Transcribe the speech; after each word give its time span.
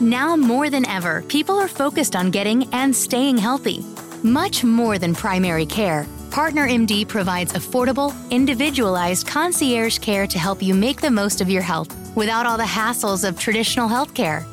Now 0.00 0.36
more 0.36 0.68
than 0.68 0.86
ever, 0.86 1.22
people 1.22 1.58
are 1.58 1.68
focused 1.68 2.14
on 2.14 2.30
getting 2.30 2.72
and 2.74 2.94
staying 2.94 3.38
healthy. 3.38 3.82
Much 4.22 4.62
more 4.62 4.98
than 4.98 5.14
primary 5.14 5.64
care, 5.64 6.06
Partner 6.30 6.68
MD 6.68 7.08
provides 7.08 7.54
affordable, 7.54 8.14
individualized 8.30 9.26
concierge 9.26 9.98
care 9.98 10.26
to 10.26 10.38
help 10.38 10.62
you 10.62 10.74
make 10.74 11.00
the 11.00 11.10
most 11.10 11.40
of 11.40 11.48
your 11.48 11.62
health 11.62 11.88
without 12.14 12.44
all 12.44 12.58
the 12.58 12.62
hassles 12.62 13.26
of 13.26 13.38
traditional 13.38 13.88
healthcare. 13.88 14.44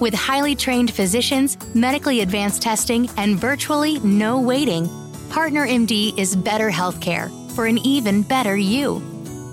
With 0.00 0.14
highly 0.14 0.54
trained 0.54 0.90
physicians, 0.90 1.58
medically 1.74 2.22
advanced 2.22 2.62
testing, 2.62 3.10
and 3.18 3.38
virtually 3.38 3.98
no 4.00 4.40
waiting, 4.40 4.88
Partner 5.28 5.66
MD 5.66 6.18
is 6.18 6.34
better 6.34 6.70
healthcare 6.70 7.28
for 7.52 7.66
an 7.66 7.76
even 7.78 8.22
better 8.22 8.56
you. 8.56 9.00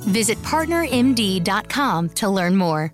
Visit 0.05 0.37
partnermd.com 0.37 2.09
to 2.09 2.29
learn 2.29 2.55
more. 2.55 2.93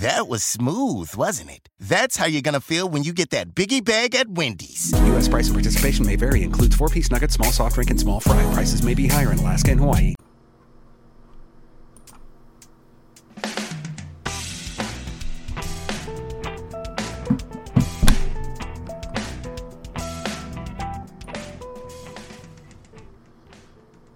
That 0.00 0.28
was 0.28 0.42
smooth, 0.42 1.14
wasn't 1.14 1.50
it? 1.50 1.68
That's 1.78 2.16
how 2.16 2.24
you're 2.24 2.40
gonna 2.40 2.60
feel 2.60 2.88
when 2.88 3.02
you 3.02 3.12
get 3.12 3.30
that 3.30 3.54
biggie 3.54 3.84
bag 3.84 4.14
at 4.14 4.30
Wendy's. 4.30 4.92
U.S. 5.08 5.28
price 5.28 5.48
and 5.48 5.54
participation 5.54 6.06
may 6.06 6.16
vary. 6.16 6.42
Includes 6.42 6.74
four 6.74 6.88
piece 6.88 7.10
nuggets, 7.10 7.34
small 7.34 7.52
soft 7.52 7.74
drink, 7.74 7.90
and 7.90 8.00
small 8.00 8.18
fry. 8.18 8.42
Prices 8.54 8.82
may 8.82 8.94
be 8.94 9.08
higher 9.08 9.30
in 9.30 9.38
Alaska 9.38 9.72
and 9.72 9.80
Hawaii. 9.80 10.14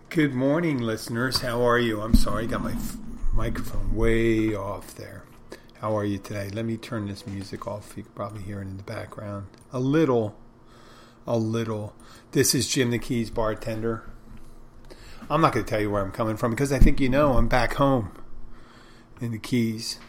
Good 0.08 0.32
morning, 0.32 0.78
listeners. 0.78 1.40
How 1.40 1.60
are 1.62 1.78
you? 1.78 2.00
I'm 2.00 2.14
sorry, 2.14 2.44
I 2.44 2.46
got 2.46 2.62
my 2.62 2.72
f- 2.72 2.96
microphone 3.34 3.94
way 3.94 4.54
off 4.54 4.94
there. 4.94 5.23
How 5.84 5.98
are 5.98 6.04
you 6.06 6.16
today? 6.16 6.48
Let 6.48 6.64
me 6.64 6.78
turn 6.78 7.08
this 7.08 7.26
music 7.26 7.66
off. 7.66 7.92
You 7.94 8.04
can 8.04 8.12
probably 8.12 8.40
hear 8.40 8.60
it 8.60 8.62
in 8.62 8.78
the 8.78 8.82
background. 8.82 9.48
A 9.70 9.78
little, 9.78 10.34
a 11.26 11.36
little. 11.36 11.92
This 12.32 12.54
is 12.54 12.66
Jim 12.66 12.90
the 12.90 12.98
Keys 12.98 13.28
bartender. 13.28 14.10
I'm 15.28 15.42
not 15.42 15.52
going 15.52 15.66
to 15.66 15.70
tell 15.70 15.82
you 15.82 15.90
where 15.90 16.02
I'm 16.02 16.10
coming 16.10 16.38
from 16.38 16.52
because 16.52 16.72
I 16.72 16.78
think 16.78 17.00
you 17.00 17.10
know 17.10 17.34
I'm 17.34 17.48
back 17.48 17.74
home 17.74 18.12
in 19.20 19.32
the 19.32 19.38
Keys, 19.38 20.00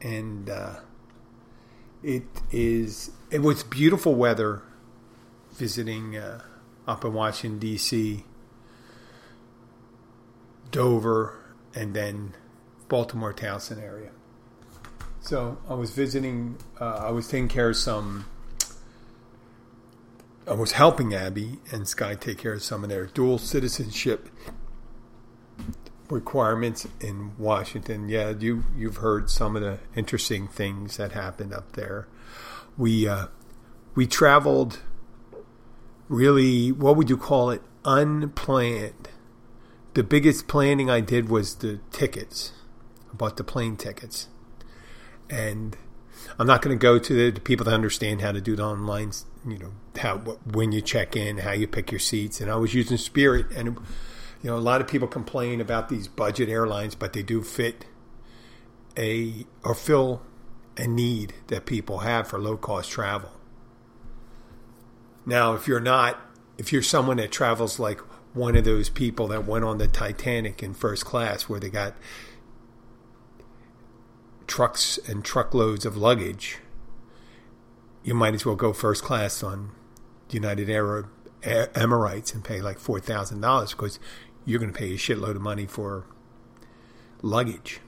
and 0.00 0.48
uh, 0.48 0.76
it 2.02 2.24
is 2.50 3.10
it 3.30 3.42
was 3.42 3.62
beautiful 3.62 4.14
weather 4.14 4.62
visiting 5.52 6.16
uh, 6.16 6.44
up 6.88 7.04
in 7.04 7.12
Washington 7.12 7.58
D.C. 7.58 8.24
Dover, 10.70 11.38
and 11.74 11.92
then 11.92 12.32
Baltimore 12.88 13.34
Towson 13.34 13.82
area. 13.82 14.12
So 15.30 15.58
I 15.68 15.74
was 15.74 15.92
visiting. 15.92 16.56
Uh, 16.80 17.04
I 17.06 17.10
was 17.12 17.28
taking 17.28 17.46
care 17.46 17.68
of 17.68 17.76
some. 17.76 18.26
I 20.44 20.54
was 20.54 20.72
helping 20.72 21.14
Abby 21.14 21.60
and 21.70 21.86
Sky 21.86 22.16
take 22.16 22.38
care 22.38 22.54
of 22.54 22.64
some 22.64 22.82
of 22.82 22.90
their 22.90 23.06
dual 23.06 23.38
citizenship 23.38 24.28
requirements 26.08 26.88
in 26.98 27.30
Washington. 27.38 28.08
Yeah, 28.08 28.30
you 28.30 28.64
you've 28.76 28.96
heard 28.96 29.30
some 29.30 29.54
of 29.54 29.62
the 29.62 29.78
interesting 29.94 30.48
things 30.48 30.96
that 30.96 31.12
happened 31.12 31.54
up 31.54 31.74
there. 31.74 32.08
We 32.76 33.06
uh, 33.06 33.26
we 33.94 34.08
traveled 34.08 34.80
really 36.08 36.72
what 36.72 36.96
would 36.96 37.08
you 37.08 37.16
call 37.16 37.50
it 37.50 37.62
unplanned 37.84 39.10
the 39.94 40.02
biggest 40.02 40.48
planning 40.48 40.90
I 40.90 40.98
did 40.98 41.28
was 41.28 41.54
the 41.54 41.78
tickets. 41.92 42.50
I 43.12 43.14
bought 43.14 43.36
the 43.36 43.44
plane 43.44 43.76
tickets. 43.76 44.26
And 45.30 45.76
I'm 46.38 46.46
not 46.46 46.60
going 46.60 46.76
to 46.76 46.82
go 46.82 46.98
to 46.98 47.14
the, 47.14 47.30
the, 47.30 47.40
people 47.40 47.64
that 47.64 47.72
understand 47.72 48.20
how 48.20 48.32
to 48.32 48.40
do 48.40 48.56
the 48.56 48.64
online, 48.64 49.12
you 49.46 49.58
know, 49.58 49.72
how 49.96 50.18
when 50.18 50.72
you 50.72 50.80
check 50.80 51.16
in, 51.16 51.38
how 51.38 51.52
you 51.52 51.66
pick 51.66 51.92
your 51.92 52.00
seats. 52.00 52.40
And 52.40 52.50
I 52.50 52.56
was 52.56 52.74
using 52.74 52.96
Spirit, 52.96 53.46
and 53.54 53.78
you 54.42 54.50
know, 54.50 54.56
a 54.56 54.58
lot 54.58 54.80
of 54.80 54.88
people 54.88 55.06
complain 55.06 55.60
about 55.60 55.88
these 55.88 56.08
budget 56.08 56.48
airlines, 56.48 56.94
but 56.94 57.12
they 57.12 57.22
do 57.22 57.42
fit 57.42 57.86
a 58.98 59.46
or 59.62 59.74
fill 59.74 60.22
a 60.76 60.86
need 60.86 61.34
that 61.48 61.66
people 61.66 61.98
have 61.98 62.28
for 62.28 62.38
low 62.38 62.56
cost 62.56 62.90
travel. 62.90 63.30
Now, 65.26 65.54
if 65.54 65.68
you're 65.68 65.80
not, 65.80 66.18
if 66.58 66.72
you're 66.72 66.82
someone 66.82 67.18
that 67.18 67.30
travels 67.30 67.78
like 67.78 68.00
one 68.32 68.56
of 68.56 68.64
those 68.64 68.88
people 68.88 69.28
that 69.28 69.46
went 69.46 69.64
on 69.64 69.78
the 69.78 69.88
Titanic 69.88 70.62
in 70.62 70.74
first 70.74 71.04
class 71.04 71.48
where 71.48 71.60
they 71.60 71.68
got 71.68 71.94
trucks 74.50 74.98
and 75.08 75.24
truckloads 75.24 75.86
of 75.86 75.96
luggage, 75.96 76.58
you 78.02 78.12
might 78.14 78.34
as 78.34 78.44
well 78.44 78.56
go 78.56 78.72
first 78.72 79.02
class 79.04 79.42
on 79.44 79.70
United 80.28 80.68
Arab 80.68 81.08
Emirates 81.42 82.34
and 82.34 82.44
pay 82.44 82.60
like 82.60 82.78
four 82.78 82.98
thousand 83.00 83.40
dollars 83.40 83.70
because 83.70 83.98
you're 84.44 84.58
going 84.58 84.72
to 84.72 84.78
pay 84.78 84.92
a 84.92 84.96
shitload 84.96 85.36
of 85.36 85.40
money 85.40 85.66
for 85.66 86.04
luggage. 87.22 87.80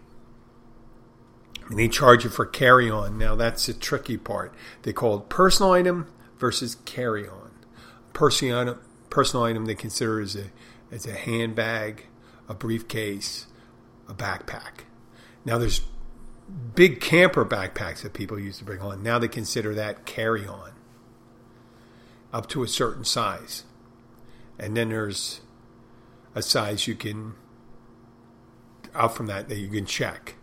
And 1.68 1.78
they 1.78 1.88
charge 1.88 2.24
you 2.24 2.30
for 2.30 2.46
carry 2.46 2.88
on. 2.88 3.18
Now 3.18 3.34
that's 3.34 3.66
the 3.66 3.74
tricky 3.74 4.16
part. 4.16 4.54
They 4.82 4.92
call 4.92 5.18
it 5.18 5.28
personal 5.28 5.72
item 5.72 6.06
versus 6.38 6.76
carry 6.84 7.28
on. 7.28 7.50
Personal 8.12 8.58
item 8.58 8.78
personal 9.10 9.44
item 9.44 9.66
they 9.66 9.74
consider 9.74 10.20
as 10.20 10.36
a 10.36 10.44
as 10.92 11.06
a 11.06 11.12
handbag, 11.12 12.06
a 12.48 12.54
briefcase, 12.54 13.46
a 14.08 14.14
backpack. 14.14 14.84
Now 15.44 15.58
there's 15.58 15.80
big 16.74 17.00
camper 17.00 17.44
backpacks 17.44 18.02
that 18.02 18.12
people 18.12 18.38
used 18.38 18.58
to 18.58 18.64
bring 18.64 18.80
on. 18.80 19.02
Now 19.02 19.18
they 19.18 19.28
consider 19.28 19.74
that 19.74 20.04
carry 20.04 20.46
on 20.46 20.72
up 22.32 22.48
to 22.48 22.62
a 22.62 22.68
certain 22.68 23.04
size. 23.04 23.64
And 24.58 24.76
then 24.76 24.90
there's 24.90 25.40
a 26.34 26.42
size 26.42 26.86
you 26.86 26.94
can 26.94 27.34
out 28.94 29.16
from 29.16 29.26
that 29.26 29.48
that 29.48 29.56
you 29.56 29.68
can 29.68 29.86
check. 29.86 30.34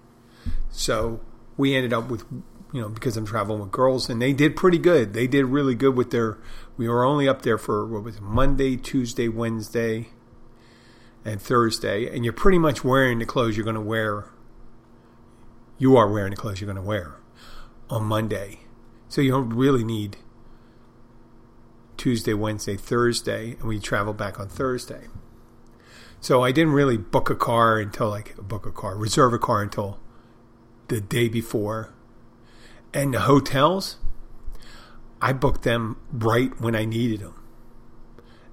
So 0.71 1.21
we 1.57 1.75
ended 1.75 1.93
up 1.93 2.09
with 2.09 2.25
you 2.71 2.81
know, 2.81 2.89
because 2.89 3.17
I'm 3.17 3.25
traveling 3.25 3.59
with 3.59 3.71
girls, 3.71 4.09
and 4.09 4.21
they 4.21 4.33
did 4.33 4.55
pretty 4.55 4.77
good. 4.77 5.13
They 5.13 5.27
did 5.27 5.45
really 5.45 5.75
good 5.75 5.95
with 5.95 6.11
their. 6.11 6.37
We 6.77 6.87
were 6.87 7.03
only 7.03 7.27
up 7.27 7.41
there 7.41 7.57
for 7.57 7.85
what 7.85 8.03
was 8.03 8.17
it, 8.17 8.21
Monday, 8.21 8.77
Tuesday, 8.77 9.27
Wednesday, 9.27 10.09
and 11.25 11.41
Thursday, 11.41 12.13
and 12.13 12.23
you're 12.23 12.33
pretty 12.33 12.59
much 12.59 12.83
wearing 12.83 13.19
the 13.19 13.25
clothes 13.25 13.57
you're 13.57 13.63
going 13.63 13.75
to 13.75 13.81
wear. 13.81 14.25
You 15.79 15.97
are 15.97 16.07
wearing 16.11 16.31
the 16.31 16.35
clothes 16.35 16.61
you're 16.61 16.71
going 16.71 16.75
to 16.75 16.87
wear 16.87 17.15
on 17.89 18.03
Monday, 18.03 18.59
so 19.07 19.21
you 19.21 19.31
don't 19.31 19.49
really 19.49 19.83
need 19.83 20.17
Tuesday, 21.97 22.33
Wednesday, 22.33 22.77
Thursday, 22.77 23.53
and 23.53 23.63
we 23.63 23.79
travel 23.79 24.13
back 24.13 24.39
on 24.39 24.47
Thursday. 24.47 25.07
So 26.21 26.43
I 26.43 26.51
didn't 26.51 26.73
really 26.73 26.97
book 26.97 27.29
a 27.29 27.35
car 27.35 27.79
until 27.79 28.09
like 28.09 28.35
book 28.37 28.65
a 28.65 28.71
car, 28.71 28.95
reserve 28.95 29.33
a 29.33 29.39
car 29.39 29.61
until 29.61 29.99
the 30.89 30.99
day 30.99 31.29
before 31.29 31.93
and 32.93 33.13
the 33.13 33.21
hotels, 33.21 33.97
I 35.21 35.33
booked 35.33 35.63
them 35.63 35.97
right 36.11 36.59
when 36.59 36.75
I 36.75 36.85
needed 36.85 37.21
them. 37.21 37.35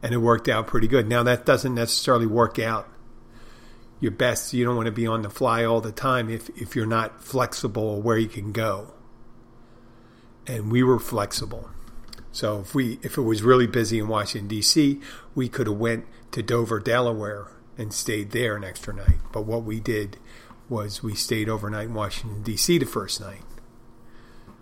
And 0.03 0.13
it 0.13 0.19
worked 0.19 0.49
out 0.49 0.67
pretty 0.67 0.89
good. 0.89 1.09
Now, 1.09 1.23
that 1.23 1.47
doesn't 1.47 1.75
necessarily 1.75 2.27
work 2.27 2.59
out 2.59 2.89
your 4.01 4.13
best. 4.13 4.53
You 4.53 4.65
don't 4.65 4.77
want 4.77 4.87
to 4.87 4.93
be 4.93 5.07
on 5.07 5.23
the 5.23 5.31
fly 5.31 5.65
all 5.65 5.81
the 5.81 5.93
time 5.93 6.29
if, 6.29 6.49
if 6.51 6.77
you're 6.77 6.87
not 6.87 7.23
flexible 7.23 8.01
where 8.01 8.19
you 8.19 8.29
can 8.29 8.53
go. 8.53 8.93
And 10.47 10.71
we 10.71 10.83
were 10.83 10.99
flexible. 10.99 11.71
So 12.31 12.61
if 12.61 12.75
we 12.75 12.99
if 13.03 13.17
it 13.17 13.23
was 13.23 13.43
really 13.43 13.67
busy 13.67 13.99
in 13.99 14.09
Washington 14.09 14.49
D.C., 14.49 15.01
we 15.35 15.49
could 15.49 15.67
have 15.67 15.77
went 15.77 16.05
to 16.33 16.43
Dover, 16.43 16.79
Delaware, 16.79 17.49
and 17.79 17.93
stayed 17.93 18.31
there 18.31 18.57
an 18.57 18.65
extra 18.65 18.95
night. 18.95 19.19
But 19.33 19.47
what 19.47 19.65
we 19.65 19.81
did 19.81 20.19
was 20.69 21.03
we 21.03 21.15
stayed 21.15 21.49
overnight 21.49 21.87
in 21.87 21.95
Washington 21.95 22.43
D.C. 22.43 22.79
the 22.79 22.87
first 22.87 23.21
night 23.21 23.43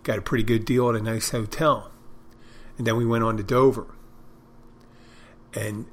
got 0.04 0.18
a 0.18 0.22
pretty 0.22 0.44
good 0.44 0.64
deal 0.64 0.88
at 0.90 0.94
a 0.94 1.02
nice 1.02 1.30
hotel. 1.30 1.90
And 2.78 2.86
then 2.86 2.96
we 2.96 3.06
went 3.06 3.24
on 3.24 3.36
to 3.38 3.42
Dover. 3.42 3.86
And 5.54 5.86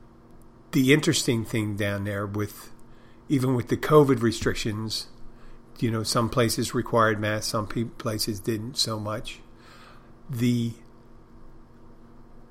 the 0.73 0.93
interesting 0.93 1.45
thing 1.45 1.75
down 1.75 2.03
there 2.03 2.27
with 2.27 2.70
even 3.31 3.55
with 3.55 3.69
the 3.69 3.77
COVID 3.77 4.21
restrictions, 4.21 5.07
you 5.79 5.89
know, 5.89 6.03
some 6.03 6.29
places 6.29 6.75
required 6.75 7.17
masks, 7.17 7.47
some 7.47 7.65
places 7.65 8.41
didn't 8.41 8.75
so 8.75 8.99
much. 8.99 9.39
The 10.29 10.73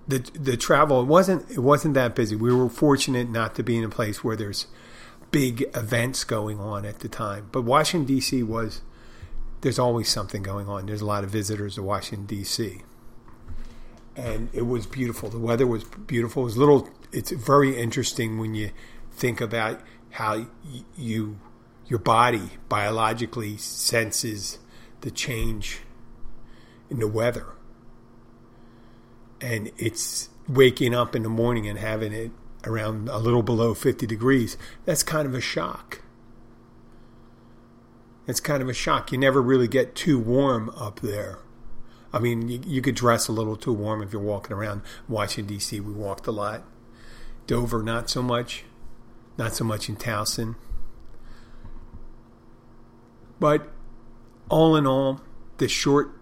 the 0.09 0.19
the 0.33 0.57
travel 0.57 1.03
it 1.03 1.05
wasn't 1.05 1.49
it 1.51 1.59
wasn't 1.59 1.93
that 1.95 2.15
busy. 2.15 2.35
We 2.35 2.53
were 2.53 2.71
fortunate 2.71 3.29
not 3.29 3.55
to 3.57 3.63
be 3.63 3.77
in 3.77 3.85
a 3.85 3.91
place 3.91 4.25
where 4.25 4.37
there's 4.37 4.69
big 5.31 5.67
events 5.75 6.25
going 6.25 6.59
on 6.59 6.87
at 6.87 7.01
the 7.01 7.09
time. 7.09 7.51
But 7.53 7.63
Washington 7.63 8.07
D.C. 8.07 8.43
was 8.43 8.81
there's 9.61 9.79
always 9.79 10.09
something 10.09 10.43
going 10.43 10.67
on. 10.67 10.87
There's 10.87 11.03
a 11.03 11.07
lot 11.07 11.25
of 11.25 11.31
visitors 11.31 11.75
to 11.75 11.83
Washington 11.83 12.25
D.C. 12.25 12.81
And 14.17 14.49
it 14.55 14.63
was 14.63 14.87
beautiful. 14.87 15.29
The 15.29 15.39
weather 15.39 15.67
was 15.67 15.85
beautiful. 15.85 16.45
It 16.45 16.47
was 16.47 16.57
little. 16.57 16.89
It's 17.13 17.33
very 17.33 17.79
interesting 17.79 18.39
when 18.39 18.55
you 18.55 18.71
think 19.13 19.43
about 19.43 19.83
how 20.11 20.47
you 20.97 21.39
your 21.87 21.99
body 21.99 22.51
biologically 22.69 23.57
senses 23.57 24.59
the 25.01 25.11
change 25.11 25.81
in 26.89 27.01
the 27.01 27.09
weather. 27.09 27.47
And 29.41 29.73
it's 29.77 30.29
waking 30.49 30.95
up 30.95 31.17
in 31.17 31.25
the 31.25 31.29
morning 31.29 31.67
and 31.67 31.79
having 31.79 32.13
it 32.13 32.31
around 32.65 33.09
a 33.09 33.19
little 33.19 33.43
below 33.43 33.75
50 33.75 34.07
degrees. 34.07 34.57
That's 34.85 35.03
kind 35.03 35.27
of 35.27 35.35
a 35.35 35.41
shock. 35.41 36.03
It's 38.27 38.41
kind 38.41 38.63
of 38.63 38.69
a 38.69 38.75
shock. 38.75 39.11
You 39.11 39.19
never 39.19 39.43
really 39.43 39.67
get 39.67 39.97
too 39.97 40.19
warm 40.19 40.71
up 40.77 41.01
there. 41.01 41.39
I 42.13 42.19
mean, 42.19 42.49
you, 42.49 42.61
you 42.65 42.83
could 42.83 42.95
dress 42.95 43.27
a 43.27 43.33
little 43.33 43.57
too 43.57 43.73
warm 43.73 44.03
if 44.03 44.13
you're 44.13 44.23
walking 44.23 44.55
around 44.55 44.83
Washington, 45.09 45.55
D.C. 45.55 45.81
We 45.81 45.93
walked 45.93 46.27
a 46.27 46.33
lot. 46.33 46.63
Dover, 47.47 47.83
not 47.83 48.11
so 48.11 48.23
much. 48.23 48.65
Not 49.37 49.55
so 49.55 49.65
much 49.65 49.89
in 49.89 49.97
Towson. 49.97 50.57
But 53.39 53.73
all 54.49 54.77
in 54.77 54.87
all, 54.87 55.21
the 55.59 55.69
short 55.69 56.13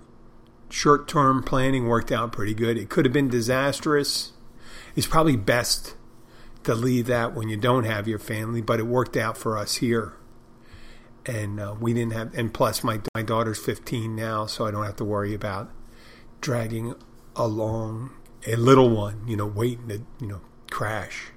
short 0.70 1.08
term 1.08 1.42
planning 1.42 1.88
worked 1.88 2.12
out 2.12 2.32
pretty 2.32 2.54
good. 2.54 2.76
It 2.76 2.88
could 2.88 3.04
have 3.04 3.12
been 3.12 3.28
disastrous. 3.28 4.32
It's 4.94 5.06
probably 5.06 5.36
best 5.36 5.94
to 6.64 6.74
leave 6.74 7.06
that 7.06 7.34
when 7.34 7.48
you 7.48 7.56
don't 7.56 7.84
have 7.84 8.06
your 8.06 8.18
family, 8.18 8.60
but 8.60 8.78
it 8.78 8.86
worked 8.86 9.16
out 9.16 9.36
for 9.36 9.56
us 9.56 9.76
here. 9.76 10.14
And 11.26 11.60
uh, 11.60 11.74
we 11.78 11.92
didn't 11.92 12.12
have, 12.12 12.34
and 12.34 12.52
plus 12.52 12.82
my 12.82 13.00
my 13.14 13.22
daughter's 13.22 13.58
15 13.58 14.14
now, 14.14 14.46
so 14.46 14.66
I 14.66 14.70
don't 14.70 14.84
have 14.84 14.96
to 14.96 15.04
worry 15.04 15.34
about 15.34 15.70
dragging 16.40 16.94
along 17.36 18.10
a 18.46 18.56
little 18.56 18.88
one, 18.90 19.26
you 19.26 19.36
know, 19.36 19.46
waiting 19.46 19.88
to 19.88 20.02
you 20.20 20.26
know 20.26 20.40
crash. 20.70 21.32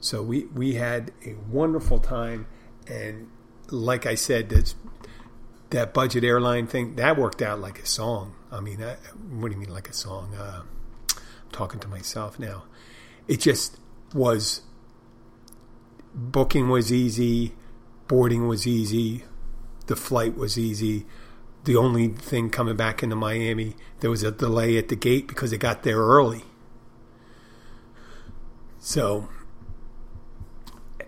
So 0.00 0.22
we 0.22 0.46
we 0.46 0.74
had 0.74 1.12
a 1.26 1.34
wonderful 1.48 1.98
time, 1.98 2.46
and 2.86 3.28
like 3.70 4.06
I 4.06 4.14
said, 4.14 4.48
that's 4.48 4.74
that 5.70 5.94
budget 5.94 6.24
airline 6.24 6.66
thing 6.66 6.96
that 6.96 7.16
worked 7.16 7.42
out 7.42 7.60
like 7.60 7.78
a 7.78 7.86
song. 7.86 8.34
I 8.50 8.60
mean, 8.60 8.82
I, 8.82 8.94
what 9.30 9.48
do 9.48 9.54
you 9.54 9.60
mean 9.60 9.72
like 9.72 9.88
a 9.88 9.92
song? 9.92 10.34
Uh, 10.34 10.62
I'm 10.62 11.50
talking 11.52 11.80
to 11.80 11.88
myself 11.88 12.38
now. 12.38 12.64
It 13.28 13.40
just 13.40 13.78
was. 14.14 14.62
Booking 16.12 16.68
was 16.68 16.92
easy, 16.92 17.54
boarding 18.08 18.48
was 18.48 18.66
easy, 18.66 19.22
the 19.86 19.94
flight 19.94 20.36
was 20.36 20.58
easy. 20.58 21.06
The 21.64 21.76
only 21.76 22.08
thing 22.08 22.50
coming 22.50 22.74
back 22.74 23.02
into 23.02 23.14
Miami, 23.14 23.76
there 24.00 24.10
was 24.10 24.24
a 24.24 24.32
delay 24.32 24.76
at 24.76 24.88
the 24.88 24.96
gate 24.96 25.28
because 25.28 25.52
it 25.52 25.58
got 25.58 25.84
there 25.84 25.98
early. 25.98 26.42
So 28.80 29.28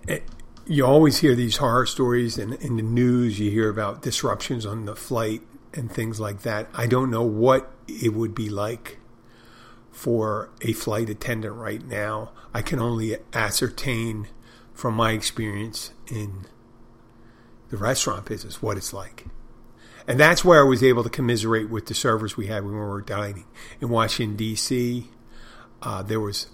it, 0.06 0.24
you 0.66 0.86
always 0.86 1.18
hear 1.18 1.34
these 1.34 1.56
horror 1.56 1.86
stories 1.86 2.38
and 2.38 2.54
in 2.54 2.76
the 2.76 2.82
news 2.82 3.38
you 3.38 3.50
hear 3.50 3.68
about 3.68 4.02
disruptions 4.02 4.64
on 4.64 4.84
the 4.84 4.96
flight 4.96 5.42
and 5.74 5.90
things 5.90 6.20
like 6.20 6.42
that. 6.42 6.68
I 6.74 6.86
don't 6.86 7.10
know 7.10 7.22
what 7.22 7.70
it 7.88 8.14
would 8.14 8.34
be 8.34 8.48
like 8.48 8.98
for 9.90 10.50
a 10.60 10.72
flight 10.72 11.10
attendant 11.10 11.54
right 11.54 11.84
now. 11.84 12.32
I 12.54 12.62
can 12.62 12.78
only 12.78 13.16
ascertain 13.32 14.28
from 14.72 14.94
my 14.94 15.12
experience 15.12 15.92
in 16.08 16.46
the 17.70 17.76
restaurant 17.76 18.26
business 18.26 18.62
what 18.62 18.76
it's 18.76 18.92
like. 18.92 19.26
And 20.06 20.18
that's 20.18 20.44
where 20.44 20.60
I 20.60 20.68
was 20.68 20.82
able 20.82 21.04
to 21.04 21.10
commiserate 21.10 21.70
with 21.70 21.86
the 21.86 21.94
servers 21.94 22.36
we 22.36 22.48
had 22.48 22.64
when 22.64 22.74
we 22.74 22.80
were 22.80 23.00
dining. 23.00 23.44
In 23.80 23.88
Washington, 23.88 24.36
D.C., 24.36 25.08
uh, 25.80 26.02
there 26.02 26.20
was, 26.20 26.48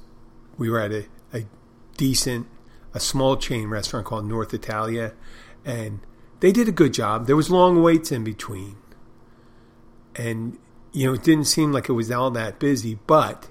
we 0.59 0.69
were 0.69 0.81
at 0.81 0.93
a, 0.93 1.07
a 1.33 1.45
decent 1.97 2.47
a 2.99 3.01
small 3.01 3.37
chain 3.37 3.69
restaurant 3.69 4.05
called 4.05 4.27
North 4.27 4.53
Italia, 4.53 5.13
and 5.65 6.01
they 6.41 6.51
did 6.51 6.69
a 6.69 6.73
good 6.73 6.93
job. 6.93 7.27
There 7.27 7.37
was 7.37 7.49
long 7.49 7.81
waits 7.81 8.11
in 8.11 8.25
between, 8.25 8.77
and 10.17 10.59
you 10.93 11.07
know 11.07 11.15
it 11.15 11.23
didn't 11.23 11.45
seem 11.45 11.73
like 11.73 11.89
it 11.89 11.93
was 11.93 12.11
all 12.11 12.33
that 12.33 12.59
busy. 12.59 12.99
But 13.07 13.49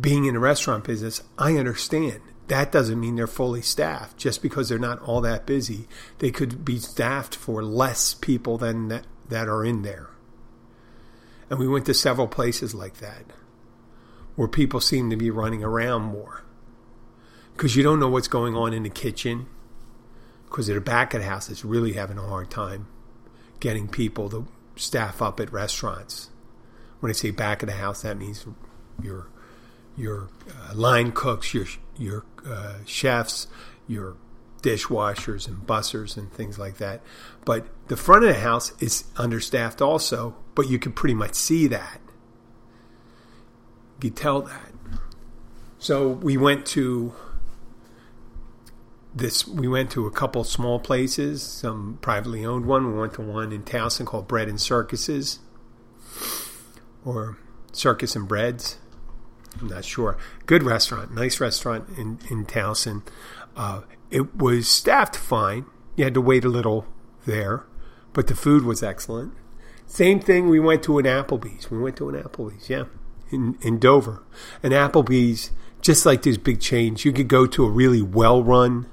being 0.00 0.24
in 0.24 0.32
the 0.32 0.40
restaurant 0.40 0.84
business, 0.84 1.22
I 1.38 1.58
understand 1.58 2.22
that 2.48 2.72
doesn't 2.72 2.98
mean 2.98 3.16
they're 3.16 3.26
fully 3.26 3.60
staffed. 3.60 4.16
Just 4.16 4.40
because 4.40 4.70
they're 4.70 4.78
not 4.78 5.02
all 5.02 5.20
that 5.20 5.44
busy, 5.44 5.86
they 6.20 6.30
could 6.30 6.64
be 6.64 6.78
staffed 6.78 7.36
for 7.36 7.62
less 7.62 8.14
people 8.14 8.56
than 8.56 8.88
that, 8.88 9.06
that 9.28 9.46
are 9.46 9.62
in 9.64 9.82
there. 9.82 10.08
And 11.50 11.58
we 11.58 11.68
went 11.68 11.84
to 11.84 11.94
several 11.94 12.28
places 12.28 12.74
like 12.74 12.96
that 12.96 13.24
where 14.36 14.48
people 14.48 14.80
seem 14.80 15.10
to 15.10 15.16
be 15.16 15.30
running 15.30 15.62
around 15.62 16.02
more 16.02 16.44
because 17.52 17.76
you 17.76 17.82
don't 17.82 18.00
know 18.00 18.08
what's 18.08 18.28
going 18.28 18.56
on 18.56 18.72
in 18.72 18.82
the 18.82 18.90
kitchen. 18.90 19.46
Because 20.44 20.68
at 20.68 20.74
the 20.74 20.80
back 20.80 21.14
of 21.14 21.20
the 21.20 21.28
house, 21.28 21.48
it's 21.48 21.64
really 21.64 21.92
having 21.92 22.18
a 22.18 22.26
hard 22.26 22.50
time 22.50 22.88
getting 23.60 23.86
people 23.86 24.28
to 24.30 24.48
staff 24.74 25.22
up 25.22 25.38
at 25.38 25.52
restaurants. 25.52 26.30
When 26.98 27.10
I 27.10 27.12
say 27.12 27.30
back 27.30 27.62
of 27.62 27.68
the 27.68 27.76
house, 27.76 28.02
that 28.02 28.18
means 28.18 28.44
your 29.02 29.28
your 29.96 30.28
uh, 30.48 30.74
line 30.74 31.12
cooks, 31.12 31.54
your 31.54 31.66
your 31.96 32.24
uh, 32.46 32.74
chefs, 32.84 33.46
your 33.86 34.16
dishwashers 34.62 35.48
and 35.48 35.66
bussers 35.66 36.16
and 36.16 36.32
things 36.32 36.58
like 36.58 36.78
that. 36.78 37.02
But 37.44 37.66
the 37.88 37.96
front 37.96 38.24
of 38.24 38.34
the 38.34 38.40
house 38.40 38.72
is 38.80 39.04
understaffed 39.16 39.80
also, 39.80 40.36
but 40.54 40.68
you 40.68 40.78
can 40.78 40.92
pretty 40.92 41.14
much 41.14 41.34
see 41.34 41.66
that. 41.68 42.00
You 44.02 44.10
can 44.10 44.16
tell 44.16 44.42
that. 44.42 44.72
So 45.78 46.08
we 46.08 46.36
went 46.36 46.66
to 46.66 47.14
this 49.14 49.46
we 49.46 49.66
went 49.66 49.90
to 49.92 50.06
a 50.06 50.10
couple 50.10 50.44
small 50.44 50.78
places, 50.78 51.42
some 51.42 51.98
privately 52.00 52.44
owned 52.44 52.66
one. 52.66 52.92
We 52.92 52.98
went 52.98 53.14
to 53.14 53.22
one 53.22 53.52
in 53.52 53.62
Towson 53.62 54.06
called 54.06 54.28
Bread 54.28 54.48
and 54.48 54.60
Circuses, 54.60 55.40
or 57.04 57.38
Circus 57.72 58.14
and 58.14 58.28
Breads. 58.28 58.78
I'm 59.60 59.66
not 59.66 59.84
sure. 59.84 60.16
Good 60.46 60.62
restaurant, 60.62 61.12
nice 61.12 61.40
restaurant 61.40 61.88
in 61.98 62.18
in 62.30 62.46
Towson. 62.46 63.02
Uh, 63.56 63.82
it 64.10 64.36
was 64.36 64.68
staffed 64.68 65.16
fine. 65.16 65.66
You 65.96 66.04
had 66.04 66.14
to 66.14 66.20
wait 66.20 66.44
a 66.44 66.48
little 66.48 66.86
there, 67.26 67.64
but 68.12 68.28
the 68.28 68.34
food 68.34 68.64
was 68.64 68.82
excellent. 68.82 69.34
Same 69.86 70.20
thing. 70.20 70.48
We 70.48 70.60
went 70.60 70.84
to 70.84 70.98
an 70.98 71.04
Applebee's. 71.04 71.68
We 71.68 71.78
went 71.78 71.96
to 71.96 72.08
an 72.08 72.14
Applebee's, 72.14 72.70
yeah, 72.70 72.84
in 73.30 73.58
in 73.60 73.80
Dover. 73.80 74.22
An 74.62 74.70
Applebee's, 74.70 75.50
just 75.80 76.06
like 76.06 76.22
these 76.22 76.38
big 76.38 76.60
chains, 76.60 77.04
you 77.04 77.12
could 77.12 77.26
go 77.26 77.44
to 77.46 77.64
a 77.64 77.70
really 77.70 78.02
well 78.02 78.44
run 78.44 78.86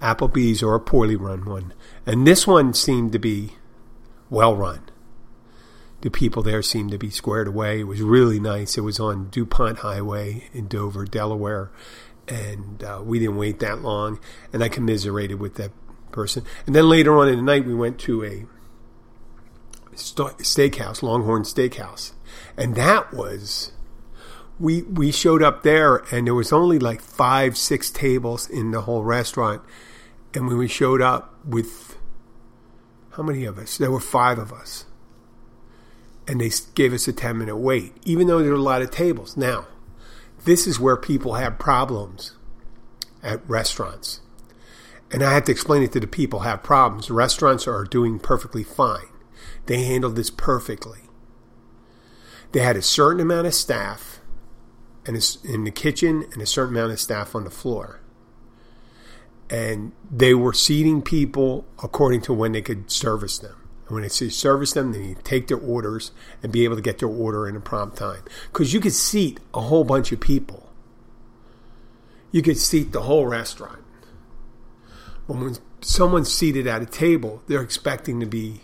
Applebee's 0.00 0.62
or 0.62 0.74
a 0.74 0.80
poorly 0.80 1.16
run 1.16 1.44
one. 1.44 1.72
And 2.06 2.26
this 2.26 2.46
one 2.46 2.74
seemed 2.74 3.12
to 3.12 3.18
be 3.18 3.56
well 4.28 4.56
run. 4.56 4.82
The 6.00 6.10
people 6.10 6.42
there 6.42 6.62
seemed 6.62 6.90
to 6.92 6.98
be 6.98 7.10
squared 7.10 7.48
away. 7.48 7.80
It 7.80 7.84
was 7.84 8.00
really 8.00 8.40
nice. 8.40 8.78
It 8.78 8.82
was 8.82 8.98
on 8.98 9.28
DuPont 9.28 9.80
Highway 9.80 10.48
in 10.52 10.66
Dover, 10.66 11.04
Delaware. 11.04 11.70
And 12.26 12.82
uh, 12.82 13.02
we 13.04 13.18
didn't 13.18 13.36
wait 13.36 13.58
that 13.58 13.82
long. 13.82 14.18
And 14.52 14.64
I 14.64 14.68
commiserated 14.68 15.40
with 15.40 15.56
that 15.56 15.72
person. 16.10 16.44
And 16.66 16.74
then 16.74 16.88
later 16.88 17.16
on 17.18 17.28
in 17.28 17.36
the 17.36 17.42
night, 17.42 17.66
we 17.66 17.74
went 17.74 17.98
to 18.00 18.24
a 18.24 18.46
steakhouse, 19.94 21.02
Longhorn 21.02 21.42
Steakhouse. 21.42 22.12
And 22.56 22.74
that 22.76 23.12
was 23.12 23.72
we 24.58 24.82
we 24.82 25.10
showed 25.10 25.42
up 25.42 25.62
there 25.62 26.04
and 26.12 26.26
there 26.26 26.34
was 26.34 26.52
only 26.52 26.78
like 26.78 27.00
five 27.00 27.56
six 27.56 27.90
tables 27.90 28.48
in 28.48 28.70
the 28.70 28.82
whole 28.82 29.02
restaurant 29.02 29.62
and 30.34 30.46
when 30.46 30.56
we 30.56 30.68
showed 30.68 31.02
up 31.02 31.34
with 31.44 31.96
how 33.12 33.22
many 33.22 33.44
of 33.44 33.58
us? 33.58 33.76
There 33.76 33.90
were 33.90 34.00
five 34.00 34.38
of 34.38 34.52
us. 34.52 34.84
And 36.28 36.40
they 36.40 36.50
gave 36.74 36.92
us 36.92 37.08
a 37.08 37.12
10 37.12 37.38
minute 37.38 37.56
wait, 37.56 37.92
even 38.04 38.26
though 38.26 38.40
there 38.40 38.52
were 38.52 38.56
a 38.58 38.62
lot 38.62 38.82
of 38.82 38.90
tables. 38.90 39.36
Now, 39.36 39.66
this 40.44 40.66
is 40.66 40.78
where 40.78 40.96
people 40.96 41.34
have 41.34 41.58
problems 41.58 42.36
at 43.22 43.46
restaurants. 43.48 44.20
And 45.10 45.24
I 45.24 45.34
have 45.34 45.44
to 45.44 45.52
explain 45.52 45.82
it 45.82 45.92
to 45.92 46.00
the 46.00 46.06
people 46.06 46.40
have 46.40 46.62
problems. 46.62 47.10
Restaurants 47.10 47.66
are 47.66 47.84
doing 47.84 48.20
perfectly 48.20 48.62
fine. 48.62 49.08
They 49.66 49.82
handled 49.82 50.14
this 50.14 50.30
perfectly. 50.30 51.00
They 52.52 52.60
had 52.60 52.76
a 52.76 52.82
certain 52.82 53.20
amount 53.20 53.48
of 53.48 53.54
staff 53.54 54.20
in 55.04 55.64
the 55.64 55.72
kitchen 55.72 56.26
and 56.32 56.40
a 56.40 56.46
certain 56.46 56.76
amount 56.76 56.92
of 56.92 57.00
staff 57.00 57.34
on 57.34 57.42
the 57.42 57.50
floor 57.50 57.99
and 59.50 59.90
they 60.08 60.32
were 60.32 60.52
seating 60.52 61.02
people 61.02 61.66
according 61.82 62.20
to 62.22 62.32
when 62.32 62.52
they 62.52 62.62
could 62.62 62.90
service 62.90 63.38
them. 63.38 63.56
And 63.86 63.96
when 63.96 64.02
they 64.04 64.08
say 64.08 64.28
service 64.28 64.72
them, 64.72 64.92
they 64.92 65.14
take 65.24 65.48
their 65.48 65.58
orders 65.58 66.12
and 66.42 66.52
be 66.52 66.64
able 66.64 66.76
to 66.76 66.82
get 66.82 67.00
their 67.00 67.08
order 67.08 67.48
in 67.48 67.56
a 67.56 67.60
prompt 67.60 67.96
time. 67.96 68.22
Because 68.52 68.72
you 68.72 68.78
could 68.78 68.92
seat 68.92 69.40
a 69.52 69.62
whole 69.62 69.82
bunch 69.82 70.12
of 70.12 70.20
people. 70.20 70.70
You 72.30 72.42
could 72.42 72.56
seat 72.56 72.92
the 72.92 73.02
whole 73.02 73.26
restaurant. 73.26 73.82
But 75.26 75.36
when 75.38 75.56
someone's 75.80 76.32
seated 76.32 76.68
at 76.68 76.82
a 76.82 76.86
table, 76.86 77.42
they're 77.48 77.62
expecting 77.62 78.20
to 78.20 78.26
be 78.26 78.60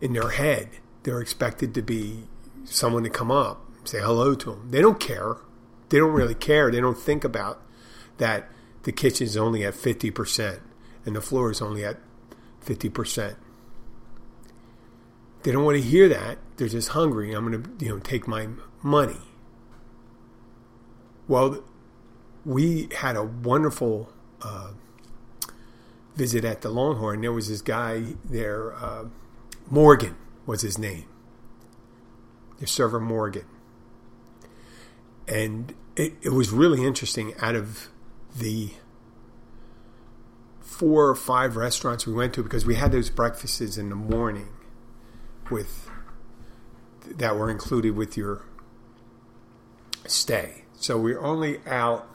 in 0.00 0.12
their 0.12 0.30
head. 0.30 0.70
They're 1.04 1.20
expected 1.20 1.72
to 1.74 1.82
be 1.82 2.24
someone 2.64 3.04
to 3.04 3.10
come 3.10 3.30
up, 3.30 3.64
say 3.84 4.00
hello 4.00 4.34
to 4.34 4.50
them. 4.50 4.70
They 4.70 4.80
don't 4.80 4.98
care. 4.98 5.36
They 5.90 5.98
don't 5.98 6.12
really 6.12 6.34
care. 6.34 6.72
They 6.72 6.80
don't 6.80 6.98
think 6.98 7.22
about 7.22 7.62
that 8.18 8.50
the 8.82 8.92
kitchen's 8.92 9.36
only 9.36 9.64
at 9.64 9.74
50% 9.74 10.60
and 11.04 11.16
the 11.16 11.20
floor 11.20 11.50
is 11.50 11.62
only 11.62 11.84
at 11.84 11.98
50%. 12.64 13.36
They 15.42 15.52
don't 15.52 15.64
want 15.64 15.76
to 15.76 15.82
hear 15.82 16.08
that. 16.08 16.38
They're 16.56 16.68
just 16.68 16.90
hungry. 16.90 17.32
I'm 17.32 17.50
going 17.50 17.62
to, 17.62 17.84
you 17.84 17.92
know, 17.92 17.98
take 17.98 18.26
my 18.26 18.48
money. 18.82 19.20
Well, 21.26 21.62
we 22.44 22.88
had 22.96 23.16
a 23.16 23.22
wonderful 23.22 24.12
uh, 24.42 24.72
visit 26.16 26.44
at 26.44 26.62
the 26.62 26.70
Longhorn. 26.70 27.20
There 27.20 27.32
was 27.32 27.48
this 27.48 27.62
guy 27.62 28.14
there, 28.24 28.74
uh, 28.74 29.04
Morgan 29.70 30.16
was 30.46 30.62
his 30.62 30.78
name. 30.78 31.04
The 32.58 32.66
server 32.66 32.98
Morgan. 32.98 33.44
And 35.28 35.74
it, 35.94 36.14
it 36.22 36.30
was 36.30 36.50
really 36.50 36.84
interesting. 36.84 37.34
Out 37.40 37.54
of 37.54 37.88
the 38.36 38.70
four 40.60 41.08
or 41.08 41.14
five 41.14 41.56
restaurants 41.56 42.06
we 42.06 42.12
went 42.12 42.34
to, 42.34 42.42
because 42.42 42.64
we 42.64 42.76
had 42.76 42.92
those 42.92 43.10
breakfasts 43.10 43.76
in 43.76 43.88
the 43.88 43.96
morning 43.96 44.48
with 45.50 45.90
that 47.06 47.36
were 47.36 47.50
included 47.50 47.96
with 47.96 48.16
your 48.16 48.44
stay. 50.06 50.64
So 50.74 50.98
we 50.98 51.14
were 51.14 51.24
only 51.24 51.58
out. 51.66 52.08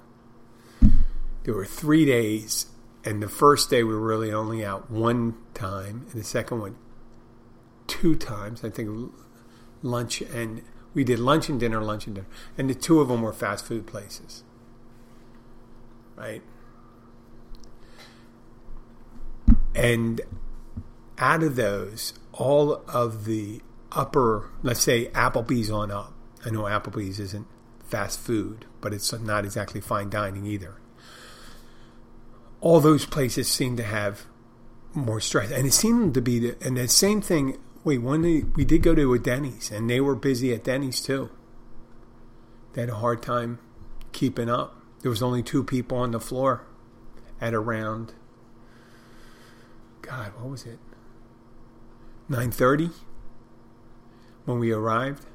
There 1.44 1.54
were 1.54 1.66
three 1.66 2.06
days, 2.06 2.68
and 3.04 3.22
the 3.22 3.28
first 3.28 3.70
day 3.70 3.84
we 3.84 3.94
were 3.94 4.00
really 4.00 4.32
only 4.32 4.64
out 4.64 4.90
one 4.90 5.36
time, 5.54 6.06
and 6.12 6.22
the 6.22 6.24
second 6.24 6.60
one 6.60 6.76
two 7.88 8.16
times. 8.16 8.64
I 8.64 8.70
think 8.70 9.12
lunch 9.82 10.22
and 10.22 10.62
we 10.94 11.04
did 11.04 11.20
lunch 11.20 11.50
and 11.50 11.60
dinner, 11.60 11.82
lunch 11.82 12.06
and 12.08 12.16
dinner, 12.16 12.28
and 12.58 12.70
the 12.70 12.76
two 12.76 13.02
of 13.02 13.10
them 13.10 13.24
were 13.24 13.34
fast 13.34 13.66
food 13.66 13.86
places, 13.88 14.44
right? 16.16 16.42
And 19.76 20.22
out 21.18 21.44
of 21.44 21.56
those, 21.56 22.14
all 22.32 22.84
of 22.88 23.26
the 23.26 23.62
upper, 23.92 24.50
let's 24.62 24.82
say 24.82 25.08
Applebee's 25.08 25.70
on 25.70 25.92
up. 25.92 26.14
I 26.46 26.50
know 26.50 26.64
Applebee's 26.64 27.20
isn't 27.20 27.48
fast 27.84 28.20
food, 28.20 28.66
but 28.82 28.94
it's 28.94 29.14
not 29.14 29.46
exactly 29.46 29.82
fine 29.82 30.10
dining 30.10 30.46
either. 30.46 30.76
All 32.62 32.80
those 32.80 33.06
places 33.06 33.48
seem 33.48 33.78
to 33.78 33.84
have 33.84 34.26
more 34.94 35.20
stress, 35.20 35.52
and 35.52 35.68
it 35.68 35.74
seemed 35.74 36.14
to 36.14 36.22
be 36.22 36.40
the 36.40 36.58
and 36.66 36.78
the 36.78 36.88
same 36.88 37.22
thing. 37.22 37.58
Wait, 37.84 38.00
one 38.00 38.22
day 38.22 38.44
we 38.56 38.64
did 38.64 38.82
go 38.82 38.96
to 38.96 39.14
a 39.14 39.20
Denny's, 39.20 39.72
and 39.72 39.90
they 39.90 40.00
were 40.00 40.16
busy 40.16 40.54
at 40.54 40.64
Denny's 40.64 41.02
too. 41.02 41.30
They 42.74 42.82
had 42.82 42.90
a 42.90 42.96
hard 42.96 43.22
time 43.22 43.60
keeping 44.12 44.50
up. 44.50 44.83
There 45.04 45.10
was 45.10 45.22
only 45.22 45.44
two 45.44 45.64
people 45.64 45.98
on 45.98 46.12
the 46.12 46.20
floor 46.20 46.64
at 47.40 47.54
around. 47.54 48.14
God, 50.02 50.32
what 50.38 50.50
was 50.50 50.66
it? 50.66 50.80
9:30 52.30 52.92
when 54.46 54.60
we 54.60 54.72
arrived. 54.72 55.26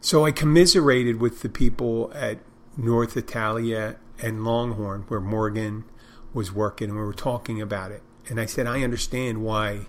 So 0.00 0.24
I 0.24 0.32
commiserated 0.32 1.20
with 1.20 1.42
the 1.42 1.50
people 1.50 2.10
at 2.14 2.38
North 2.76 3.16
Italia 3.16 3.96
and 4.20 4.44
Longhorn 4.44 5.04
where 5.08 5.20
Morgan 5.20 5.84
was 6.32 6.50
working 6.50 6.88
and 6.88 6.98
we 6.98 7.04
were 7.04 7.12
talking 7.12 7.60
about 7.60 7.90
it. 7.90 8.02
And 8.28 8.40
I 8.40 8.46
said 8.46 8.66
I 8.66 8.82
understand 8.82 9.42
why 9.42 9.86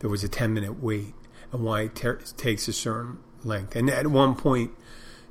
there 0.00 0.10
was 0.10 0.22
a 0.22 0.28
10 0.28 0.52
minute 0.52 0.82
wait 0.82 1.14
and 1.50 1.64
why 1.64 1.82
it 1.82 1.94
ter- 1.94 2.20
takes 2.36 2.68
a 2.68 2.74
certain 2.74 3.18
length. 3.42 3.74
And 3.74 3.88
at 3.88 4.06
one 4.08 4.34
point 4.34 4.72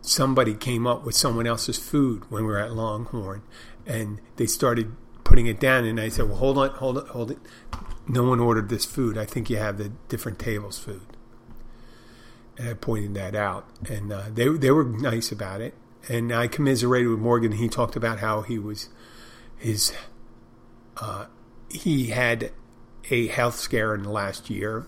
somebody 0.02 0.54
came 0.54 0.88
up 0.88 1.06
with 1.06 1.16
someone 1.16 1.48
else's 1.48 1.78
food 1.78 2.24
when 2.30 2.44
we 2.44 2.52
were 2.52 2.60
at 2.60 2.74
Longhorn 2.74 3.42
and 3.86 4.22
they 4.38 4.46
started 4.46 4.96
putting 5.24 5.46
it 5.46 5.60
down 5.60 5.86
and 5.86 6.00
I 6.00 6.10
said, 6.10 6.28
"Well, 6.28 6.38
hold 6.38 6.58
on, 6.58 6.70
hold 6.72 6.98
it, 6.98 7.08
hold 7.08 7.32
it 7.32 7.38
no 8.10 8.24
one 8.24 8.40
ordered 8.40 8.70
this 8.70 8.86
food. 8.86 9.18
I 9.18 9.26
think 9.26 9.50
you 9.50 9.58
have 9.58 9.78
the 9.78 9.90
different 10.10 10.40
tables 10.40 10.80
food. 10.80 11.06
And 12.58 12.70
I 12.70 12.74
pointed 12.74 13.14
that 13.14 13.36
out, 13.36 13.70
and 13.88 14.12
uh, 14.12 14.24
they 14.34 14.50
they 14.50 14.72
were 14.72 14.84
nice 14.84 15.32
about 15.32 15.62
it. 15.62 15.76
And 16.10 16.34
I 16.34 16.48
commiserated 16.48 17.08
with 17.10 17.20
Morgan. 17.20 17.54
He 17.54 17.70
talked 17.70 17.96
about 17.96 18.20
how 18.20 18.42
he 18.42 18.58
was 18.58 18.90
his 19.58 19.94
uh, 20.98 21.28
he 21.70 22.08
had 22.08 22.52
a 23.12 23.28
health 23.28 23.56
scare 23.56 23.94
in 23.94 24.04
the 24.04 24.10
last 24.10 24.50
year, 24.50 24.88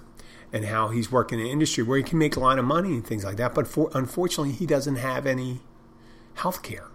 and 0.53 0.65
how 0.65 0.89
he's 0.89 1.11
working 1.11 1.39
in 1.39 1.45
an 1.45 1.51
industry 1.51 1.83
where 1.83 1.97
he 1.97 2.03
can 2.03 2.17
make 2.17 2.35
a 2.35 2.39
lot 2.39 2.59
of 2.59 2.65
money 2.65 2.89
and 2.89 3.05
things 3.05 3.23
like 3.23 3.37
that. 3.37 3.53
But 3.55 3.67
for, 3.67 3.89
unfortunately, 3.93 4.53
he 4.53 4.65
doesn't 4.65 4.97
have 4.97 5.25
any 5.25 5.61
health 6.35 6.61
care. 6.61 6.87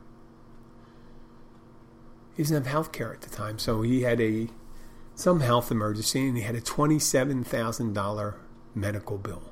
He 2.37 2.43
doesn't 2.43 2.57
have 2.57 2.67
health 2.67 2.93
care 2.93 3.15
at 3.15 3.23
the 3.23 3.31
time, 3.31 3.59
so 3.59 3.83
he 3.83 4.03
had 4.03 4.21
a 4.21 4.49
some 5.15 5.41
health 5.41 5.71
emergency 5.71 6.29
and 6.29 6.37
he 6.37 6.43
had 6.43 6.55
a 6.55 6.61
$27,000 6.61 8.35
medical 8.75 9.17
bill. 9.17 9.43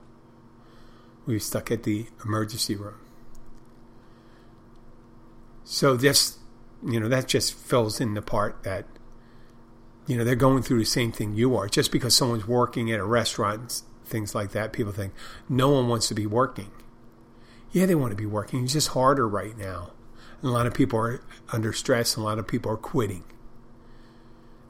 We 1.25 1.35
were 1.35 1.41
stuck 1.41 1.71
at 1.71 1.85
the 1.85 2.07
emergency 2.23 2.77
room. 2.77 3.01
So 5.65 5.97
this, 5.97 6.37
you 6.87 7.01
know, 7.01 7.09
that 7.09 7.27
just 7.27 7.55
fills 7.55 7.99
in 7.99 8.13
the 8.13 8.21
part 8.21 8.63
that, 8.65 8.85
you 10.07 10.19
know, 10.19 10.25
they're 10.25 10.35
going 10.35 10.63
through 10.63 10.81
the 10.81 10.85
same 10.85 11.11
thing 11.11 11.35
you 11.35 11.57
are. 11.57 11.67
Just 11.67 11.91
because 11.91 12.15
someone's 12.15 12.47
working 12.47 12.93
at 12.93 13.01
a 13.01 13.05
restaurant, 13.05 13.81
things 14.05 14.35
like 14.35 14.53
that, 14.53 14.73
people 14.73 14.93
think 14.93 15.13
no 15.49 15.71
one 15.71 15.89
wants 15.89 16.09
to 16.09 16.15
be 16.15 16.27
working. 16.27 16.71
Yeah, 17.73 17.87
they 17.87 17.95
want 17.95 18.13
to 18.13 18.17
be 18.17 18.27
working. 18.27 18.65
It's 18.65 18.75
just 18.75 18.89
harder 18.89 19.29
right 19.29 19.57
now. 19.57 19.91
And 20.41 20.51
a 20.51 20.53
lot 20.53 20.67
of 20.67 20.75
people 20.75 20.99
are 20.99 21.23
under 21.53 21.73
stress. 21.73 22.17
And 22.17 22.23
a 22.23 22.27
lot 22.27 22.39
of 22.39 22.47
people 22.47 22.71
are 22.71 22.77
quitting 22.77 23.25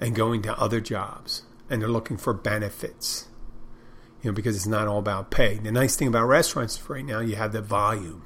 and 0.00 0.14
going 0.14 0.42
to 0.42 0.58
other 0.58 0.80
jobs 0.80 1.42
and 1.68 1.80
they're 1.80 1.88
looking 1.88 2.16
for 2.16 2.32
benefits 2.32 3.28
you 4.22 4.30
know 4.30 4.34
because 4.34 4.56
it's 4.56 4.66
not 4.66 4.88
all 4.88 4.98
about 4.98 5.30
pay 5.30 5.56
the 5.56 5.72
nice 5.72 5.96
thing 5.96 6.08
about 6.08 6.24
restaurants 6.24 6.88
right 6.88 7.04
now 7.04 7.20
you 7.20 7.36
have 7.36 7.52
the 7.52 7.62
volume 7.62 8.24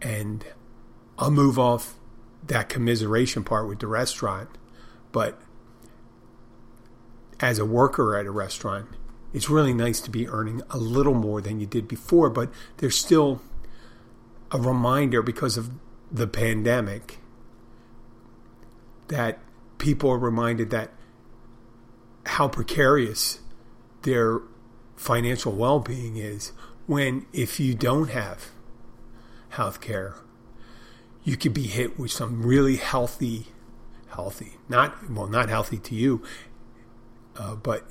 and 0.00 0.46
i'll 1.18 1.30
move 1.30 1.58
off 1.58 1.96
that 2.46 2.68
commiseration 2.68 3.44
part 3.44 3.68
with 3.68 3.80
the 3.80 3.86
restaurant 3.86 4.48
but 5.12 5.40
as 7.40 7.58
a 7.58 7.64
worker 7.64 8.16
at 8.16 8.26
a 8.26 8.30
restaurant 8.30 8.88
it's 9.34 9.50
really 9.50 9.74
nice 9.74 10.00
to 10.00 10.10
be 10.10 10.26
earning 10.28 10.62
a 10.70 10.78
little 10.78 11.12
more 11.12 11.42
than 11.42 11.60
you 11.60 11.66
did 11.66 11.86
before 11.86 12.30
but 12.30 12.50
there's 12.78 12.96
still 12.96 13.42
a 14.50 14.58
reminder 14.58 15.20
because 15.20 15.56
of 15.58 15.70
the 16.10 16.26
pandemic 16.26 17.18
that 19.08 19.38
people 19.78 20.08
are 20.10 20.18
reminded 20.18 20.70
that 20.70 20.90
how 22.26 22.48
precarious 22.48 23.40
their 24.02 24.40
financial 24.96 25.52
well-being 25.52 26.16
is 26.16 26.52
when 26.86 27.26
if 27.32 27.58
you 27.58 27.74
don't 27.74 28.10
have 28.10 28.50
health 29.50 29.80
care 29.80 30.14
you 31.24 31.36
could 31.36 31.54
be 31.54 31.66
hit 31.66 31.98
with 31.98 32.10
some 32.10 32.42
really 32.42 32.76
healthy 32.76 33.46
healthy 34.08 34.54
not 34.68 35.10
well 35.10 35.26
not 35.26 35.48
healthy 35.48 35.78
to 35.78 35.94
you 35.94 36.22
uh, 37.36 37.54
but 37.56 37.88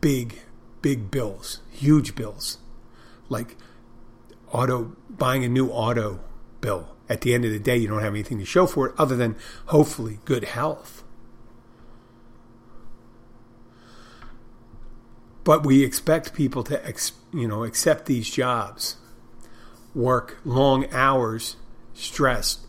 big 0.00 0.40
big 0.84 1.10
bills 1.10 1.60
huge 1.74 2.14
bills. 2.14 2.58
Like 3.30 3.56
auto 4.52 4.94
buying 5.08 5.42
a 5.42 5.48
new 5.48 5.68
auto 5.68 6.20
bill. 6.60 6.90
At 7.08 7.22
the 7.22 7.32
end 7.34 7.46
of 7.46 7.50
the 7.50 7.58
day, 7.58 7.78
you 7.78 7.88
don't 7.88 8.02
have 8.02 8.12
anything 8.12 8.38
to 8.38 8.44
show 8.44 8.66
for 8.66 8.88
it 8.88 8.94
other 8.98 9.16
than 9.16 9.36
hopefully 9.66 10.20
good 10.26 10.44
health. 10.44 11.02
But 15.42 15.64
we 15.64 15.84
expect 15.84 16.32
people 16.34 16.62
to, 16.64 16.86
ex, 16.86 17.12
you 17.32 17.48
know, 17.48 17.64
accept 17.64 18.06
these 18.06 18.30
jobs, 18.30 18.96
work 19.94 20.38
long 20.44 20.90
hours, 20.92 21.56
stressed, 21.92 22.66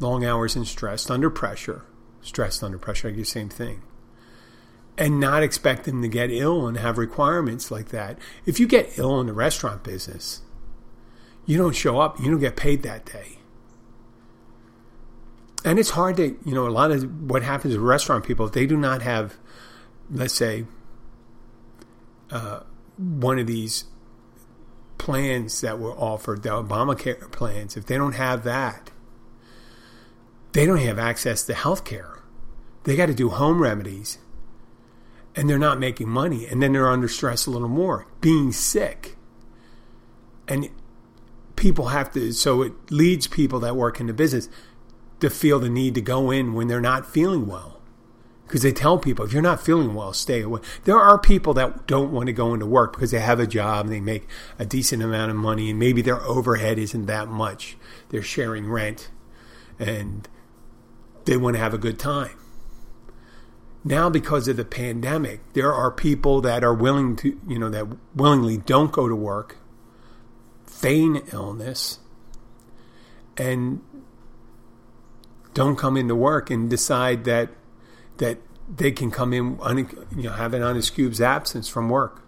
long 0.00 0.24
hours 0.24 0.56
and 0.56 0.66
stressed 0.66 1.10
under 1.10 1.30
pressure, 1.30 1.84
stressed 2.20 2.64
under 2.64 2.78
pressure, 2.78 3.08
I 3.08 3.10
do 3.12 3.18
the 3.18 3.24
same 3.24 3.48
thing, 3.48 3.82
and 4.98 5.18
not 5.18 5.42
expect 5.42 5.84
them 5.84 6.02
to 6.02 6.08
get 6.08 6.30
ill 6.30 6.66
and 6.66 6.76
have 6.76 6.98
requirements 6.98 7.70
like 7.70 7.88
that. 7.88 8.18
If 8.44 8.60
you 8.60 8.66
get 8.66 8.98
ill 8.98 9.20
in 9.20 9.26
the 9.26 9.32
restaurant 9.32 9.82
business, 9.82 10.42
you 11.46 11.56
don't 11.58 11.74
show 11.74 11.98
up, 11.98 12.20
you 12.20 12.30
don't 12.30 12.40
get 12.40 12.56
paid 12.56 12.82
that 12.82 13.06
day. 13.06 13.38
And 15.64 15.78
it's 15.78 15.90
hard 15.90 16.16
to, 16.16 16.36
you 16.44 16.54
know, 16.54 16.66
a 16.66 16.70
lot 16.70 16.90
of 16.90 17.30
what 17.30 17.42
happens 17.42 17.74
with 17.74 17.82
restaurant 17.82 18.24
people, 18.24 18.46
if 18.46 18.52
they 18.52 18.66
do 18.66 18.76
not 18.76 19.02
have, 19.02 19.36
let's 20.10 20.34
say, 20.34 20.66
uh, 22.30 22.60
one 22.96 23.38
of 23.38 23.46
these 23.46 23.84
plans 24.98 25.60
that 25.60 25.78
were 25.78 25.92
offered, 25.92 26.42
the 26.42 26.48
Obamacare 26.48 27.30
plans, 27.32 27.76
if 27.76 27.86
they 27.86 27.96
don't 27.96 28.14
have 28.14 28.44
that, 28.44 28.90
they 30.52 30.66
don't 30.66 30.78
have 30.78 30.98
access 30.98 31.44
to 31.44 31.54
health 31.54 31.84
care. 31.84 32.22
They 32.84 32.96
got 32.96 33.06
to 33.06 33.14
do 33.14 33.30
home 33.30 33.62
remedies 33.62 34.18
and 35.34 35.48
they're 35.48 35.58
not 35.58 35.78
making 35.78 36.08
money. 36.08 36.46
And 36.46 36.62
then 36.62 36.72
they're 36.72 36.90
under 36.90 37.08
stress 37.08 37.46
a 37.46 37.50
little 37.50 37.68
more, 37.68 38.06
being 38.20 38.52
sick. 38.52 39.16
And 40.48 40.68
people 41.56 41.88
have 41.88 42.12
to, 42.12 42.32
so 42.32 42.62
it 42.62 42.72
leads 42.90 43.26
people 43.26 43.60
that 43.60 43.76
work 43.76 44.00
in 44.00 44.06
the 44.06 44.12
business 44.12 44.48
to 45.20 45.30
feel 45.30 45.58
the 45.58 45.70
need 45.70 45.94
to 45.94 46.00
go 46.00 46.30
in 46.30 46.54
when 46.54 46.68
they're 46.68 46.80
not 46.80 47.06
feeling 47.06 47.46
well. 47.46 47.80
Because 48.46 48.62
they 48.62 48.72
tell 48.72 48.98
people, 48.98 49.24
if 49.24 49.32
you're 49.32 49.40
not 49.40 49.64
feeling 49.64 49.94
well, 49.94 50.12
stay 50.12 50.42
away. 50.42 50.60
There 50.84 50.98
are 50.98 51.18
people 51.18 51.54
that 51.54 51.86
don't 51.86 52.12
want 52.12 52.26
to 52.26 52.34
go 52.34 52.52
into 52.52 52.66
work 52.66 52.92
because 52.92 53.10
they 53.10 53.20
have 53.20 53.40
a 53.40 53.46
job 53.46 53.86
and 53.86 53.94
they 53.94 54.00
make 54.00 54.28
a 54.58 54.66
decent 54.66 55.02
amount 55.02 55.30
of 55.30 55.36
money 55.38 55.70
and 55.70 55.78
maybe 55.78 56.02
their 56.02 56.20
overhead 56.20 56.78
isn't 56.78 57.06
that 57.06 57.28
much. 57.28 57.78
They're 58.10 58.20
sharing 58.20 58.68
rent 58.68 59.08
and 59.78 60.28
they 61.24 61.38
want 61.38 61.54
to 61.54 61.60
have 61.60 61.72
a 61.72 61.78
good 61.78 61.98
time. 61.98 62.36
Now, 63.84 64.08
because 64.08 64.46
of 64.46 64.56
the 64.56 64.64
pandemic, 64.64 65.40
there 65.54 65.72
are 65.72 65.90
people 65.90 66.40
that 66.42 66.62
are 66.62 66.74
willing 66.74 67.16
to, 67.16 67.38
you 67.48 67.58
know, 67.58 67.68
that 67.70 67.86
willingly 68.14 68.56
don't 68.56 68.92
go 68.92 69.08
to 69.08 69.16
work, 69.16 69.56
feign 70.66 71.22
illness, 71.32 71.98
and 73.36 73.80
don't 75.54 75.76
come 75.76 75.96
into 75.96 76.14
work 76.14 76.50
and 76.50 76.70
decide 76.70 77.24
that 77.24 77.50
that 78.18 78.38
they 78.74 78.92
can 78.92 79.10
come 79.10 79.32
in, 79.32 79.58
you 80.16 80.22
know, 80.22 80.32
have 80.32 80.54
an 80.54 80.62
unexcused 80.62 81.20
absence 81.20 81.68
from 81.68 81.88
work. 81.88 82.22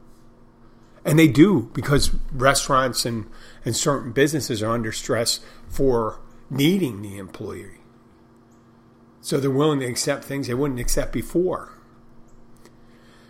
And 1.04 1.18
they 1.18 1.28
do 1.28 1.70
because 1.74 2.14
restaurants 2.32 3.04
and, 3.04 3.26
and 3.64 3.76
certain 3.76 4.12
businesses 4.12 4.62
are 4.62 4.72
under 4.72 4.90
stress 4.90 5.40
for 5.68 6.18
needing 6.50 7.02
the 7.02 7.18
employee. 7.18 7.83
So 9.24 9.40
they're 9.40 9.50
willing 9.50 9.80
to 9.80 9.86
accept 9.86 10.22
things 10.24 10.48
they 10.48 10.54
wouldn't 10.54 10.78
accept 10.78 11.10
before. 11.10 11.72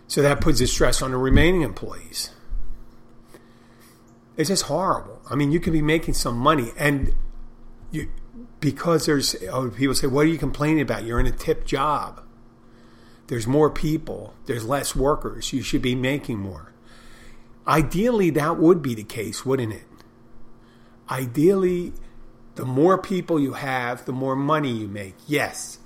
So 0.09 0.23
that 0.23 0.41
puts 0.41 0.61
a 0.61 0.67
stress 0.67 1.01
on 1.01 1.13
the 1.13 1.17
remaining 1.17 1.63
employees. 1.63 2.31
It's 4.37 4.49
just 4.49 4.65
horrible. 4.65 5.23
I 5.31 5.37
mean, 5.37 5.53
you 5.53 5.61
could 5.61 5.73
be 5.73 5.83
making 5.83 6.15
some 6.15 6.37
money, 6.37 6.73
and 6.77 7.15
you 7.93 8.09
because 8.59 9.07
there's 9.07 9.37
oh, 9.49 9.71
people 9.71 9.95
say, 9.95 10.09
"What 10.09 10.27
are 10.27 10.29
you 10.29 10.37
complaining 10.37 10.81
about? 10.81 11.05
You're 11.05 11.21
in 11.21 11.27
a 11.27 11.31
tip 11.31 11.65
job. 11.65 12.21
There's 13.29 13.47
more 13.47 13.71
people. 13.71 14.35
There's 14.47 14.65
less 14.65 14.97
workers. 14.97 15.53
You 15.53 15.63
should 15.63 15.81
be 15.81 15.95
making 15.95 16.41
more." 16.41 16.73
Ideally, 17.69 18.31
that 18.31 18.59
would 18.59 18.83
be 18.83 18.97
the 18.97 19.05
case, 19.05 19.47
wouldn't 19.47 19.73
it? 19.73 19.87
Ideally, 21.09 21.93
the 22.57 22.65
more 22.65 22.99
people 22.99 23.39
you 23.39 23.53
have, 23.53 24.07
the 24.07 24.13
more 24.13 24.35
money 24.35 24.73
you 24.73 24.89
make. 24.89 25.15
Yes, 25.29 25.79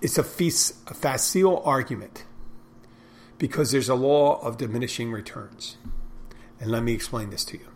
it's 0.00 0.18
a, 0.18 0.22
a 0.22 0.94
facile 0.94 1.62
argument 1.64 2.24
because 3.38 3.72
there's 3.72 3.88
a 3.88 3.94
law 3.94 4.40
of 4.42 4.56
diminishing 4.56 5.12
returns. 5.12 5.76
And 6.58 6.70
let 6.70 6.82
me 6.82 6.92
explain 6.92 7.30
this 7.30 7.44
to 7.46 7.58
you. 7.58 7.66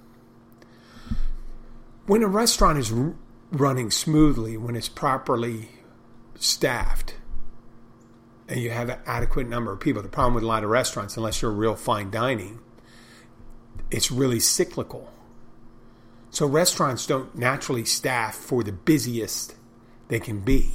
When 2.06 2.22
a 2.22 2.28
restaurant 2.28 2.78
is 2.78 2.92
r- 2.92 3.14
running 3.50 3.90
smoothly, 3.90 4.56
when 4.56 4.76
it's 4.76 4.88
properly 4.90 5.70
staffed, 6.34 7.14
and 8.46 8.60
you 8.60 8.70
have 8.70 8.90
an 8.90 8.98
adequate 9.06 9.48
number 9.48 9.72
of 9.72 9.80
people, 9.80 10.02
the 10.02 10.08
problem 10.08 10.34
with 10.34 10.44
a 10.44 10.46
lot 10.46 10.64
of 10.64 10.70
restaurants, 10.70 11.16
unless 11.16 11.40
you're 11.40 11.50
real 11.50 11.74
fine 11.74 12.10
dining, 12.10 12.60
it's 13.90 14.10
really 14.10 14.40
cyclical. 14.40 15.10
So 16.30 16.46
restaurants 16.46 17.06
don't 17.06 17.34
naturally 17.34 17.86
staff 17.86 18.34
for 18.34 18.62
the 18.62 18.72
busiest 18.72 19.54
they 20.08 20.20
can 20.20 20.40
be 20.40 20.72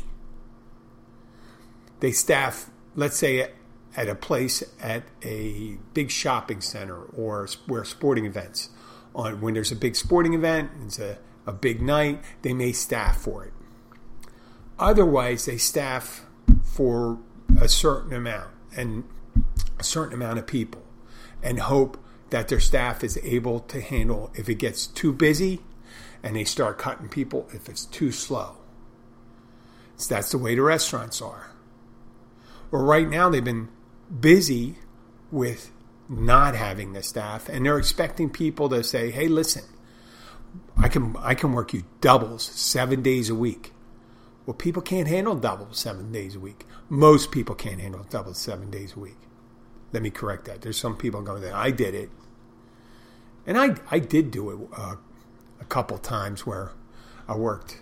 they 2.00 2.12
staff, 2.12 2.70
let's 2.96 3.18
say, 3.18 3.52
at 3.96 4.08
a 4.08 4.16
place 4.16 4.64
at 4.82 5.04
a 5.24 5.78
big 5.94 6.12
shopping 6.12 6.62
center 6.62 7.02
or 7.04 7.48
where 7.68 7.84
sporting 7.84 8.26
events. 8.26 8.70
On 9.16 9.42
when 9.42 9.56
there's 9.56 9.72
a 9.72 9.76
big 9.76 9.96
sporting 9.96 10.34
event, 10.34 10.72
it's 10.86 11.00
a, 11.00 11.18
a 11.46 11.52
big 11.52 11.82
night, 11.82 12.22
they 12.44 12.54
may 12.54 12.72
staff 12.72 13.22
for 13.22 13.44
it. 13.46 13.54
Otherwise, 14.78 15.46
they 15.46 15.58
staff 15.58 16.26
for 16.64 17.20
a 17.60 17.68
certain 17.68 18.14
amount 18.14 18.52
and 18.76 19.04
a 19.80 19.84
certain 19.84 20.14
amount 20.14 20.40
of 20.40 20.48
people 20.48 20.84
and 21.42 21.60
hope 21.60 21.98
that 22.30 22.48
their 22.48 22.60
staff 22.60 23.04
is 23.04 23.18
able 23.24 23.60
to 23.62 23.82
handle 23.82 24.32
if 24.36 24.48
it 24.48 24.56
gets 24.56 24.86
too 24.86 25.12
busy 25.12 25.62
and 26.22 26.36
they 26.36 26.44
start 26.44 26.78
cutting 26.78 27.10
people 27.10 27.48
if 27.54 27.68
it's 27.68 27.86
too 27.86 28.12
slow. 28.12 28.56
So 29.98 30.16
that's 30.16 30.32
the 30.32 30.38
way 30.38 30.56
the 30.56 30.62
restaurants 30.62 31.22
are. 31.22 31.52
Well, 32.72 32.84
right 32.84 33.08
now 33.08 33.30
they've 33.30 33.44
been 33.44 33.70
busy 34.20 34.78
with 35.32 35.72
not 36.08 36.56
having 36.56 36.94
the 36.94 37.04
staff, 37.04 37.50
and 37.50 37.66
they're 37.66 37.78
expecting 37.78 38.30
people 38.30 38.70
to 38.70 38.84
say, 38.84 39.12
"Hey, 39.12 39.28
listen, 39.28 39.64
I 40.78 40.88
can 40.88 41.16
I 41.20 41.34
can 41.36 41.54
work 41.54 41.74
you 41.74 41.84
doubles 42.02 42.44
seven 42.44 43.02
days 43.02 43.30
a 43.30 43.36
week." 43.36 43.74
Well, 44.46 44.56
people 44.56 44.82
can't 44.82 45.08
handle 45.08 45.36
doubles 45.36 45.78
seven 45.78 46.12
days 46.12 46.36
a 46.36 46.40
week. 46.40 46.66
Most 46.90 47.32
people 47.32 47.54
can't 47.56 47.80
handle 47.80 48.04
doubles 48.10 48.40
seven 48.40 48.72
days 48.72 48.94
a 48.96 49.00
week. 49.00 49.18
Let 49.92 50.02
me 50.02 50.10
correct 50.10 50.46
that. 50.46 50.62
There's 50.62 50.78
some 50.78 50.98
people 50.98 51.22
going 51.22 51.42
there. 51.42 51.56
I 51.56 51.72
did 51.72 51.96
it, 51.96 52.10
and 53.46 53.58
I 53.58 53.76
I 53.90 54.00
did 54.00 54.32
do 54.32 54.50
it 54.52 54.60
uh, 54.76 54.96
a 55.60 55.66
couple 55.66 55.98
times 55.98 56.46
where 56.46 56.72
I 57.28 57.36
worked 57.36 57.82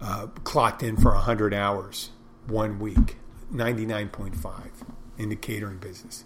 uh, 0.00 0.28
clocked 0.44 0.82
in 0.82 0.96
for 0.96 1.12
hundred 1.12 1.54
hours 1.54 2.10
one 2.46 2.80
week 2.80 3.18
99.5 3.52 4.70
in 5.18 5.28
the 5.28 5.36
catering 5.36 5.78
business. 5.78 6.24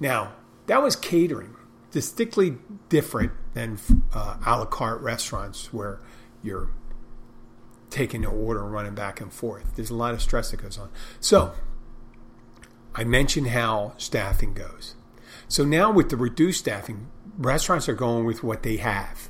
Now, 0.00 0.32
that 0.66 0.82
was 0.82 0.96
catering, 0.96 1.54
distinctly 1.90 2.58
different 2.88 3.32
than 3.54 3.78
uh, 4.14 4.36
a 4.44 4.58
la 4.58 4.64
carte 4.64 5.00
restaurants 5.00 5.72
where 5.72 6.00
you're 6.42 6.70
taking 7.90 8.24
an 8.24 8.30
order 8.30 8.62
and 8.62 8.72
running 8.72 8.94
back 8.94 9.20
and 9.20 9.32
forth. 9.32 9.76
There's 9.76 9.90
a 9.90 9.94
lot 9.94 10.14
of 10.14 10.20
stress 10.20 10.50
that 10.50 10.62
goes 10.62 10.78
on. 10.78 10.90
So, 11.20 11.54
I 12.94 13.04
mentioned 13.04 13.48
how 13.48 13.94
staffing 13.96 14.54
goes. 14.54 14.96
So 15.46 15.64
now 15.64 15.90
with 15.90 16.10
the 16.10 16.16
reduced 16.16 16.58
staffing, 16.60 17.08
restaurants 17.36 17.88
are 17.88 17.94
going 17.94 18.24
with 18.24 18.42
what 18.42 18.62
they 18.62 18.76
have. 18.78 19.28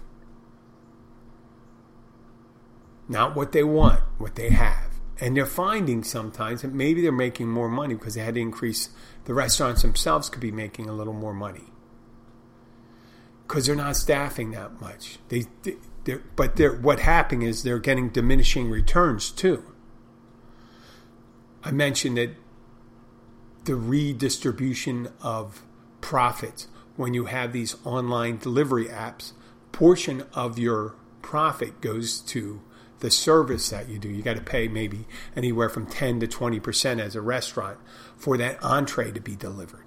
Not 3.08 3.36
what 3.36 3.52
they 3.52 3.62
want, 3.62 4.00
what 4.18 4.34
they 4.34 4.50
have. 4.50 4.87
And 5.20 5.36
they're 5.36 5.46
finding 5.46 6.04
sometimes 6.04 6.62
that 6.62 6.72
maybe 6.72 7.02
they're 7.02 7.12
making 7.12 7.48
more 7.48 7.68
money 7.68 7.94
because 7.94 8.14
they 8.14 8.20
had 8.20 8.34
to 8.34 8.40
increase 8.40 8.90
the 9.24 9.34
restaurants 9.34 9.82
themselves 9.82 10.28
could 10.28 10.40
be 10.40 10.52
making 10.52 10.88
a 10.88 10.92
little 10.92 11.12
more 11.12 11.34
money 11.34 11.64
because 13.48 13.66
they're 13.66 13.74
not 13.74 13.96
staffing 13.96 14.50
that 14.52 14.80
much. 14.80 15.18
They, 15.28 15.46
they 15.62 15.76
but 16.36 16.56
they're, 16.56 16.74
what 16.74 17.00
happening 17.00 17.42
is 17.42 17.62
they're 17.62 17.78
getting 17.78 18.10
diminishing 18.10 18.70
returns 18.70 19.30
too. 19.30 19.64
I 21.64 21.70
mentioned 21.70 22.16
that 22.16 22.30
the 23.64 23.74
redistribution 23.74 25.08
of 25.20 25.62
profits 26.00 26.68
when 26.96 27.14
you 27.14 27.26
have 27.26 27.52
these 27.52 27.76
online 27.84 28.38
delivery 28.38 28.86
apps, 28.86 29.32
portion 29.72 30.24
of 30.34 30.58
your 30.58 30.94
profit 31.22 31.80
goes 31.80 32.20
to 32.20 32.60
the 33.00 33.10
service 33.10 33.70
that 33.70 33.88
you 33.88 33.98
do. 33.98 34.08
You 34.08 34.22
got 34.22 34.36
to 34.36 34.42
pay 34.42 34.68
maybe 34.68 35.06
anywhere 35.36 35.68
from 35.68 35.86
10 35.86 36.20
to 36.20 36.26
20% 36.26 37.00
as 37.00 37.14
a 37.14 37.20
restaurant 37.20 37.78
for 38.16 38.36
that 38.38 38.62
entree 38.62 39.12
to 39.12 39.20
be 39.20 39.36
delivered. 39.36 39.84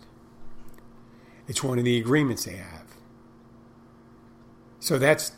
It's 1.48 1.64
one 1.64 1.80
of 1.80 1.86
the 1.86 2.00
agreements 2.00 2.46
they 2.46 2.56
have. 2.56 2.96
So 4.80 4.98
that's 4.98 5.34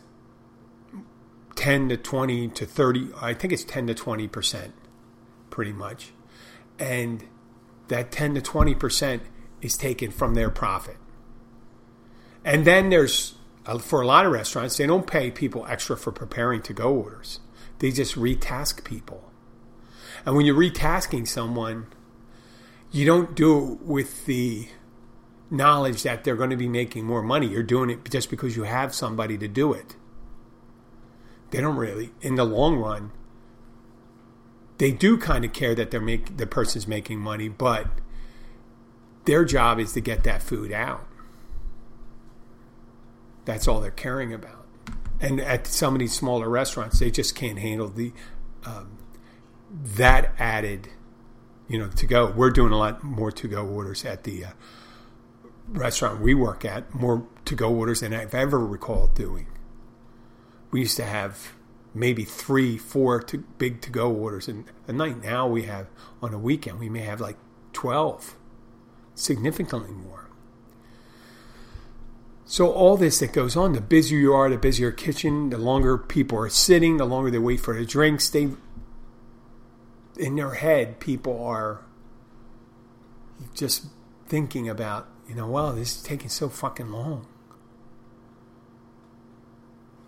10 1.56 1.90
to 1.90 1.98
20 1.98 2.50
to 2.50 2.66
30, 2.66 3.10
I 3.20 3.34
think 3.34 3.54
it's 3.54 3.64
10 3.64 3.88
to 3.88 3.94
20% 3.94 4.72
pretty 5.50 5.74
much. 5.74 6.12
And 6.80 7.26
that 7.88 8.12
10 8.12 8.36
to 8.36 8.42
20% 8.42 9.22
is 9.62 9.78
taken 9.78 10.12
from 10.12 10.34
their 10.34 10.50
profit. 10.50 10.98
And 12.46 12.66
then 12.66 12.90
there's, 12.90 13.36
uh, 13.66 13.78
for 13.78 14.02
a 14.02 14.08
lot 14.08 14.26
of 14.26 14.32
restaurants, 14.32 14.78
they 14.78 14.88
don't 14.88 15.08
pay 15.08 15.32
people 15.32 15.66
extra 15.68 15.96
for 15.96 16.12
preparing 16.12 16.62
to 16.64 16.74
go 16.74 16.94
orders. 16.94 17.40
They 17.84 17.92
just 17.92 18.16
retask 18.16 18.86
people. 18.86 19.30
And 20.26 20.38
when 20.38 20.46
you're 20.46 20.56
retasking 20.56 21.28
someone, 21.28 21.88
you 22.94 23.06
don't 23.06 23.36
do 23.36 23.74
it 23.74 23.82
with 23.82 24.26
the 24.26 24.70
knowledge 25.52 26.04
that 26.04 26.24
they're 26.24 26.38
going 26.38 26.52
to 26.52 26.56
be 26.56 26.70
making 26.70 27.06
more 27.06 27.22
money. 27.22 27.46
You're 27.46 27.62
doing 27.62 27.90
it 27.90 28.10
just 28.10 28.30
because 28.30 28.56
you 28.56 28.64
have 28.64 28.96
somebody 28.96 29.38
to 29.38 29.50
do 29.50 29.74
it. 29.74 29.98
They 31.52 31.60
don't 31.60 31.76
really, 31.76 32.14
in 32.22 32.36
the 32.36 32.46
long 32.46 32.78
run, 32.78 33.12
they 34.78 34.94
do 34.94 35.18
kind 35.18 35.44
of 35.44 35.52
care 35.52 35.76
that 35.76 35.92
they're 35.92 36.00
make, 36.00 36.38
the 36.38 36.48
person's 36.48 36.88
making 36.88 37.20
money, 37.20 37.50
but 37.50 37.88
their 39.26 39.44
job 39.44 39.78
is 39.78 39.92
to 39.92 40.00
get 40.00 40.24
that 40.24 40.42
food 40.42 40.72
out. 40.72 41.06
That's 43.44 43.68
all 43.68 43.82
they're 43.82 43.92
caring 43.92 44.32
about 44.34 44.63
and 45.20 45.40
at 45.40 45.68
some 45.68 45.94
of 45.94 46.00
these 46.00 46.14
smaller 46.14 46.50
restaurants, 46.50 47.00
they 47.00 47.12
just 47.12 47.36
can't 47.36 47.60
handle 47.60 47.88
the 47.88 48.14
um, 48.66 48.98
that 49.74 50.34
added, 50.38 50.90
you 51.68 51.80
know, 51.80 51.90
to 51.90 52.06
go. 52.06 52.32
We're 52.32 52.52
doing 52.52 52.72
a 52.72 52.78
lot 52.78 53.04
more 53.04 53.32
to 53.32 53.48
go 53.48 53.66
orders 53.66 54.06
at 54.06 54.24
the 54.24 54.46
uh, 54.46 54.50
restaurant 55.68 56.22
we 56.22 56.34
work 56.34 56.66
at, 56.66 56.94
more 56.94 57.28
to 57.46 57.56
go 57.56 57.74
orders 57.74 58.02
than 58.02 58.14
I've 58.14 58.34
ever 58.34 58.60
recalled 58.60 59.16
doing. 59.16 59.48
We 60.72 60.82
used 60.82 60.98
to 60.98 61.06
have 61.06 61.54
maybe 61.94 62.24
three, 62.24 62.78
four 62.78 63.22
to, 63.22 63.40
big 63.58 63.82
to 63.82 63.90
go 63.90 64.12
orders 64.12 64.48
in 64.48 64.66
a 64.88 64.94
night. 64.94 65.24
Now 65.24 65.48
we 65.48 65.64
have, 65.64 65.88
on 66.22 66.34
a 66.34 66.40
weekend, 66.40 66.80
we 66.80 66.90
may 66.90 67.02
have 67.02 67.22
like 67.22 67.38
12, 67.74 68.36
significantly 69.16 69.92
more. 69.92 70.23
So 72.46 72.72
all 72.72 72.98
this 72.98 73.20
that 73.20 73.32
goes 73.32 73.56
on, 73.56 73.74
the 73.74 73.82
busier 73.82 74.20
you 74.20 74.34
are, 74.34 74.50
the 74.50 74.58
busier 74.58 74.92
kitchen, 74.92 75.50
the 75.50 75.58
longer 75.58 75.98
people 75.98 76.38
are 76.38 76.50
sitting, 76.50 76.98
the 76.98 77.06
longer 77.06 77.32
they 77.32 77.40
wait 77.40 77.62
for 77.62 77.74
the 77.76 77.86
drinks. 77.86 78.30
They, 78.30 78.50
in 80.18 80.36
their 80.36 80.56
head, 80.56 81.00
people 81.00 81.42
are 81.44 81.86
just 83.54 83.88
thinking 84.28 84.68
about, 84.68 85.08
you 85.28 85.36
know, 85.36 85.48
wow, 85.48 85.72
this 85.72 85.96
is 85.96 86.04
taking 86.04 86.30
so 86.30 86.50
fucking 86.50 86.92
long. 86.92 87.28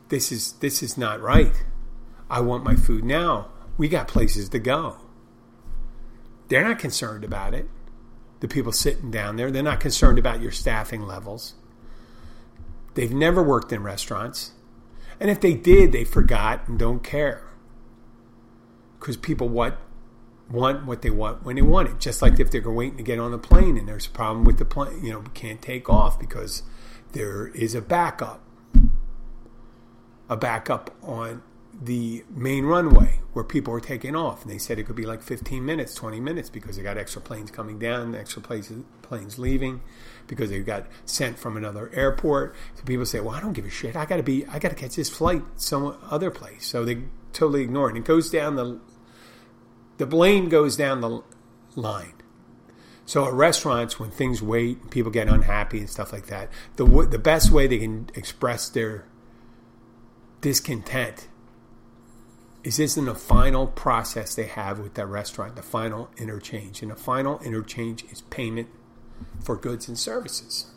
This 0.09 0.31
is 0.31 0.53
this 0.53 0.83
is 0.83 0.97
not 0.97 1.19
right. 1.21 1.63
I 2.29 2.41
want 2.41 2.63
my 2.63 2.75
food 2.75 3.03
now. 3.03 3.49
We 3.77 3.87
got 3.87 4.07
places 4.07 4.49
to 4.49 4.59
go. 4.59 4.97
They're 6.47 6.63
not 6.63 6.79
concerned 6.79 7.23
about 7.23 7.53
it. 7.53 7.67
The 8.41 8.47
people 8.47 8.71
sitting 8.71 9.09
down 9.09 9.37
there, 9.37 9.49
they're 9.49 9.63
not 9.63 9.79
concerned 9.79 10.19
about 10.19 10.41
your 10.41 10.51
staffing 10.51 11.01
levels. 11.01 11.55
They've 12.95 13.13
never 13.13 13.43
worked 13.43 13.71
in 13.71 13.83
restaurants. 13.83 14.51
And 15.19 15.29
if 15.29 15.39
they 15.39 15.53
did, 15.53 15.91
they 15.91 16.03
forgot 16.03 16.67
and 16.67 16.79
don't 16.79 17.03
care. 17.03 17.43
Because 18.99 19.15
people 19.15 19.47
what 19.47 19.77
want 20.49 20.85
what 20.85 21.01
they 21.01 21.09
want 21.09 21.43
when 21.43 21.55
they 21.55 21.61
want 21.61 21.89
it. 21.89 21.99
Just 21.99 22.21
like 22.21 22.39
if 22.39 22.51
they're 22.51 22.69
waiting 22.69 22.97
to 22.97 23.03
get 23.03 23.19
on 23.19 23.31
the 23.31 23.37
plane 23.37 23.77
and 23.77 23.87
there's 23.87 24.07
a 24.07 24.11
problem 24.11 24.43
with 24.43 24.57
the 24.57 24.65
plane, 24.65 25.03
you 25.03 25.11
know, 25.11 25.23
can't 25.33 25.61
take 25.61 25.89
off 25.89 26.19
because 26.19 26.63
there 27.11 27.47
is 27.47 27.75
a 27.75 27.81
backup. 27.81 28.41
A 30.27 30.35
backup 30.35 30.95
on 31.03 31.43
the 31.81 32.23
main 32.29 32.65
runway 32.65 33.19
where 33.33 33.43
people 33.43 33.73
are 33.73 33.79
taking 33.79 34.15
off. 34.15 34.43
And 34.43 34.51
they 34.51 34.57
said 34.57 34.79
it 34.79 34.83
could 34.83 34.95
be 34.95 35.05
like 35.05 35.21
15 35.21 35.65
minutes, 35.65 35.93
20 35.93 36.19
minutes 36.19 36.49
because 36.49 36.77
they 36.77 36.83
got 36.83 36.97
extra 36.97 37.21
planes 37.21 37.51
coming 37.51 37.77
down, 37.79 38.15
extra 38.15 38.41
places, 38.41 38.83
planes 39.01 39.37
leaving 39.37 39.81
because 40.27 40.49
they 40.49 40.59
got 40.59 40.87
sent 41.05 41.37
from 41.37 41.57
another 41.57 41.91
airport. 41.93 42.55
So 42.75 42.83
people 42.83 43.05
say, 43.05 43.19
well, 43.19 43.35
I 43.35 43.41
don't 43.41 43.53
give 43.53 43.65
a 43.65 43.69
shit. 43.69 43.95
I 43.95 44.05
got 44.05 44.17
to 44.17 44.23
be, 44.23 44.45
I 44.47 44.59
got 44.59 44.69
to 44.69 44.75
catch 44.75 44.95
this 44.95 45.09
flight 45.09 45.43
some 45.57 45.97
other 46.09 46.31
place. 46.31 46.65
So 46.65 46.85
they 46.85 47.03
totally 47.33 47.61
ignore 47.61 47.87
it. 47.87 47.95
And 47.95 47.97
it 47.99 48.05
goes 48.05 48.29
down 48.29 48.55
the, 48.55 48.79
the 49.97 50.05
blame 50.05 50.49
goes 50.49 50.77
down 50.77 51.01
the 51.01 51.21
line. 51.75 52.13
So 53.05 53.25
at 53.25 53.33
restaurants, 53.33 53.99
when 53.99 54.09
things 54.09 54.41
wait, 54.41 54.89
people 54.89 55.11
get 55.11 55.27
unhappy 55.27 55.79
and 55.79 55.89
stuff 55.89 56.11
like 56.11 56.25
that. 56.27 56.49
The 56.75 56.85
the 56.85 57.19
best 57.19 57.51
way 57.51 57.67
they 57.67 57.77
can 57.77 58.09
express 58.15 58.67
their 58.67 59.05
discontent 60.41 61.27
is 62.65 62.77
this 62.77 62.97
in 62.97 63.05
the 63.05 63.13
final 63.13 63.67
process 63.67 64.33
they 64.33 64.47
have 64.47 64.79
with 64.79 64.95
that 64.95 65.05
restaurant, 65.05 65.55
the 65.55 65.61
final 65.61 66.09
interchange. 66.17 66.81
And 66.81 66.89
the 66.89 66.95
final 66.95 67.39
interchange 67.41 68.03
is 68.11 68.21
payment 68.21 68.69
for 69.39 69.55
goods 69.55 69.87
and 69.87 69.97
services. 69.97 70.71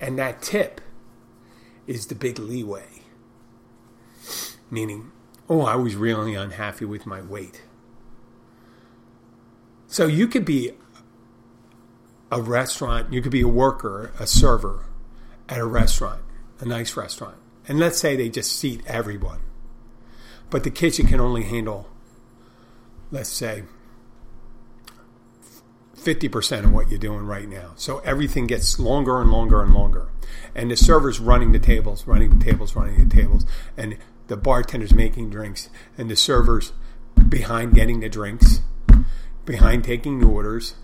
And 0.00 0.16
that 0.16 0.42
tip 0.42 0.80
is 1.88 2.06
the 2.06 2.14
big 2.14 2.38
leeway. 2.38 3.02
Meaning, 4.70 5.10
oh, 5.50 5.62
I 5.62 5.74
was 5.74 5.96
really 5.96 6.36
unhappy 6.36 6.84
with 6.84 7.04
my 7.04 7.20
wait. 7.20 7.62
So 9.88 10.06
you 10.06 10.28
could 10.28 10.44
be 10.44 10.70
a 12.30 12.40
restaurant, 12.40 13.12
you 13.12 13.20
could 13.20 13.32
be 13.32 13.40
a 13.40 13.48
worker, 13.48 14.12
a 14.20 14.26
server 14.26 14.84
at 15.48 15.58
a 15.58 15.66
restaurant, 15.66 16.22
a 16.60 16.64
nice 16.64 16.96
restaurant. 16.96 17.38
And 17.66 17.80
let's 17.80 17.98
say 17.98 18.14
they 18.14 18.28
just 18.28 18.52
seat 18.52 18.82
everyone 18.86 19.40
but 20.50 20.64
the 20.64 20.70
kitchen 20.70 21.06
can 21.06 21.20
only 21.20 21.44
handle, 21.44 21.88
let's 23.10 23.28
say, 23.28 23.64
50% 25.96 26.64
of 26.64 26.72
what 26.72 26.90
you're 26.90 26.98
doing 26.98 27.26
right 27.26 27.48
now. 27.48 27.72
So 27.76 27.98
everything 28.00 28.46
gets 28.46 28.78
longer 28.78 29.20
and 29.20 29.30
longer 29.30 29.62
and 29.62 29.72
longer. 29.72 30.08
And 30.54 30.70
the 30.70 30.76
server's 30.76 31.18
running 31.18 31.52
the 31.52 31.58
tables, 31.58 32.06
running 32.06 32.38
the 32.38 32.44
tables, 32.44 32.76
running 32.76 33.08
the 33.08 33.14
tables. 33.14 33.46
And 33.76 33.96
the 34.28 34.36
bartender's 34.36 34.92
making 34.92 35.30
drinks. 35.30 35.70
And 35.96 36.10
the 36.10 36.16
server's 36.16 36.72
behind 37.28 37.74
getting 37.74 38.00
the 38.00 38.08
drinks, 38.08 38.60
behind 39.44 39.84
taking 39.84 40.20
the 40.20 40.26
orders, 40.26 40.74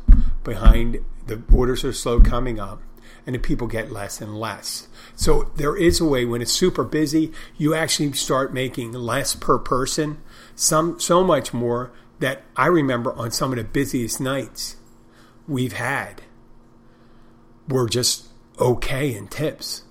behind 0.42 1.04
the 1.26 1.42
orders 1.52 1.84
are 1.84 1.92
slow 1.92 2.20
coming 2.20 2.58
up 2.58 2.80
and 3.26 3.34
the 3.34 3.38
people 3.38 3.66
get 3.66 3.92
less 3.92 4.20
and 4.20 4.38
less. 4.38 4.88
So 5.14 5.50
there 5.56 5.76
is 5.76 6.00
a 6.00 6.04
way 6.04 6.24
when 6.24 6.42
it's 6.42 6.52
super 6.52 6.84
busy, 6.84 7.32
you 7.56 7.74
actually 7.74 8.12
start 8.12 8.54
making 8.54 8.92
less 8.92 9.34
per 9.34 9.58
person, 9.58 10.20
some 10.54 10.98
so 10.98 11.22
much 11.22 11.52
more 11.52 11.92
that 12.20 12.42
I 12.56 12.66
remember 12.66 13.12
on 13.14 13.30
some 13.30 13.52
of 13.52 13.56
the 13.56 13.64
busiest 13.64 14.20
nights 14.20 14.76
we've 15.48 15.72
had 15.72 16.22
were 17.68 17.88
just 17.88 18.28
okay 18.58 19.14
in 19.14 19.28
tips. 19.28 19.84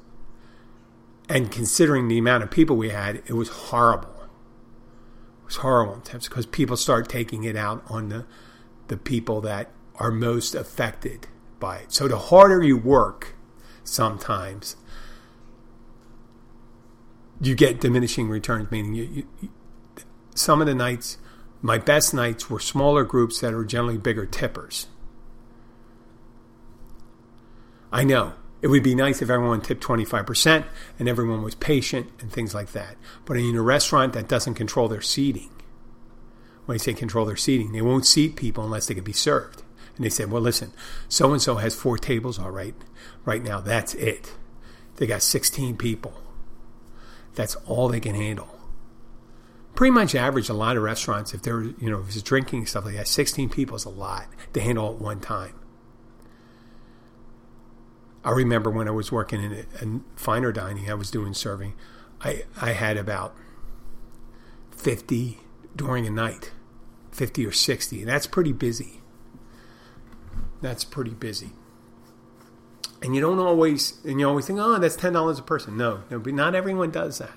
And 1.28 1.52
considering 1.52 2.08
the 2.08 2.18
amount 2.18 2.44
of 2.44 2.52
people 2.52 2.76
we 2.76 2.90
had, 2.90 3.18
it 3.28 3.34
was 3.34 3.50
horrible. 3.50 4.16
It 5.42 5.46
was 5.46 5.56
horrible 5.58 5.96
in 5.96 6.02
tips 6.02 6.28
because 6.28 6.46
people 6.46 6.78
start 6.78 7.10
taking 7.10 7.44
it 7.44 7.56
out 7.56 7.84
on 7.88 8.10
the 8.10 8.26
the 8.90 8.98
people 8.98 9.40
that 9.42 9.72
are 9.96 10.12
most 10.12 10.54
affected 10.54 11.28
by 11.60 11.78
it. 11.78 11.92
So 11.92 12.08
the 12.08 12.18
harder 12.18 12.64
you 12.64 12.78
work, 12.78 13.36
sometimes 13.84 14.76
you 17.42 17.56
get 17.56 17.80
diminishing 17.80 18.30
returns. 18.30 18.72
Meaning, 18.72 18.96
you, 18.96 19.28
you, 19.42 19.50
some 20.36 20.62
of 20.62 20.68
the 20.68 20.76
nights, 20.76 21.18
my 21.62 21.78
best 21.78 22.14
nights 22.14 22.50
were 22.50 22.60
smaller 22.60 23.04
groups 23.04 23.40
that 23.42 23.54
are 23.54 23.64
generally 23.64 23.98
bigger 23.98 24.26
tippers. 24.26 24.88
I 27.92 28.04
know 28.04 28.34
it 28.62 28.68
would 28.68 28.84
be 28.84 28.96
nice 28.96 29.22
if 29.22 29.30
everyone 29.30 29.62
tipped 29.62 29.84
25% 29.84 30.66
and 31.00 31.10
everyone 31.10 31.42
was 31.42 31.56
patient 31.56 32.08
and 32.20 32.32
things 32.32 32.54
like 32.54 32.72
that. 32.74 32.96
But 33.26 33.38
in 33.38 33.56
a 33.56 33.62
restaurant 33.62 34.14
that 34.14 34.28
doesn't 34.28 34.56
control 34.56 34.88
their 34.88 35.02
seating, 35.02 35.50
when 36.66 36.76
I 36.76 36.78
say 36.78 36.94
control 36.94 37.26
their 37.26 37.36
seating, 37.36 37.72
they 37.72 37.82
won't 37.82 38.06
seat 38.06 38.36
people 38.36 38.64
unless 38.64 38.88
they 38.88 38.94
can 38.94 39.04
be 39.04 39.14
served. 39.14 39.64
And 40.00 40.06
they 40.06 40.10
said, 40.10 40.32
well, 40.32 40.42
listen, 40.42 40.72
so 41.10 41.34
and 41.34 41.42
so 41.42 41.56
has 41.56 41.76
four 41.76 41.98
tables, 41.98 42.40
all 42.40 42.52
right, 42.52 42.74
right 43.26 43.44
now. 43.44 43.60
That's 43.60 43.94
it. 43.96 44.34
They 44.96 45.06
got 45.06 45.22
16 45.22 45.76
people. 45.76 46.14
That's 47.36 47.56
all 47.66 47.90
they 47.90 48.00
can 48.00 48.16
handle. 48.16 48.48
Pretty 49.76 49.92
much 49.92 50.16
average, 50.16 50.48
a 50.48 50.54
lot 50.54 50.78
of 50.78 50.84
restaurants, 50.84 51.34
if 51.34 51.42
they're, 51.42 51.64
you 51.64 51.90
know, 51.90 52.00
if 52.00 52.16
it's 52.16 52.22
drinking 52.22 52.66
stuff 52.68 52.86
like 52.86 52.96
that, 52.96 53.10
16 53.10 53.50
people 53.50 53.76
is 53.76 53.84
a 53.84 53.90
lot 53.90 54.28
to 54.54 54.62
handle 54.62 54.94
at 54.94 55.02
one 55.02 55.20
time. 55.20 55.60
I 58.24 58.32
remember 58.32 58.70
when 58.70 58.88
I 58.88 58.92
was 58.92 59.12
working 59.12 59.42
in 59.82 60.06
finer 60.16 60.54
dining, 60.54 60.90
I 60.90 60.94
was 60.94 61.12
doing 61.12 61.34
serving. 61.34 61.74
I, 62.22 62.44
I 62.62 62.72
had 62.72 62.96
about 62.96 63.36
50 64.72 65.40
during 65.76 66.08
a 66.08 66.10
night, 66.10 66.54
50 67.12 67.46
or 67.46 67.52
60. 67.52 68.00
And 68.00 68.08
that's 68.08 68.28
pretty 68.28 68.54
busy 68.54 68.99
that's 70.62 70.84
pretty 70.84 71.12
busy. 71.12 71.52
And 73.02 73.16
you 73.16 73.22
don't 73.22 73.40
always, 73.40 74.00
and 74.06 74.20
you 74.20 74.28
always 74.28 74.46
think, 74.46 74.60
oh, 74.60 74.78
that's 74.78 74.96
ten 74.96 75.14
dollars 75.14 75.40
a 75.40 75.44
person. 75.44 75.78
No, 75.78 76.04
no, 76.10 76.20
but 76.20 76.34
not 76.34 76.54
everyone 76.56 76.92
does 76.92 77.20
that. 77.20 77.32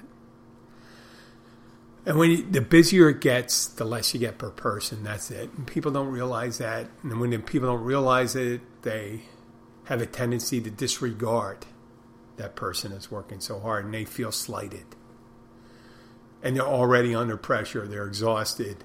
And 2.04 2.18
when 2.18 2.32
you, 2.32 2.42
the 2.42 2.61
busier 2.61 3.11
it 3.11 3.20
gets, 3.20 3.66
the 3.66 3.85
less 3.85 4.12
you 4.12 4.18
get 4.18 4.38
per 4.38 4.50
person. 4.50 5.04
That's 5.04 5.30
it. 5.30 5.50
And 5.56 5.66
people 5.66 5.92
don't 5.92 6.08
realize 6.08 6.58
that. 6.58 6.88
And 7.04 7.20
when 7.20 7.40
people 7.42 7.68
don't 7.68 7.85
realize 7.85 8.35
it, 8.35 8.61
they 8.82 9.22
have 9.85 10.00
a 10.00 10.06
tendency 10.06 10.61
to 10.61 10.70
disregard 10.70 11.66
that 12.38 12.56
person 12.56 12.90
that's 12.90 13.11
working 13.11 13.38
so 13.38 13.61
hard, 13.61 13.85
and 13.85 13.94
they 13.94 14.04
feel 14.04 14.32
slighted. 14.32 14.85
And 16.42 16.56
they're 16.56 16.66
already 16.66 17.14
under 17.14 17.37
pressure. 17.37 17.87
They're 17.87 18.06
exhausted, 18.06 18.82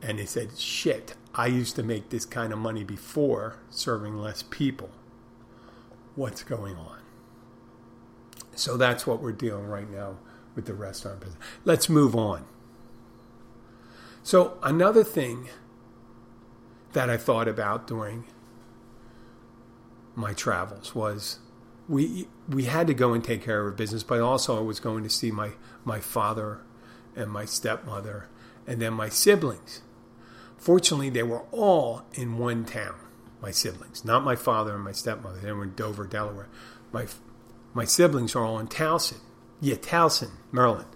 and 0.00 0.20
they 0.20 0.26
said, 0.26 0.56
"Shit, 0.56 1.14
I 1.34 1.46
used 1.46 1.76
to 1.76 1.82
make 1.82 2.10
this 2.10 2.24
kind 2.24 2.52
of 2.52 2.58
money 2.58 2.84
before 2.84 3.56
serving 3.70 4.18
less 4.18 4.42
people. 4.42 4.90
What's 6.16 6.42
going 6.42 6.76
on? 6.76 6.98
So 8.54 8.76
that's 8.76 9.06
what 9.06 9.22
we're 9.22 9.32
dealing 9.32 9.66
right 9.66 9.88
now 9.88 10.16
with 10.54 10.66
the 10.66 10.74
restaurant 10.74 11.20
business. 11.20 11.38
Let's 11.64 11.88
move 11.88 12.16
on. 12.16 12.44
So 14.22 14.58
another 14.62 15.04
thing 15.04 15.48
that 16.92 17.08
I 17.08 17.16
thought 17.16 17.48
about 17.48 17.86
during 17.86 18.24
my 20.14 20.34
travels 20.34 20.94
was 20.94 21.38
we 21.88 22.28
we 22.48 22.64
had 22.64 22.86
to 22.88 22.94
go 22.94 23.14
and 23.14 23.24
take 23.24 23.42
care 23.42 23.60
of 23.60 23.66
our 23.66 23.72
business, 23.72 24.02
but 24.02 24.20
also 24.20 24.58
I 24.58 24.60
was 24.60 24.80
going 24.80 25.04
to 25.04 25.10
see 25.10 25.30
my 25.30 25.52
my 25.84 26.00
father 26.00 26.60
and 27.16 27.30
my 27.30 27.44
stepmother 27.44 28.28
and 28.66 28.82
then 28.82 28.92
my 28.92 29.08
siblings 29.08 29.82
Fortunately, 30.60 31.08
they 31.08 31.22
were 31.22 31.44
all 31.50 32.02
in 32.12 32.38
one 32.38 32.66
town. 32.66 32.94
My 33.40 33.50
siblings, 33.50 34.04
not 34.04 34.22
my 34.22 34.36
father 34.36 34.74
and 34.74 34.84
my 34.84 34.92
stepmother. 34.92 35.38
They 35.38 35.50
were 35.50 35.64
in 35.64 35.74
Dover, 35.74 36.06
Delaware. 36.06 36.48
My 36.92 37.06
my 37.72 37.86
siblings 37.86 38.36
are 38.36 38.44
all 38.44 38.58
in 38.58 38.68
Towson. 38.68 39.20
Yeah, 39.62 39.76
Towson, 39.76 40.32
Maryland. 40.52 40.88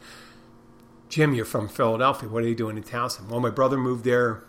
Jim, 1.09 1.33
you're 1.33 1.47
from 1.47 1.69
Philadelphia. 1.69 2.29
What 2.29 2.45
are 2.45 2.49
you 2.49 2.55
doing 2.55 2.77
in 2.77 2.83
Towson? 2.83 3.29
Well, 3.29 3.41
my 3.41 3.49
brother 3.49 3.79
moved 3.79 4.05
there 4.05 4.45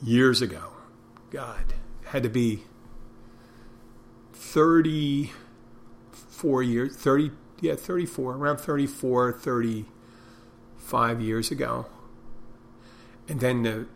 years 0.00 0.40
ago. 0.40 0.74
God, 1.30 1.74
had 2.04 2.22
to 2.22 2.28
be 2.28 2.62
34 4.34 6.62
years, 6.62 6.94
30, 6.94 7.32
yeah, 7.60 7.74
34, 7.74 8.34
around 8.34 8.58
34, 8.58 9.32
35 9.32 11.20
years 11.20 11.50
ago. 11.50 11.86
And 13.28 13.40
then 13.40 13.62
the, 13.62 13.86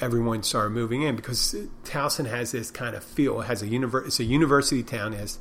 everyone 0.00 0.42
started 0.42 0.70
moving 0.70 1.02
in 1.02 1.16
because 1.16 1.54
Towson 1.84 2.26
has 2.26 2.52
this 2.52 2.70
kind 2.70 2.94
of 2.94 3.02
feel. 3.02 3.40
It 3.40 3.46
has 3.46 3.62
a 3.62 3.66
univer- 3.66 4.06
it's 4.06 4.20
a 4.20 4.24
university 4.24 4.82
town. 4.82 5.12
It 5.12 5.20
has 5.20 5.38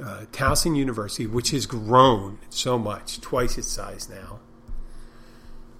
uh, 0.00 0.24
Towson 0.32 0.76
University, 0.76 1.26
which 1.26 1.50
has 1.50 1.66
grown 1.66 2.38
so 2.48 2.78
much, 2.78 3.20
twice 3.20 3.58
its 3.58 3.68
size 3.68 4.08
now. 4.08 4.40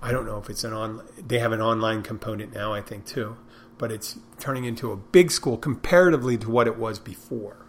I 0.02 0.10
don't 0.10 0.26
know 0.26 0.38
if 0.38 0.50
it's 0.50 0.64
an 0.64 0.72
on. 0.72 1.02
They 1.16 1.38
have 1.38 1.52
an 1.52 1.60
online 1.60 2.02
component 2.02 2.52
now, 2.52 2.72
I 2.72 2.82
think 2.82 3.06
too, 3.06 3.36
but 3.78 3.92
it's 3.92 4.18
turning 4.38 4.64
into 4.64 4.90
a 4.90 4.96
big 4.96 5.30
school 5.30 5.56
comparatively 5.56 6.36
to 6.38 6.50
what 6.50 6.66
it 6.66 6.76
was 6.76 6.98
before. 6.98 7.66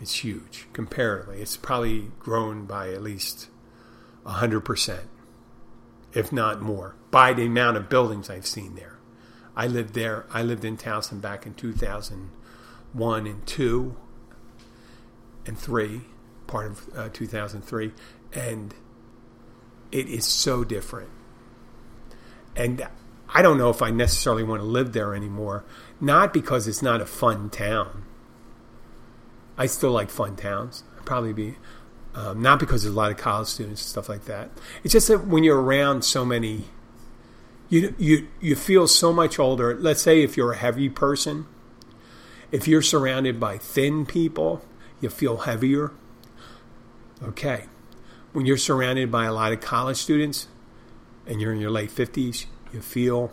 It's 0.00 0.24
huge 0.24 0.68
comparatively. 0.72 1.40
It's 1.40 1.56
probably 1.56 2.12
grown 2.20 2.66
by 2.66 2.90
at 2.90 3.02
least 3.02 3.48
hundred 4.24 4.60
percent, 4.60 5.08
if 6.14 6.32
not 6.32 6.62
more, 6.62 6.94
by 7.10 7.32
the 7.32 7.44
amount 7.46 7.76
of 7.76 7.88
buildings 7.88 8.30
I've 8.30 8.46
seen 8.46 8.74
there. 8.74 8.98
I 9.56 9.66
lived 9.66 9.94
there. 9.94 10.26
I 10.32 10.42
lived 10.42 10.64
in 10.64 10.76
Towson 10.76 11.20
back 11.20 11.46
in 11.46 11.54
two 11.54 11.72
thousand 11.72 12.30
one 12.92 13.26
and 13.26 13.46
two 13.46 13.96
and 15.46 15.58
three, 15.58 16.02
part 16.46 16.66
of 16.66 16.88
uh, 16.96 17.08
two 17.12 17.26
thousand 17.26 17.62
three, 17.62 17.92
and 18.32 18.74
it 19.92 20.08
is 20.08 20.26
so 20.26 20.64
different. 20.64 21.10
And 22.56 22.86
I 23.28 23.42
don't 23.42 23.58
know 23.58 23.70
if 23.70 23.82
I 23.82 23.90
necessarily 23.90 24.44
want 24.44 24.60
to 24.60 24.66
live 24.66 24.92
there 24.92 25.14
anymore. 25.14 25.64
Not 26.00 26.32
because 26.32 26.68
it's 26.68 26.82
not 26.82 27.00
a 27.00 27.06
fun 27.06 27.50
town. 27.50 28.04
I 29.56 29.66
still 29.66 29.92
like 29.92 30.10
fun 30.10 30.36
towns. 30.36 30.84
I'd 30.98 31.04
probably 31.04 31.32
be 31.32 31.56
um, 32.14 32.40
not 32.40 32.60
because 32.60 32.82
there's 32.82 32.94
a 32.94 32.96
lot 32.96 33.10
of 33.10 33.16
college 33.16 33.48
students 33.48 33.82
and 33.82 33.88
stuff 33.88 34.08
like 34.08 34.26
that. 34.26 34.50
It's 34.82 34.92
just 34.92 35.08
that 35.08 35.26
when 35.26 35.42
you're 35.42 35.60
around 35.60 36.04
so 36.04 36.24
many, 36.24 36.66
you 37.68 37.94
you 37.98 38.28
you 38.40 38.54
feel 38.54 38.86
so 38.86 39.12
much 39.12 39.38
older. 39.38 39.74
Let's 39.74 40.02
say 40.02 40.22
if 40.22 40.36
you're 40.36 40.52
a 40.52 40.56
heavy 40.56 40.88
person, 40.88 41.46
if 42.52 42.68
you're 42.68 42.82
surrounded 42.82 43.40
by 43.40 43.58
thin 43.58 44.06
people, 44.06 44.64
you 45.00 45.08
feel 45.08 45.38
heavier. 45.38 45.92
Okay, 47.22 47.64
when 48.32 48.46
you're 48.46 48.56
surrounded 48.56 49.10
by 49.10 49.24
a 49.24 49.32
lot 49.32 49.52
of 49.52 49.60
college 49.60 49.96
students 49.96 50.48
and 51.26 51.40
you're 51.40 51.52
in 51.52 51.60
your 51.60 51.70
late 51.70 51.90
50s, 51.90 52.46
you 52.72 52.80
feel 52.80 53.32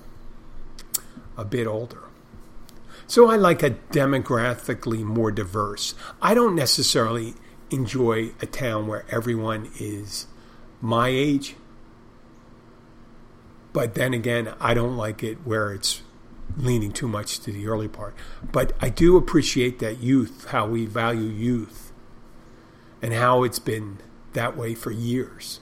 a 1.38 1.44
bit 1.44 1.67
older. 1.67 2.04
So 3.08 3.30
I 3.30 3.36
like 3.36 3.62
a 3.63 3.72
demographically 3.72 5.04
more 5.04 5.32
diverse. 5.32 5.96
I 6.22 6.34
don't 6.34 6.56
necessarily 6.56 7.34
enjoy 7.72 8.32
a 8.42 8.46
town 8.46 8.88
where 8.88 9.06
everyone 9.10 9.72
is 9.80 10.28
my 10.82 11.08
age. 11.08 11.56
But 13.74 13.96
then 13.96 14.14
again, 14.14 14.54
I 14.60 14.74
don't 14.74 14.98
like 14.98 15.24
it 15.24 15.38
where 15.46 15.72
it's 15.72 16.02
leaning 16.58 16.92
too 16.92 17.08
much 17.08 17.40
to 17.40 17.52
the 17.52 17.68
early 17.68 17.88
part. 17.88 18.14
But 18.44 18.74
I 18.82 18.90
do 18.90 19.16
appreciate 19.16 19.80
that 19.80 20.00
youth, 20.00 20.48
how 20.50 20.68
we 20.68 20.86
value 20.86 21.30
youth, 21.30 21.92
and 23.02 23.14
how 23.14 23.44
it's 23.44 23.60
been 23.60 24.00
that 24.34 24.58
way 24.58 24.76
for 24.76 24.92
years. 24.92 25.62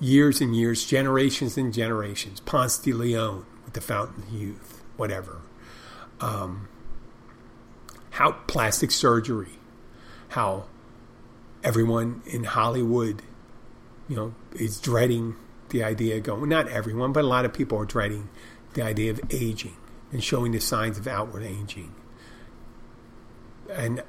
Years 0.00 0.40
and 0.40 0.56
years, 0.56 0.84
generations 0.84 1.56
and 1.56 1.72
generations. 1.72 2.40
Ponce 2.40 2.76
de 2.78 2.92
Leon 2.92 3.46
with 3.64 3.74
the 3.74 3.80
Fountain 3.80 4.24
of 4.24 4.30
Youth, 4.30 4.82
whatever. 4.96 5.42
Um, 6.20 6.68
how 8.10 8.32
plastic 8.46 8.90
surgery, 8.90 9.58
how 10.30 10.66
everyone 11.64 12.22
in 12.26 12.44
Hollywood, 12.44 13.22
you 14.08 14.16
know, 14.16 14.34
is 14.54 14.80
dreading 14.80 15.36
the 15.70 15.82
idea 15.82 16.16
of 16.16 16.22
going, 16.22 16.48
not 16.48 16.68
everyone, 16.68 17.12
but 17.12 17.24
a 17.24 17.26
lot 17.26 17.44
of 17.44 17.52
people 17.52 17.78
are 17.78 17.84
dreading 17.84 18.28
the 18.74 18.82
idea 18.82 19.10
of 19.10 19.20
aging 19.30 19.76
and 20.10 20.22
showing 20.22 20.52
the 20.52 20.60
signs 20.60 20.98
of 20.98 21.06
outward 21.06 21.42
aging. 21.42 21.94
And 23.70 24.02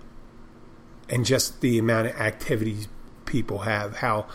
and 1.10 1.26
just 1.26 1.62
the 1.62 1.78
amount 1.78 2.08
of 2.08 2.16
activities 2.16 2.88
people 3.26 3.60
have, 3.60 3.98
how 3.98 4.26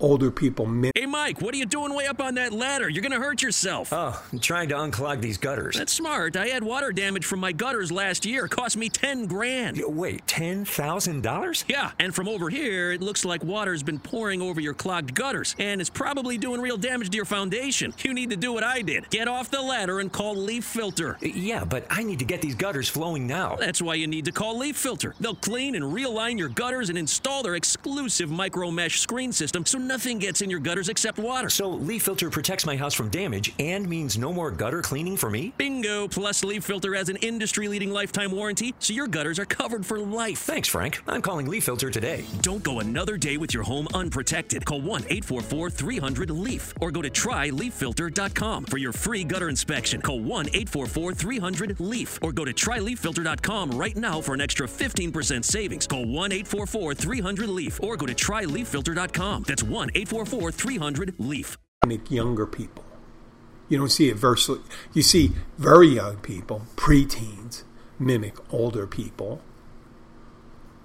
older 0.00 0.30
people. 0.30 0.66
Min- 0.66 0.92
hey, 0.94 1.06
Mike, 1.06 1.40
what 1.40 1.54
are 1.54 1.56
you 1.56 1.66
doing 1.66 1.94
way 1.94 2.06
up 2.06 2.20
on 2.20 2.34
that 2.34 2.52
ladder? 2.52 2.88
You're 2.88 3.02
going 3.02 3.12
to 3.12 3.18
hurt 3.18 3.42
yourself. 3.42 3.92
Oh, 3.92 4.22
I'm 4.32 4.38
trying 4.38 4.68
to 4.70 4.74
unclog 4.76 5.20
these 5.20 5.38
gutters. 5.38 5.76
That's 5.76 5.92
smart. 5.92 6.36
I 6.36 6.48
had 6.48 6.62
water 6.62 6.92
damage 6.92 7.24
from 7.24 7.40
my 7.40 7.52
gutters 7.52 7.90
last 7.90 8.24
year. 8.24 8.46
It 8.46 8.50
cost 8.50 8.76
me 8.76 8.88
10 8.88 9.26
grand. 9.26 9.82
Wait, 9.86 10.26
$10,000? 10.26 11.64
Yeah, 11.68 11.90
and 11.98 12.14
from 12.14 12.28
over 12.28 12.50
here, 12.50 12.92
it 12.92 13.00
looks 13.00 13.24
like 13.24 13.42
water's 13.42 13.82
been 13.82 13.98
pouring 13.98 14.42
over 14.42 14.60
your 14.60 14.74
clogged 14.74 15.14
gutters, 15.14 15.54
and 15.58 15.80
it's 15.80 15.90
probably 15.90 16.38
doing 16.38 16.60
real 16.60 16.76
damage 16.76 17.10
to 17.10 17.16
your 17.16 17.24
foundation. 17.24 17.94
You 18.02 18.14
need 18.14 18.30
to 18.30 18.36
do 18.36 18.52
what 18.52 18.64
I 18.64 18.82
did 18.82 19.10
get 19.10 19.28
off 19.28 19.50
the 19.50 19.60
ladder 19.60 20.00
and 20.00 20.12
call 20.12 20.36
Leaf 20.36 20.64
Filter. 20.64 21.14
Uh, 21.22 21.26
yeah, 21.26 21.64
but 21.64 21.86
I 21.90 22.02
need 22.02 22.18
to 22.20 22.24
get 22.24 22.40
these 22.40 22.54
gutters 22.54 22.88
flowing 22.88 23.26
now. 23.26 23.56
That's 23.56 23.82
why 23.82 23.94
you 23.94 24.06
need 24.06 24.24
to 24.26 24.32
call 24.32 24.58
Leaf 24.58 24.76
Filter. 24.76 25.14
They'll 25.20 25.34
clean 25.34 25.74
and 25.74 25.84
realign 25.84 26.38
your 26.38 26.48
gutters 26.48 26.88
and 26.88 26.98
install 26.98 27.42
their 27.42 27.54
exclusive 27.56 28.30
micro 28.30 28.70
mesh 28.70 29.00
screen 29.00 29.32
system 29.32 29.66
so 29.66 29.78
nothing 29.88 30.18
gets 30.18 30.42
in 30.42 30.50
your 30.50 30.60
gutters 30.60 30.88
except 30.88 31.18
water. 31.18 31.48
So 31.48 31.68
Leaf 31.70 32.02
Filter 32.04 32.30
protects 32.30 32.66
my 32.66 32.76
house 32.76 32.94
from 32.94 33.08
damage 33.08 33.52
and 33.58 33.88
means 33.88 34.18
no 34.18 34.32
more 34.32 34.50
gutter 34.50 34.82
cleaning 34.82 35.16
for 35.16 35.30
me? 35.30 35.52
Bingo! 35.56 36.06
Plus, 36.06 36.44
Leaf 36.44 36.62
Filter 36.62 36.94
has 36.94 37.08
an 37.08 37.16
industry-leading 37.16 37.90
lifetime 37.90 38.30
warranty, 38.30 38.74
so 38.78 38.92
your 38.92 39.08
gutters 39.08 39.38
are 39.38 39.46
covered 39.46 39.86
for 39.86 39.98
life. 39.98 40.38
Thanks, 40.40 40.68
Frank. 40.68 41.02
I'm 41.08 41.22
calling 41.22 41.46
Leaf 41.48 41.64
Filter 41.64 41.90
today. 41.90 42.24
Don't 42.42 42.62
go 42.62 42.80
another 42.80 43.16
day 43.16 43.38
with 43.38 43.54
your 43.54 43.62
home 43.62 43.88
unprotected. 43.94 44.64
Call 44.66 44.82
1-844-300-LEAF 44.82 46.74
or 46.80 46.90
go 46.90 47.00
to 47.02 47.10
tryleaffilter.com 47.10 48.66
for 48.66 48.76
your 48.76 48.92
free 48.92 49.24
gutter 49.24 49.48
inspection. 49.48 50.02
Call 50.02 50.20
1-844-300-LEAF 50.20 52.18
or 52.22 52.32
go 52.32 52.44
to 52.44 52.52
tryleaffilter.com 52.52 53.70
right 53.70 53.96
now 53.96 54.20
for 54.20 54.34
an 54.34 54.42
extra 54.42 54.66
15% 54.66 55.44
savings. 55.44 55.86
Call 55.86 56.04
1-844-300-LEAF 56.04 57.82
or 57.82 57.96
go 57.96 58.04
to 58.06 58.14
tryleaffilter.com. 58.14 59.44
That's 59.46 59.62
1-844-300-LEAF. 59.78 61.56
Make 61.86 62.10
younger 62.10 62.46
people. 62.46 62.84
You 63.68 63.78
don't 63.78 63.90
see 63.90 64.08
it 64.08 64.16
versely. 64.16 64.60
You 64.92 65.02
see 65.02 65.32
very 65.56 65.88
young 65.88 66.16
people, 66.16 66.62
preteens, 66.74 67.62
mimic 67.98 68.36
older 68.52 68.86
people. 68.86 69.40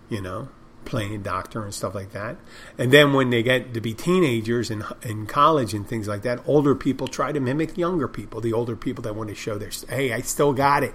You 0.09 0.21
know, 0.21 0.49
playing 0.85 1.23
doctor 1.23 1.63
and 1.63 1.73
stuff 1.73 1.95
like 1.95 2.11
that. 2.11 2.35
And 2.77 2.91
then 2.91 3.13
when 3.13 3.31
they 3.31 3.41
get 3.41 3.73
to 3.73 3.81
be 3.81 3.93
teenagers 3.93 4.69
and 4.69 4.83
in 5.01 5.25
college 5.25 5.73
and 5.73 5.87
things 5.87 6.07
like 6.07 6.21
that, 6.23 6.41
older 6.45 6.75
people 6.75 7.07
try 7.07 7.31
to 7.31 7.39
mimic 7.39 7.77
younger 7.77 8.07
people. 8.07 8.41
The 8.41 8.53
older 8.53 8.75
people 8.75 9.01
that 9.03 9.15
want 9.15 9.29
to 9.29 9.35
show 9.35 9.57
their, 9.57 9.71
hey, 9.89 10.13
I 10.13 10.21
still 10.21 10.53
got 10.53 10.83
it. 10.83 10.93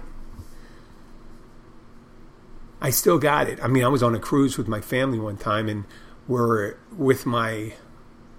I 2.79 2.91
still 2.91 3.17
got 3.17 3.49
it. 3.49 3.61
I 3.61 3.67
mean, 3.67 3.83
I 3.83 3.89
was 3.89 4.01
on 4.01 4.15
a 4.15 4.19
cruise 4.19 4.57
with 4.57 4.69
my 4.69 4.79
family 4.79 5.19
one 5.19 5.35
time, 5.35 5.67
and 5.67 5.83
we're 6.29 6.77
with 6.95 7.25
my 7.25 7.73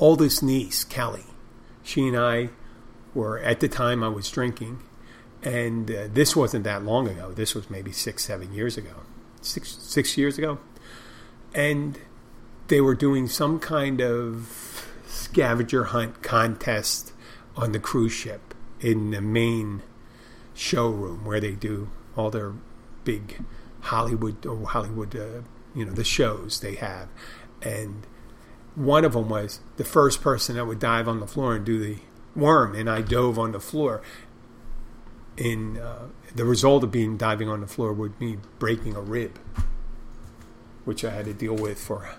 oldest 0.01 0.43
niece, 0.43 0.83
Kelly. 0.83 1.27
She 1.83 2.09
and 2.09 2.17
I 2.17 2.51
were 3.15 3.39
at 3.39 3.61
the 3.61 3.69
time 3.69 4.03
I 4.03 4.09
was 4.09 4.29
drinking, 4.31 4.83
and 5.43 5.91
uh, 5.91 6.09
this 6.13 6.35
wasn't 6.35 6.65
that 6.65 6.85
long 6.85 7.09
ago. 7.09 7.33
This 7.33 7.55
was 7.55 7.71
maybe 7.71 7.93
six, 7.93 8.25
seven 8.25 8.53
years 8.53 8.77
ago, 8.77 8.95
six 9.41 9.77
six 9.81 10.17
years 10.19 10.39
ago, 10.39 10.59
and 11.55 11.99
they 12.69 12.81
were 12.81 12.95
doing 12.95 13.29
some 13.29 13.61
kind 13.61 14.01
of 14.01 14.87
scavenger 15.07 15.85
hunt 15.85 16.23
contest 16.23 17.13
on 17.57 17.73
the 17.73 17.81
cruise 17.81 18.13
ship 18.13 18.55
in 18.81 19.11
the 19.11 19.21
main 19.21 19.83
showroom 20.55 21.25
where 21.25 21.41
they 21.41 21.53
do 21.53 21.91
all 22.17 22.31
their 22.31 22.53
big 23.05 23.43
Hollywood 23.81 24.47
or 24.47 24.67
Hollywood, 24.67 25.17
uh, 25.17 25.43
you 25.75 25.85
know, 25.85 25.93
the 25.93 26.05
shows 26.05 26.61
they 26.61 26.77
have, 26.77 27.09
and 27.63 28.07
one 28.75 29.05
of 29.05 29.13
them 29.13 29.29
was 29.29 29.61
the 29.77 29.85
first 29.85 30.23
person 30.23 30.57
that 30.57 30.67
would 30.67 30.79
dive 30.79 31.09
on 31.09 31.21
the 31.21 31.27
floor 31.27 31.55
and 31.57 31.65
do 31.65 31.79
the 31.79 31.99
worm, 32.37 32.75
and 32.75 32.89
I 32.89 33.03
dove 33.03 33.39
on 33.39 33.53
the 33.53 33.61
floor. 33.61 34.03
In 35.37 35.79
uh, 35.79 36.09
the 36.35 36.45
result 36.45 36.85
of 36.85 36.91
being 36.93 37.17
diving 37.17 37.49
on 37.49 37.61
the 37.61 37.67
floor 37.67 37.93
would 37.93 38.19
be 38.19 38.39
breaking 38.59 38.95
a 38.97 39.01
rib, 39.01 39.39
which 40.85 41.05
I 41.05 41.11
had 41.11 41.25
to 41.27 41.35
deal 41.35 41.55
with 41.55 41.81
for 41.81 42.11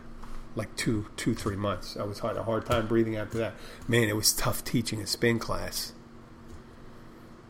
like 0.55 0.75
two, 0.75 1.07
two, 1.17 1.33
three 1.35 1.55
months. 1.55 1.95
I 1.97 2.03
was 2.03 2.19
had 2.19 2.35
a 2.37 2.43
hard 2.43 2.65
time 2.65 2.87
breathing 2.87 3.15
after 3.15 3.37
that. 3.37 3.53
Man, 3.87 4.09
it 4.09 4.15
was 4.15 4.33
tough 4.33 4.63
teaching 4.63 5.01
a 5.01 5.07
spin 5.07 5.39
class. 5.39 5.93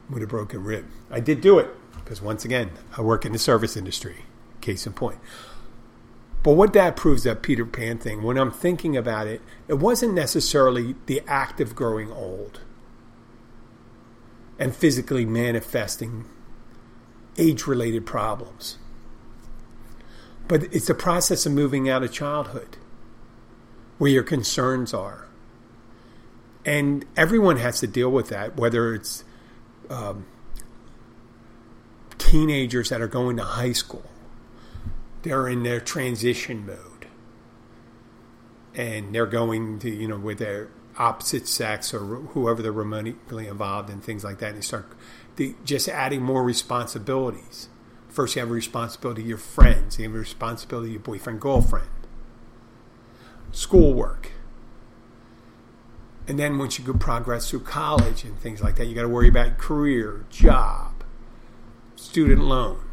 with 0.09 0.21
a 0.23 0.27
broken 0.27 0.63
rib. 0.63 0.85
I 1.09 1.19
did 1.19 1.41
do 1.41 1.57
it 1.59 1.69
because 1.95 2.21
once 2.21 2.45
again, 2.45 2.71
I 2.97 3.01
work 3.01 3.25
in 3.25 3.31
the 3.31 3.39
service 3.39 3.77
industry. 3.77 4.25
Case 4.59 4.85
in 4.85 4.93
point. 4.93 5.19
But 6.43 6.53
what 6.53 6.73
that 6.73 6.95
proves 6.95 7.23
that 7.23 7.43
Peter 7.43 7.65
Pan 7.65 7.99
thing, 7.99 8.23
when 8.23 8.37
I'm 8.37 8.51
thinking 8.51 8.97
about 8.97 9.27
it, 9.27 9.41
it 9.67 9.75
wasn't 9.75 10.13
necessarily 10.13 10.95
the 11.05 11.21
act 11.27 11.61
of 11.61 11.75
growing 11.75 12.11
old 12.11 12.61
and 14.57 14.75
physically 14.75 15.25
manifesting 15.25 16.25
age 17.37 17.67
related 17.67 18.05
problems. 18.05 18.77
But 20.47 20.63
it's 20.65 20.87
the 20.87 20.95
process 20.95 21.45
of 21.45 21.51
moving 21.51 21.89
out 21.89 22.03
of 22.03 22.11
childhood 22.11 22.77
where 23.97 24.11
your 24.11 24.23
concerns 24.23 24.93
are. 24.93 25.27
And 26.65 27.05
everyone 27.15 27.57
has 27.57 27.79
to 27.79 27.87
deal 27.87 28.11
with 28.11 28.29
that, 28.29 28.57
whether 28.57 28.93
it's 28.93 29.23
um, 29.89 30.25
teenagers 32.17 32.89
that 32.89 33.01
are 33.01 33.07
going 33.07 33.37
to 33.37 33.43
high 33.43 33.71
school, 33.71 34.03
they're 35.23 35.47
in 35.47 35.63
their 35.63 35.79
transition 35.79 36.65
mode. 36.65 37.07
And 38.73 39.13
they're 39.13 39.25
going 39.25 39.79
to, 39.79 39.89
you 39.89 40.07
know, 40.07 40.17
with 40.17 40.39
their 40.39 40.69
opposite 40.97 41.47
sex 41.47 41.93
or 41.93 41.99
whoever 41.99 42.61
they're 42.61 42.71
romantically 42.71 43.47
involved 43.47 43.89
in, 43.89 44.01
things 44.01 44.23
like 44.23 44.39
that. 44.39 44.49
And 44.49 44.57
they 44.57 44.61
start 44.61 44.87
the, 45.35 45.55
just 45.63 45.89
adding 45.89 46.21
more 46.21 46.43
responsibilities. 46.43 47.69
First, 48.09 48.35
you 48.35 48.41
have 48.41 48.49
a 48.49 48.53
responsibility 48.53 49.23
to 49.23 49.27
your 49.27 49.37
friends, 49.37 49.97
you 49.97 50.05
have 50.05 50.15
a 50.15 50.19
responsibility 50.19 50.89
to 50.89 50.93
your 50.93 51.01
boyfriend, 51.01 51.39
girlfriend, 51.39 51.87
schoolwork. 53.51 54.31
And 56.27 56.37
then 56.37 56.57
once 56.57 56.77
you 56.77 56.85
go 56.85 56.93
progress 56.93 57.49
through 57.49 57.61
college 57.61 58.23
and 58.23 58.37
things 58.39 58.61
like 58.61 58.75
that, 58.75 58.85
you 58.87 58.95
got 58.95 59.01
to 59.01 59.09
worry 59.09 59.29
about 59.29 59.57
career, 59.57 60.25
job, 60.29 61.03
student 61.95 62.43
loan. 62.43 62.83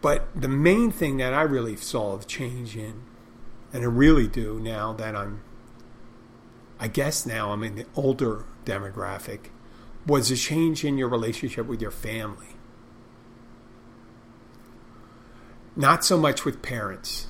But 0.00 0.28
the 0.34 0.48
main 0.48 0.90
thing 0.90 1.18
that 1.18 1.34
I 1.34 1.42
really 1.42 1.76
saw 1.76 2.14
of 2.14 2.26
change 2.26 2.76
in, 2.76 3.02
and 3.72 3.82
I 3.82 3.86
really 3.86 4.26
do 4.26 4.58
now 4.58 4.92
that 4.94 5.14
I'm, 5.14 5.42
I 6.78 6.88
guess 6.88 7.26
now 7.26 7.52
I'm 7.52 7.62
in 7.62 7.76
the 7.76 7.86
older 7.94 8.44
demographic, 8.64 9.50
was 10.06 10.30
a 10.30 10.36
change 10.36 10.84
in 10.84 10.96
your 10.96 11.08
relationship 11.08 11.66
with 11.66 11.82
your 11.82 11.90
family. 11.90 12.56
Not 15.76 16.04
so 16.04 16.16
much 16.16 16.44
with 16.44 16.62
parents. 16.62 17.26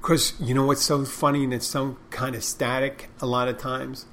Because 0.00 0.34
you 0.40 0.52
know 0.52 0.66
what's 0.66 0.82
so 0.82 1.04
funny 1.04 1.44
and 1.44 1.54
it's 1.54 1.66
so 1.66 1.96
kind 2.10 2.34
of 2.34 2.42
static 2.42 3.08
a 3.20 3.26
lot 3.26 3.46
of 3.46 3.58
times? 3.58 4.06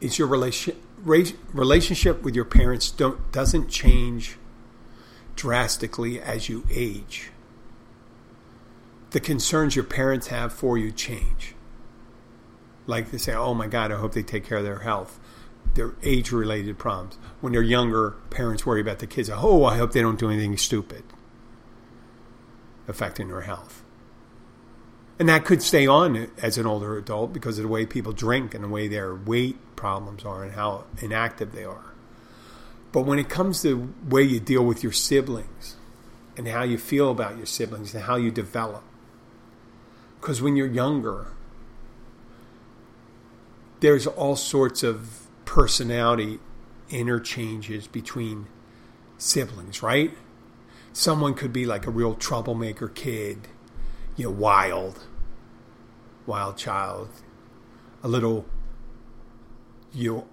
Is 0.00 0.18
your 0.18 0.28
relation, 0.28 0.76
relationship 1.04 2.22
with 2.22 2.34
your 2.34 2.46
parents 2.46 2.90
don't, 2.90 3.30
doesn't 3.30 3.68
change 3.68 4.37
drastically 5.38 6.20
as 6.20 6.48
you 6.50 6.64
age. 6.70 7.30
The 9.10 9.20
concerns 9.20 9.74
your 9.74 9.84
parents 9.86 10.26
have 10.26 10.52
for 10.52 10.76
you 10.76 10.92
change. 10.92 11.54
Like 12.86 13.10
they 13.10 13.18
say, 13.18 13.34
oh 13.34 13.54
my 13.54 13.66
God, 13.66 13.90
I 13.90 13.96
hope 13.96 14.12
they 14.12 14.22
take 14.22 14.44
care 14.44 14.58
of 14.58 14.64
their 14.64 14.80
health 14.80 15.18
their 15.74 15.94
age 16.02 16.32
related 16.32 16.78
problems. 16.78 17.18
When 17.40 17.52
they're 17.52 17.62
younger, 17.62 18.12
parents 18.30 18.66
worry 18.66 18.80
about 18.80 18.98
the 18.98 19.06
kids. 19.06 19.30
Oh, 19.32 19.64
I 19.64 19.76
hope 19.76 19.92
they 19.92 20.02
don't 20.02 20.18
do 20.18 20.30
anything 20.30 20.56
stupid 20.56 21.04
affecting 22.86 23.28
their 23.28 23.42
health. 23.42 23.82
And 25.18 25.28
that 25.28 25.44
could 25.44 25.62
stay 25.62 25.86
on 25.86 26.30
as 26.40 26.58
an 26.58 26.66
older 26.66 26.96
adult 26.96 27.32
because 27.32 27.58
of 27.58 27.62
the 27.62 27.68
way 27.68 27.86
people 27.86 28.12
drink 28.12 28.54
and 28.54 28.64
the 28.64 28.68
way 28.68 28.88
their 28.88 29.14
weight 29.14 29.56
problems 29.76 30.24
are 30.24 30.42
and 30.42 30.52
how 30.52 30.84
inactive 31.00 31.52
they 31.52 31.64
are. 31.64 31.92
But 32.92 33.02
when 33.02 33.18
it 33.18 33.28
comes 33.28 33.62
to 33.62 33.92
the 34.04 34.14
way 34.14 34.22
you 34.22 34.40
deal 34.40 34.64
with 34.64 34.82
your 34.82 34.92
siblings 34.92 35.76
and 36.36 36.48
how 36.48 36.62
you 36.62 36.78
feel 36.78 37.10
about 37.10 37.36
your 37.36 37.46
siblings 37.46 37.94
and 37.94 38.04
how 38.04 38.16
you 38.16 38.30
develop, 38.30 38.82
because 40.20 40.40
when 40.40 40.56
you're 40.56 40.66
younger, 40.66 41.28
there's 43.80 44.06
all 44.06 44.36
sorts 44.36 44.82
of 44.82 45.26
personality 45.44 46.40
interchanges 46.90 47.86
between 47.86 48.46
siblings, 49.18 49.82
right? 49.82 50.12
Someone 50.92 51.34
could 51.34 51.52
be 51.52 51.66
like 51.66 51.86
a 51.86 51.90
real 51.90 52.14
troublemaker 52.14 52.88
kid, 52.88 53.48
you 54.16 54.24
know, 54.24 54.30
wild, 54.30 55.06
wild 56.26 56.56
child, 56.56 57.08
a 58.02 58.08
little, 58.08 58.46
you 59.92 60.12
know, 60.12 60.26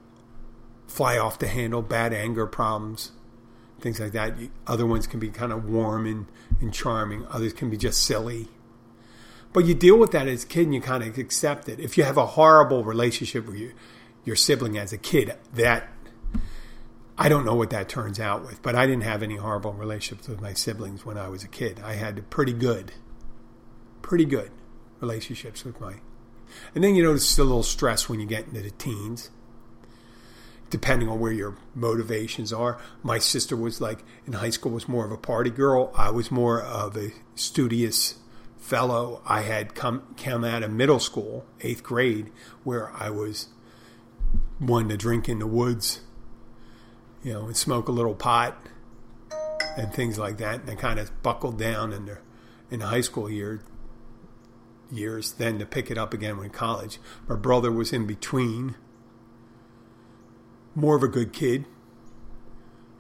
fly 0.96 1.18
off 1.18 1.40
the 1.40 1.48
handle, 1.48 1.82
bad 1.82 2.14
anger 2.14 2.48
problems, 2.48 3.12
things 3.80 4.00
like 4.00 4.14
that. 4.14 4.34
Other 4.66 4.86
ones 4.86 5.08
can 5.08 5.20
be 5.20 5.30
kind 5.30 5.52
of 5.52 5.70
warm 5.70 6.06
and, 6.06 6.28
and 6.62 6.74
charming, 6.74 7.26
others 7.28 7.54
can 7.54 7.70
be 7.70 7.78
just 7.78 8.04
silly. 8.04 8.48
But 9.52 9.66
you 9.66 9.74
deal 9.74 9.98
with 9.98 10.12
that 10.12 10.28
as 10.28 10.44
a 10.44 10.48
kid 10.48 10.64
and 10.64 10.76
you 10.76 10.82
kind 10.82 11.04
of 11.04 11.18
accept 11.18 11.70
it. 11.70 11.80
If 11.80 11.98
you 11.98 12.04
have 12.04 12.18
a 12.18 12.26
horrible 12.26 12.84
relationship 12.84 13.46
with 13.46 13.56
you, 13.56 13.74
your 14.26 14.36
sibling 14.36 14.78
as 14.78 14.92
a 14.92 14.98
kid. 14.98 15.34
That 15.54 15.88
I 17.18 17.30
don't 17.30 17.46
know 17.46 17.56
what 17.56 17.70
that 17.70 17.88
turns 17.88 18.20
out 18.20 18.46
with, 18.46 18.62
but 18.62 18.76
I 18.76 18.86
didn't 18.86 19.04
have 19.04 19.24
any 19.24 19.38
horrible 19.38 19.72
relationships 19.72 20.28
with 20.28 20.42
my 20.42 20.54
siblings 20.54 21.06
when 21.06 21.18
I 21.18 21.30
was 21.30 21.44
a 21.44 21.48
kid. 21.48 21.80
I 21.84 21.94
had 21.94 22.30
pretty 22.30 22.52
good, 22.52 22.92
pretty 24.02 24.26
good 24.26 24.52
relationships 25.00 25.64
with 25.64 25.80
my. 25.80 25.96
And 26.74 26.84
then 26.84 26.96
you 26.96 27.04
notice 27.04 27.38
a 27.38 27.44
little 27.44 27.64
stress 27.64 28.10
when 28.10 28.20
you 28.20 28.26
get 28.26 28.48
into 28.48 28.62
the 28.62 28.72
teens, 28.72 29.30
depending 30.70 31.08
on 31.08 31.20
where 31.20 31.32
your 31.32 31.56
motivations 31.74 32.52
are. 32.52 32.80
My 33.04 33.20
sister 33.20 33.56
was 33.56 33.80
like 33.80 34.04
in 34.26 34.34
high 34.34 34.50
school 34.50 34.72
was 34.72 34.88
more 34.88 35.06
of 35.06 35.12
a 35.12 35.18
party 35.18 35.50
girl. 35.50 35.92
I 35.96 36.10
was 36.12 36.32
more 36.32 36.62
of 36.62 36.98
a 36.98 37.12
studious 37.36 38.16
fellow. 38.58 39.22
I 39.26 39.42
had 39.42 39.76
come 39.76 40.16
come 40.18 40.44
out 40.44 40.64
of 40.64 40.72
middle 40.72 41.00
school, 41.00 41.46
eighth 41.62 41.84
grade, 41.84 42.32
where 42.64 42.92
I 42.94 43.10
was 43.10 43.48
one 44.60 44.90
to 44.90 44.98
drink 44.98 45.30
in 45.30 45.40
the 45.40 45.48
woods, 45.48 46.02
you 47.24 47.34
know, 47.34 47.46
and 47.46 47.56
smoke 47.56 47.88
a 47.88 47.92
little 47.92 48.16
pot 48.16 48.58
and 49.78 49.94
things 49.94 50.18
like 50.18 50.38
that. 50.38 50.62
And 50.62 50.70
I 50.70 50.76
kind 50.76 51.00
of 51.00 51.22
buckled 51.22 51.60
down 51.60 51.94
in 51.94 52.06
the 52.06 52.18
in 52.72 52.80
the 52.80 52.88
high 52.88 53.02
school 53.02 53.30
year 53.30 53.62
years, 54.92 55.34
then 55.34 55.60
to 55.60 55.66
pick 55.66 55.90
it 55.90 55.98
up 55.98 56.14
again 56.14 56.38
when 56.38 56.50
college. 56.50 57.00
My 57.28 57.36
brother 57.36 57.72
was 57.72 57.92
in 57.92 58.06
between, 58.06 58.76
more 60.76 60.96
of 60.96 61.04
a 61.04 61.08
good 61.08 61.32
kid, 61.34 61.66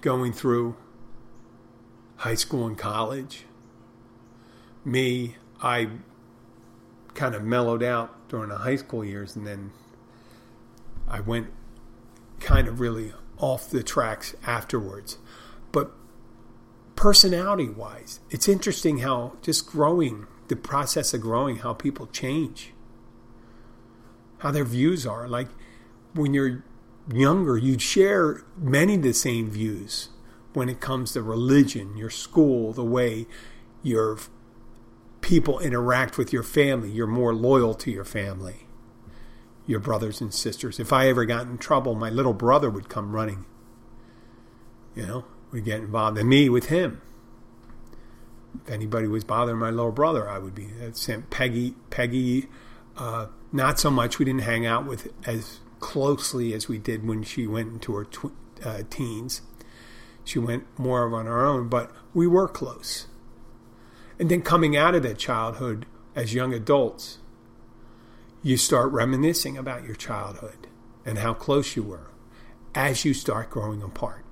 going 0.01 0.31
through 0.31 0.75
high 2.17 2.35
school 2.35 2.65
and 2.65 2.77
college. 2.77 3.45
Me, 4.85 5.35
I 5.61 5.89
kind 7.13 7.35
of 7.35 7.43
mellowed 7.43 7.83
out 7.83 8.29
during 8.29 8.49
the 8.49 8.59
high 8.59 8.75
school 8.75 9.03
years 9.03 9.35
and 9.35 9.45
then 9.45 9.71
I 11.07 11.19
went 11.19 11.47
kind 12.39 12.67
of 12.67 12.79
really 12.79 13.13
off 13.37 13.69
the 13.69 13.83
tracks 13.83 14.35
afterwards. 14.45 15.17
But 15.71 15.91
personality 16.95 17.69
wise, 17.69 18.19
it's 18.29 18.47
interesting 18.47 18.99
how 18.99 19.33
just 19.41 19.67
growing, 19.67 20.27
the 20.47 20.55
process 20.55 21.13
of 21.13 21.21
growing, 21.21 21.57
how 21.57 21.73
people 21.73 22.07
change, 22.07 22.73
how 24.39 24.51
their 24.51 24.65
views 24.65 25.05
are. 25.05 25.27
Like 25.27 25.47
when 26.13 26.33
you're 26.33 26.63
younger, 27.11 27.57
you'd 27.57 27.81
share 27.81 28.43
many 28.57 28.95
of 28.95 29.03
the 29.03 29.13
same 29.13 29.49
views 29.49 30.09
when 30.53 30.69
it 30.69 30.79
comes 30.79 31.13
to 31.13 31.21
religion, 31.21 31.97
your 31.97 32.09
school, 32.09 32.73
the 32.73 32.83
way 32.83 33.27
your 33.83 34.17
people 35.21 35.59
interact 35.59 36.17
with 36.17 36.31
your 36.31 36.43
family. 36.43 36.89
You're 36.89 37.07
more 37.07 37.33
loyal 37.33 37.73
to 37.75 37.91
your 37.91 38.05
family 38.05 38.65
your 39.67 39.79
brothers 39.79 40.21
and 40.21 40.33
sisters. 40.33 40.79
If 40.79 40.93
I 40.93 41.07
ever 41.07 41.25
got 41.25 41.47
in 41.47 41.57
trouble, 41.57 41.95
my 41.95 42.09
little 42.09 42.33
brother 42.33 42.69
would 42.69 42.89
come 42.89 43.13
running. 43.13 43.45
You 44.95 45.05
know, 45.05 45.25
would 45.51 45.65
get 45.65 45.79
involved, 45.79 46.17
and 46.17 46.29
me 46.29 46.49
with 46.49 46.67
him. 46.67 47.01
If 48.63 48.71
anybody 48.71 49.07
was 49.07 49.23
bothering 49.23 49.57
my 49.57 49.69
little 49.69 49.91
brother, 49.91 50.29
I 50.29 50.37
would 50.37 50.55
be. 50.55 50.69
Sent 50.93 51.29
Peggy, 51.29 51.75
Peggy, 51.89 52.47
uh, 52.95 53.27
not 53.51 53.79
so 53.79 53.91
much. 53.91 54.19
We 54.19 54.25
didn't 54.25 54.43
hang 54.43 54.65
out 54.65 54.85
with 54.85 55.11
as 55.27 55.59
closely 55.79 56.53
as 56.53 56.67
we 56.67 56.77
did 56.77 57.07
when 57.07 57.23
she 57.23 57.47
went 57.47 57.73
into 57.73 57.93
her 57.95 58.05
tw- 58.05 58.33
uh, 58.63 58.83
teens. 58.89 59.41
She 60.23 60.39
went 60.39 60.65
more 60.77 61.05
of 61.05 61.13
on 61.13 61.25
her 61.25 61.45
own, 61.45 61.69
but 61.69 61.91
we 62.13 62.27
were 62.27 62.47
close. 62.47 63.07
And 64.19 64.29
then 64.29 64.41
coming 64.41 64.75
out 64.75 64.95
of 64.95 65.03
that 65.03 65.17
childhood 65.17 65.85
as 66.15 66.33
young 66.33 66.53
adults, 66.53 67.19
you 68.41 68.57
start 68.57 68.91
reminiscing 68.91 69.57
about 69.57 69.83
your 69.83 69.95
childhood 69.95 70.67
and 71.05 71.19
how 71.19 71.33
close 71.33 71.75
you 71.75 71.83
were 71.83 72.07
as 72.73 73.05
you 73.05 73.13
start 73.13 73.49
growing 73.49 73.81
apart. 73.81 74.25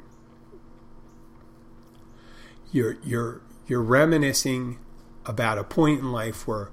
You're, 2.71 2.97
you're, 3.03 3.41
you're 3.67 3.83
reminiscing 3.83 4.79
about 5.25 5.57
a 5.57 5.63
point 5.63 5.99
in 5.99 6.11
life 6.11 6.47
where 6.47 6.71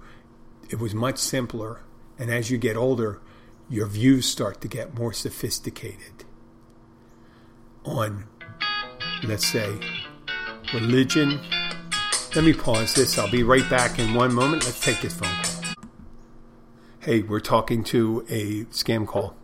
it 0.70 0.78
was 0.78 0.94
much 0.94 1.18
simpler, 1.18 1.82
and 2.18 2.30
as 2.30 2.50
you 2.50 2.58
get 2.58 2.76
older, 2.76 3.20
your 3.70 3.86
views 3.86 4.26
start 4.26 4.60
to 4.60 4.68
get 4.68 4.98
more 4.98 5.12
sophisticated. 5.12 6.24
on, 7.84 8.26
let's 9.22 9.46
say, 9.46 9.78
religion. 10.74 11.40
Let 12.34 12.44
me 12.44 12.52
pause 12.52 12.94
this. 12.94 13.16
I'll 13.16 13.30
be 13.30 13.42
right 13.42 13.68
back 13.70 13.98
in 13.98 14.12
one 14.12 14.34
moment. 14.34 14.64
Let's 14.64 14.80
take 14.80 15.00
this 15.00 15.14
phone 15.14 15.30
call. 15.42 15.84
Hey, 16.98 17.22
we're 17.22 17.40
talking 17.40 17.82
to 17.84 18.26
a 18.28 18.64
scam 18.66 19.06
call. 19.06 19.34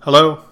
Hello? 0.00 0.42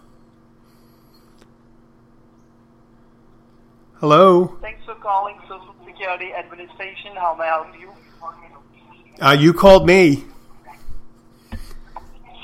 Hello? 3.94 4.58
Thanks 4.60 4.84
for 4.84 4.94
calling 4.94 5.36
Social 5.48 5.74
Security 5.84 6.32
Administration. 6.32 7.16
How 7.16 7.34
may 7.34 7.44
I 7.44 7.48
help 7.48 7.80
you? 7.80 7.90
Uh, 9.20 9.32
you 9.32 9.52
called 9.52 9.86
me. 9.86 10.24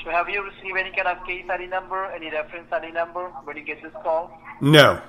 So 0.07 0.13
have 0.13 0.29
you 0.29 0.41
received 0.41 0.77
any 0.77 0.91
kind 0.95 1.09
of 1.09 1.27
case 1.27 1.43
ID 1.49 1.67
number, 1.67 2.05
any 2.05 2.31
reference 2.31 2.71
ID 2.71 2.93
number 2.93 3.27
when 3.43 3.57
you 3.57 3.63
get 3.63 3.83
this 3.83 3.91
call? 4.01 4.31
No. 4.61 5.01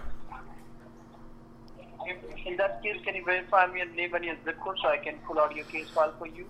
In 2.45 2.57
that 2.57 2.83
case, 2.83 2.97
can 3.05 3.15
you 3.15 3.25
verify 3.25 3.73
your 3.77 3.87
name 3.95 4.13
and 4.15 4.25
your 4.25 4.35
zip 4.45 4.59
code 4.59 4.77
so 4.83 4.89
I 4.89 4.97
can 4.97 5.15
pull 5.25 5.39
out 5.39 5.55
your 5.55 5.67
case 5.67 5.89
file 5.91 6.13
for 6.19 6.27
you? 6.27 6.47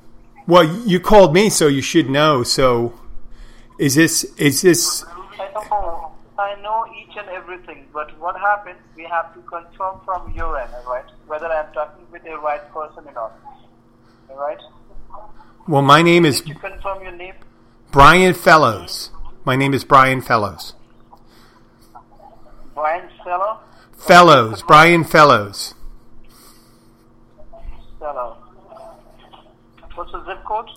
Well, 0.46 0.64
you 0.64 0.99
called 0.99 1.34
me, 1.34 1.51
so 1.51 1.66
you 1.66 1.82
should 1.82 2.09
know. 2.09 2.42
So, 2.42 2.99
is 3.78 3.96
this 3.96 4.24
is 4.38 4.62
this? 4.62 5.05
I 5.05 5.51
know, 5.53 6.12
I 6.38 6.55
know 6.62 6.86
each 6.99 7.18
and 7.18 7.28
everything, 7.28 7.84
but 7.92 8.18
what 8.18 8.34
happened, 8.40 8.78
we 8.96 9.05
have 9.05 9.34
to 9.34 9.40
confirm 9.42 10.01
from 10.07 10.32
your 10.34 10.59
end, 10.59 10.72
right? 10.86 11.05
Whether 11.26 11.49
I'm 11.49 11.70
talking 11.74 12.07
with 12.11 12.24
the 12.24 12.38
right 12.38 12.66
person 12.72 13.05
or 13.09 13.12
not. 13.12 13.32
All 14.30 14.38
right? 14.38 14.61
Well, 15.68 15.82
my 15.82 16.01
name 16.01 16.24
is 16.24 16.40
Did 16.40 16.49
you 16.49 16.55
confirm 16.55 17.03
your 17.03 17.12
name? 17.12 17.34
Brian 17.91 18.34
Fellows. 18.34 19.11
My 19.45 19.57
name 19.57 19.72
is 19.74 19.84
Brian 19.84 20.20
Fellows. 20.20 20.74
Brian 22.74 23.09
Seller? 23.24 23.59
Fellows, 23.97 24.62
Brian 24.62 25.05
Fellows. 25.05 25.74
Seller. 27.99 28.34
What's 29.95 30.12
the 30.12 30.24
zip 30.26 30.45
code? 30.45 30.68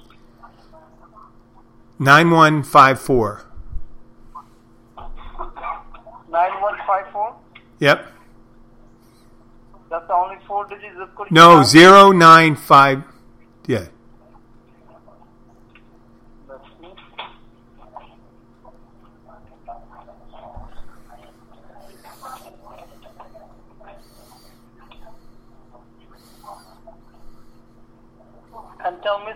Nine 2.00 2.32
one 2.32 2.64
five 2.64 3.00
four. 3.00 3.44
9154? 6.32 7.36
Yep. 7.80 8.08
That's 9.90 10.08
the 10.08 10.14
only 10.14 10.38
four 10.48 10.66
digit 10.68 10.94
zip 10.98 11.14
code 11.16 11.28
No, 11.30 11.58
have? 11.58 11.66
zero 11.68 12.12
nine 12.12 12.56
five. 12.56 13.04
Yeah. 13.68 13.88
Let's 16.48 16.64
see. 16.80 16.88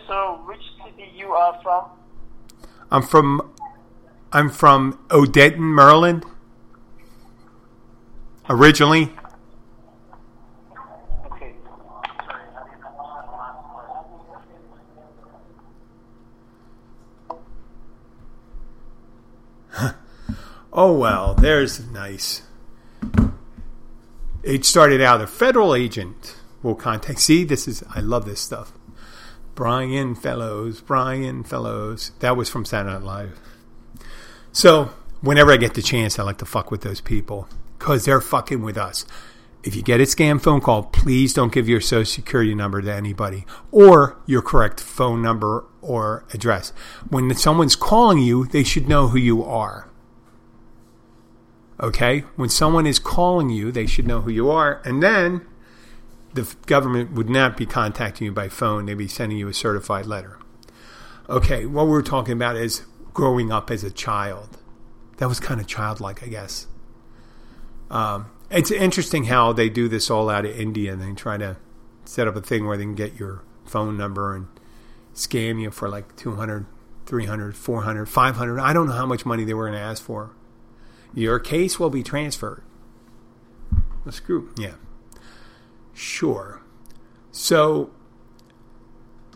And 0.07 0.13
tell 0.13 0.37
me, 0.37 0.45
sir, 0.47 0.47
which 0.47 0.61
city 0.83 1.11
you 1.15 1.27
are 1.31 1.59
from? 1.63 1.85
I'm 2.91 3.01
from. 3.01 3.51
I'm 4.31 4.49
from 4.49 4.99
Odenton, 5.09 5.59
Maryland. 5.75 6.25
Originally, 8.49 9.11
Okay. 11.31 11.55
Oh 20.73 20.93
well, 20.97 21.33
there's 21.35 21.85
nice. 21.87 22.43
It 24.43 24.65
started 24.65 25.01
out 25.01 25.21
a 25.21 25.27
federal 25.27 25.73
agent 25.73 26.35
will 26.61 26.75
contact. 26.75 27.19
See, 27.19 27.43
this 27.45 27.67
is 27.67 27.83
I 27.95 27.99
love 28.01 28.25
this 28.25 28.41
stuff. 28.41 28.73
Brian 29.55 30.15
Fellows, 30.15 30.81
Brian 30.81 31.43
Fellows. 31.43 32.11
That 32.19 32.35
was 32.35 32.49
from 32.49 32.65
Saturday 32.65 32.93
Night 32.93 33.03
Live. 33.03 33.39
So 34.51 34.91
whenever 35.21 35.51
I 35.51 35.57
get 35.57 35.73
the 35.73 35.81
chance, 35.81 36.19
I 36.19 36.23
like 36.23 36.37
to 36.39 36.45
fuck 36.45 36.71
with 36.71 36.81
those 36.81 37.01
people 37.01 37.47
because 37.79 38.05
they're 38.05 38.21
fucking 38.21 38.61
with 38.61 38.77
us. 38.77 39.05
If 39.63 39.75
you 39.75 39.81
get 39.81 39.99
a 39.99 40.03
scam 40.03 40.39
phone 40.39 40.61
call, 40.61 40.83
please 40.83 41.33
don't 41.33 41.51
give 41.51 41.67
your 41.67 41.81
social 41.81 42.05
security 42.05 42.53
number 42.53 42.81
to 42.81 42.93
anybody 42.93 43.45
or 43.71 44.17
your 44.27 44.43
correct 44.43 44.79
phone 44.79 45.21
number 45.21 45.65
or 45.81 46.25
address. 46.33 46.71
When 47.09 47.33
someone's 47.33 47.75
calling 47.75 48.19
you, 48.19 48.45
they 48.45 48.63
should 48.63 48.87
know 48.87 49.07
who 49.07 49.17
you 49.17 49.43
are. 49.43 49.89
Okay? 51.79 52.19
When 52.35 52.49
someone 52.49 52.85
is 52.85 52.99
calling 52.99 53.49
you, 53.49 53.71
they 53.71 53.87
should 53.87 54.05
know 54.05 54.21
who 54.21 54.29
you 54.29 54.51
are. 54.51 54.81
And 54.85 55.01
then 55.01 55.47
the 56.35 56.55
government 56.65 57.13
would 57.13 57.29
not 57.29 57.57
be 57.57 57.65
contacting 57.65 58.25
you 58.25 58.31
by 58.31 58.49
phone, 58.49 58.85
they'd 58.85 58.97
be 58.97 59.07
sending 59.07 59.37
you 59.37 59.47
a 59.47 59.53
certified 59.53 60.05
letter. 60.05 60.37
Okay, 61.29 61.65
what 61.65 61.87
we're 61.87 62.01
talking 62.01 62.33
about 62.33 62.55
is 62.55 62.83
growing 63.13 63.51
up 63.51 63.71
as 63.71 63.83
a 63.83 63.89
child. 63.89 64.57
That 65.17 65.29
was 65.29 65.39
kind 65.39 65.59
of 65.61 65.65
childlike, 65.65 66.21
I 66.21 66.27
guess. 66.27 66.67
Um, 67.89 68.29
it's 68.51 68.69
interesting 68.69 69.25
how 69.25 69.53
they 69.53 69.69
do 69.69 69.87
this 69.87 70.11
all 70.11 70.29
out 70.29 70.45
of 70.45 70.59
India 70.59 70.91
and 70.91 71.01
they 71.01 71.13
try 71.13 71.37
to 71.37 71.57
set 72.03 72.27
up 72.27 72.35
a 72.35 72.41
thing 72.41 72.67
where 72.67 72.77
they 72.77 72.83
can 72.83 72.95
get 72.95 73.17
your 73.17 73.41
phone 73.63 73.97
number 73.97 74.35
and 74.35 74.47
scam 75.13 75.61
you 75.61 75.71
for 75.71 75.87
like 75.87 76.15
200, 76.17 76.65
300, 77.05 77.55
400, 77.55 78.05
500. 78.07 78.59
I 78.59 78.73
don't 78.73 78.87
know 78.87 78.93
how 78.93 79.05
much 79.05 79.25
money 79.25 79.45
they 79.45 79.53
were 79.53 79.67
going 79.67 79.79
to 79.79 79.83
ask 79.83 80.03
for. 80.03 80.31
Your 81.13 81.39
case 81.39 81.79
will 81.79 81.89
be 81.89 82.03
transferred. 82.03 82.61
Well, 84.03 84.11
screw. 84.11 84.53
Yeah. 84.59 84.73
Sure. 86.15 86.61
So, 87.33 87.91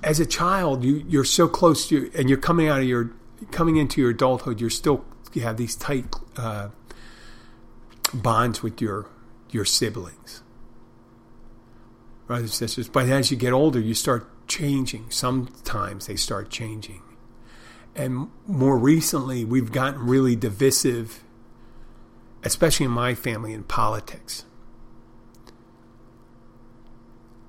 as 0.01 0.21
a 0.21 0.25
child, 0.25 0.81
you 0.85 1.03
you're 1.09 1.25
so 1.25 1.49
close 1.49 1.89
to, 1.89 2.09
and 2.15 2.29
you're 2.29 2.37
coming 2.37 2.69
out 2.69 2.79
of 2.79 2.85
your 2.85 3.11
coming 3.51 3.75
into 3.75 3.99
your 3.99 4.11
adulthood. 4.11 4.61
You're 4.61 4.69
still 4.69 5.03
you 5.33 5.41
have 5.41 5.57
these 5.57 5.75
tight 5.75 6.05
uh, 6.37 6.69
bonds 8.13 8.63
with 8.63 8.79
your 8.79 9.07
your 9.49 9.65
siblings, 9.65 10.41
brothers 12.27 12.51
and 12.51 12.53
sisters. 12.53 12.87
But 12.87 13.09
as 13.09 13.29
you 13.29 13.35
get 13.35 13.51
older, 13.51 13.81
you 13.81 13.93
start 13.93 14.47
changing. 14.47 15.11
Sometimes 15.11 16.07
they 16.07 16.15
start 16.15 16.49
changing, 16.49 17.01
and 17.93 18.29
more 18.47 18.77
recently, 18.77 19.43
we've 19.43 19.73
gotten 19.73 20.07
really 20.07 20.37
divisive 20.37 21.25
especially 22.41 22.85
in 22.85 22.91
my 22.93 23.13
family 23.13 23.51
in 23.51 23.63
politics. 23.63 24.45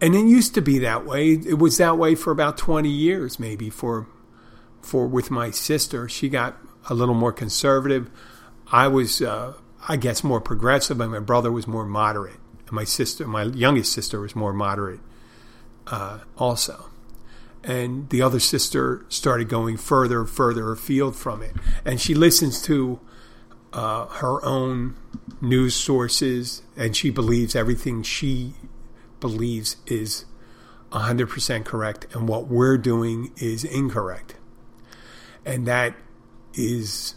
And 0.00 0.14
it 0.14 0.24
used 0.24 0.54
to 0.54 0.62
be 0.62 0.78
that 0.78 1.04
way. 1.04 1.32
It 1.32 1.58
was 1.58 1.76
that 1.76 1.98
way 1.98 2.14
for 2.14 2.30
about 2.30 2.56
20 2.56 2.88
years 2.88 3.38
maybe 3.38 3.70
for 3.70 4.06
for 4.80 5.06
with 5.06 5.30
my 5.30 5.50
sister. 5.50 6.08
She 6.08 6.28
got 6.28 6.56
a 6.88 6.94
little 6.94 7.14
more 7.14 7.32
conservative. 7.32 8.10
I 8.72 8.88
was 8.88 9.20
uh, 9.20 9.54
I 9.88 9.96
guess 9.96 10.24
more 10.24 10.40
progressive 10.40 11.00
and 11.00 11.12
my 11.12 11.20
brother 11.20 11.52
was 11.52 11.66
more 11.66 11.84
moderate. 11.84 12.38
And 12.66 12.72
my 12.72 12.84
sister, 12.84 13.26
my 13.26 13.42
youngest 13.44 13.92
sister 13.92 14.20
was 14.20 14.34
more 14.34 14.52
moderate 14.52 15.00
uh, 15.86 16.20
also. 16.38 16.86
And 17.62 18.08
the 18.08 18.22
other 18.22 18.40
sister 18.40 19.04
started 19.10 19.50
going 19.50 19.76
further 19.76 20.24
further 20.24 20.72
afield 20.72 21.14
from 21.14 21.42
it. 21.42 21.54
And 21.84 22.00
she 22.00 22.14
listens 22.14 22.62
to 22.62 23.00
uh, 23.72 24.06
her 24.06 24.44
own 24.44 24.96
news 25.40 25.74
sources, 25.74 26.62
and 26.76 26.96
she 26.96 27.10
believes 27.10 27.54
everything 27.54 28.02
she 28.02 28.54
believes 29.20 29.76
is 29.86 30.24
100% 30.92 31.64
correct, 31.64 32.06
and 32.14 32.28
what 32.28 32.48
we're 32.48 32.78
doing 32.78 33.32
is 33.36 33.64
incorrect. 33.64 34.34
And 35.44 35.66
that 35.66 35.94
is 36.54 37.14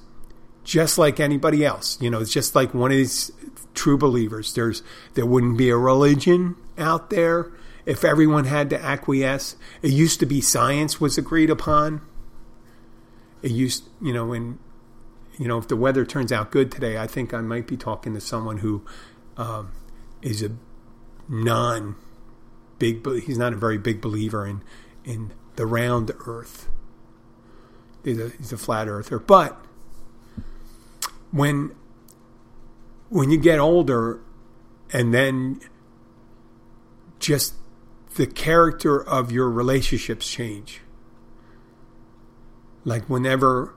just 0.64 0.98
like 0.98 1.20
anybody 1.20 1.66
else. 1.66 1.98
You 2.02 2.10
know, 2.10 2.20
it's 2.20 2.32
just 2.32 2.56
like 2.56 2.74
one 2.74 2.92
of 2.92 2.98
these 2.98 3.32
true 3.74 3.98
believers. 3.98 4.54
There's 4.54 4.84
there 5.16 5.26
wouldn't 5.26 5.58
be 5.58 5.70
a 5.70 5.78
religion 5.78 6.56
out 6.78 7.10
there 7.10 7.52
if 7.86 8.04
everyone 8.04 8.46
had 8.46 8.70
to 8.70 8.82
acquiesce. 8.82 9.56
It 9.82 9.92
used 9.92 10.20
to 10.22 10.26
be 10.26 10.40
science 10.42 11.02
was 11.02 11.18
agreed 11.18 11.50
upon. 11.50 12.02
It 13.42 13.52
used, 13.52 13.90
you 14.02 14.14
know, 14.14 14.28
when 14.28 14.60
you 15.38 15.48
know, 15.48 15.58
if 15.58 15.68
the 15.68 15.76
weather 15.76 16.06
turns 16.06 16.32
out 16.32 16.52
good 16.52 16.72
today, 16.72 16.98
I 16.98 17.08
think 17.08 17.34
I 17.34 17.42
might 17.42 17.68
be 17.68 17.76
talking 17.76 18.14
to 18.14 18.22
someone 18.22 18.58
who 18.58 18.86
um, 19.36 19.72
is 20.22 20.44
a 20.44 20.52
non 21.28 21.96
big. 22.80 23.06
He's 23.24 23.38
not 23.38 23.54
a 23.54 23.58
very 23.58 23.78
big 23.78 24.02
believer 24.02 24.46
in 24.46 24.64
in 25.04 25.32
the 25.56 25.66
round 25.66 26.12
Earth. 26.26 26.70
He's 28.04 28.20
a, 28.20 28.30
he's 28.38 28.52
a 28.52 28.58
flat 28.58 28.88
earther, 28.88 29.20
but 29.20 29.64
when 31.32 31.74
when 33.10 33.30
you 33.30 33.38
get 33.38 33.60
older, 33.60 34.20
and 34.92 35.14
then 35.14 35.62
just 37.20 37.54
the 38.16 38.28
character 38.28 39.02
of 39.02 39.32
your 39.32 39.50
relationships 39.50 40.30
change. 40.30 40.82
Like 42.86 43.10
whenever 43.10 43.74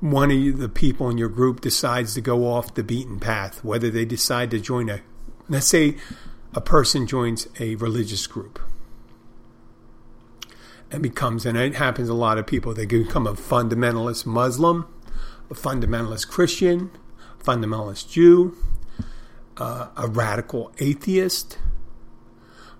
one 0.00 0.30
of 0.30 0.58
the 0.58 0.68
people 0.68 1.08
in 1.08 1.16
your 1.16 1.28
group 1.28 1.60
decides 1.60 2.14
to 2.14 2.20
go 2.20 2.46
off 2.46 2.74
the 2.74 2.82
beaten 2.82 3.20
path, 3.20 3.64
whether 3.64 3.88
they 3.88 4.04
decide 4.04 4.50
to 4.50 4.58
join 4.58 4.90
a, 4.90 5.00
let's 5.48 5.66
say 5.66 5.96
a 6.54 6.60
person 6.60 7.06
joins 7.06 7.48
a 7.58 7.74
religious 7.76 8.26
group 8.26 8.60
and 10.90 11.02
becomes, 11.02 11.44
and 11.44 11.58
it 11.58 11.74
happens 11.74 12.08
a 12.08 12.14
lot 12.14 12.38
of 12.38 12.46
people, 12.46 12.72
they 12.72 12.86
become 12.86 13.26
a 13.26 13.34
fundamentalist 13.34 14.26
Muslim, 14.26 14.86
a 15.50 15.54
fundamentalist 15.54 16.28
Christian, 16.28 16.90
fundamentalist 17.42 18.10
Jew, 18.10 18.56
uh, 19.56 19.88
a 19.96 20.08
radical 20.08 20.72
atheist. 20.78 21.58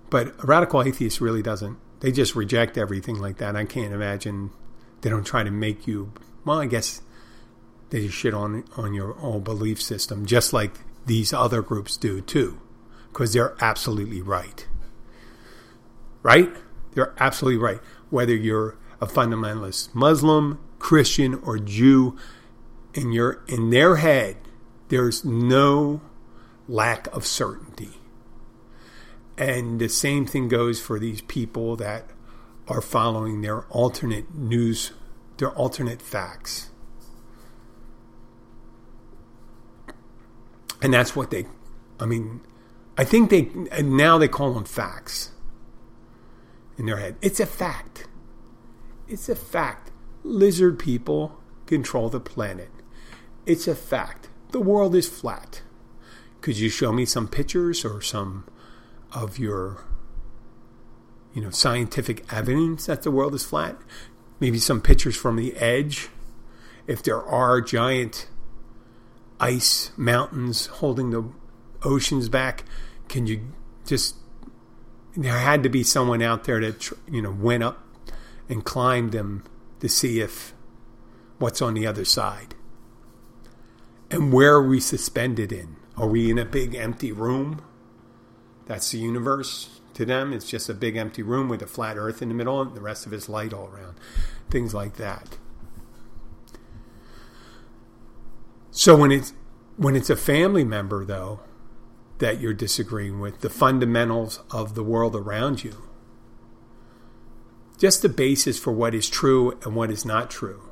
But 0.09 0.27
a 0.41 0.45
radical 0.45 0.81
atheist 0.81 1.19
really 1.19 1.41
doesn't, 1.41 1.77
they 1.99 2.11
just 2.11 2.35
reject 2.35 2.77
everything 2.77 3.19
like 3.19 3.37
that. 3.37 3.55
I 3.55 3.65
can't 3.65 3.93
imagine 3.93 4.51
they 5.01 5.09
don't 5.09 5.25
try 5.25 5.43
to 5.43 5.51
make 5.51 5.87
you, 5.87 6.13
well, 6.45 6.59
I 6.59 6.67
guess 6.67 7.01
they 7.89 8.01
just 8.05 8.15
shit 8.15 8.33
on, 8.33 8.63
on 8.77 8.93
your 8.93 9.17
own 9.19 9.41
belief 9.41 9.81
system, 9.81 10.25
just 10.25 10.53
like 10.53 10.79
these 11.05 11.33
other 11.33 11.61
groups 11.61 11.97
do 11.97 12.21
too, 12.21 12.59
because 13.11 13.33
they're 13.33 13.55
absolutely 13.61 14.21
right. 14.21 14.67
Right? 16.23 16.51
They're 16.93 17.13
absolutely 17.19 17.59
right. 17.61 17.79
Whether 18.09 18.35
you're 18.35 18.77
a 19.01 19.07
fundamentalist 19.07 19.93
Muslim, 19.93 20.59
Christian, 20.79 21.35
or 21.35 21.59
Jew, 21.59 22.17
and 22.95 23.13
you're 23.13 23.43
in 23.47 23.69
their 23.69 23.97
head, 23.97 24.37
there's 24.89 25.25
no 25.25 26.01
lack 26.67 27.07
of 27.07 27.25
certainty. 27.25 27.99
And 29.37 29.79
the 29.79 29.89
same 29.89 30.25
thing 30.25 30.47
goes 30.47 30.79
for 30.79 30.97
these 30.97 31.21
people 31.21 31.75
that 31.75 32.09
are 32.67 32.81
following 32.81 33.41
their 33.41 33.63
alternate 33.65 34.33
news, 34.33 34.91
their 35.37 35.51
alternate 35.51 36.01
facts. 36.01 36.71
And 40.85 40.93
that's 40.93 41.15
what 41.15 41.31
they, 41.31 41.47
I 41.99 42.05
mean, 42.05 42.41
I 42.95 43.05
think 43.05 43.31
they, 43.31 43.49
now 43.81 44.19
they 44.19 44.27
call 44.27 44.53
them 44.53 44.65
facts 44.65 45.31
in 46.77 46.85
their 46.85 46.97
head. 46.97 47.15
It's 47.23 47.39
a 47.39 47.47
fact. 47.47 48.05
It's 49.07 49.27
a 49.27 49.35
fact. 49.35 49.89
Lizard 50.23 50.77
people 50.77 51.41
control 51.65 52.09
the 52.09 52.19
planet. 52.19 52.69
It's 53.47 53.67
a 53.67 53.73
fact. 53.73 54.29
The 54.51 54.59
world 54.59 54.93
is 54.93 55.09
flat. 55.09 55.63
Could 56.41 56.59
you 56.59 56.69
show 56.69 56.91
me 56.91 57.05
some 57.05 57.27
pictures 57.27 57.83
or 57.83 57.99
some 57.99 58.45
of 59.11 59.39
your 59.39 59.85
you 61.33 61.41
know 61.41 61.49
scientific 61.49 62.31
evidence 62.31 62.85
that 62.85 63.01
the 63.01 63.09
world 63.09 63.33
is 63.33 63.43
flat? 63.43 63.75
Maybe 64.39 64.59
some 64.59 64.81
pictures 64.81 65.15
from 65.15 65.35
the 65.35 65.55
edge. 65.55 66.09
If 66.85 67.01
there 67.01 67.23
are 67.23 67.59
giant 67.59 68.27
ice 69.39 69.91
mountains 69.97 70.67
holding 70.67 71.09
the 71.11 71.29
oceans 71.83 72.29
back, 72.29 72.63
can 73.07 73.27
you 73.27 73.51
just 73.85 74.15
there 75.15 75.39
had 75.39 75.63
to 75.63 75.69
be 75.69 75.83
someone 75.83 76.21
out 76.21 76.43
there 76.43 76.59
that 76.59 76.91
you 77.09 77.21
know 77.21 77.31
went 77.31 77.63
up 77.63 77.83
and 78.49 78.63
climbed 78.63 79.11
them 79.11 79.43
to 79.79 79.89
see 79.89 80.19
if 80.19 80.53
what's 81.37 81.61
on 81.61 81.73
the 81.73 81.87
other 81.87 82.05
side. 82.05 82.55
And 84.09 84.31
where 84.31 84.53
are 84.53 84.67
we 84.67 84.79
suspended 84.79 85.51
in? 85.51 85.77
Are 85.97 86.07
we 86.07 86.29
in 86.29 86.37
a 86.37 86.45
big 86.45 86.75
empty 86.75 87.11
room? 87.11 87.61
That's 88.65 88.91
the 88.91 88.99
universe 88.99 89.81
to 89.93 90.05
them. 90.05 90.33
It's 90.33 90.49
just 90.49 90.69
a 90.69 90.73
big 90.73 90.95
empty 90.95 91.23
room 91.23 91.49
with 91.49 91.61
a 91.61 91.67
flat 91.67 91.97
earth 91.97 92.21
in 92.21 92.29
the 92.29 92.35
middle 92.35 92.61
and 92.61 92.75
the 92.75 92.81
rest 92.81 93.05
of 93.05 93.13
it's 93.13 93.29
light 93.29 93.53
all 93.53 93.67
around. 93.67 93.95
Things 94.49 94.73
like 94.73 94.95
that. 94.95 95.37
So 98.77 98.93
when 98.93 99.09
it's 99.09 99.33
when 99.77 99.95
it's 99.95 100.09
a 100.09 100.17
family 100.17 100.65
member 100.65 101.05
though 101.05 101.39
that 102.17 102.41
you're 102.41 102.53
disagreeing 102.53 103.21
with, 103.21 103.39
the 103.39 103.49
fundamentals 103.49 104.41
of 104.51 104.75
the 104.75 104.83
world 104.83 105.15
around 105.15 105.63
you, 105.63 105.83
just 107.77 108.01
the 108.01 108.09
basis 108.09 108.59
for 108.59 108.73
what 108.73 108.93
is 108.93 109.09
true 109.09 109.57
and 109.63 109.75
what 109.75 109.91
is 109.91 110.03
not 110.03 110.29
true, 110.29 110.69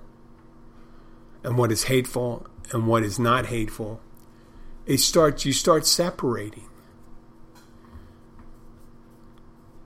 and 1.44 1.58
what 1.58 1.72
is 1.72 1.86
hateful 1.86 2.46
and 2.74 2.88
what 2.88 3.04
is 3.04 3.20
not 3.20 3.46
hateful, 3.46 4.02
it 4.86 5.00
starts 5.00 5.46
you 5.46 5.54
start 5.54 5.86
separating. 5.86 6.68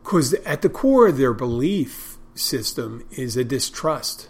Because 0.03 0.33
at 0.33 0.63
the 0.63 0.69
core 0.69 1.09
of 1.09 1.17
their 1.17 1.33
belief 1.33 2.17
system 2.33 3.05
is 3.11 3.37
a 3.37 3.43
distrust 3.43 4.29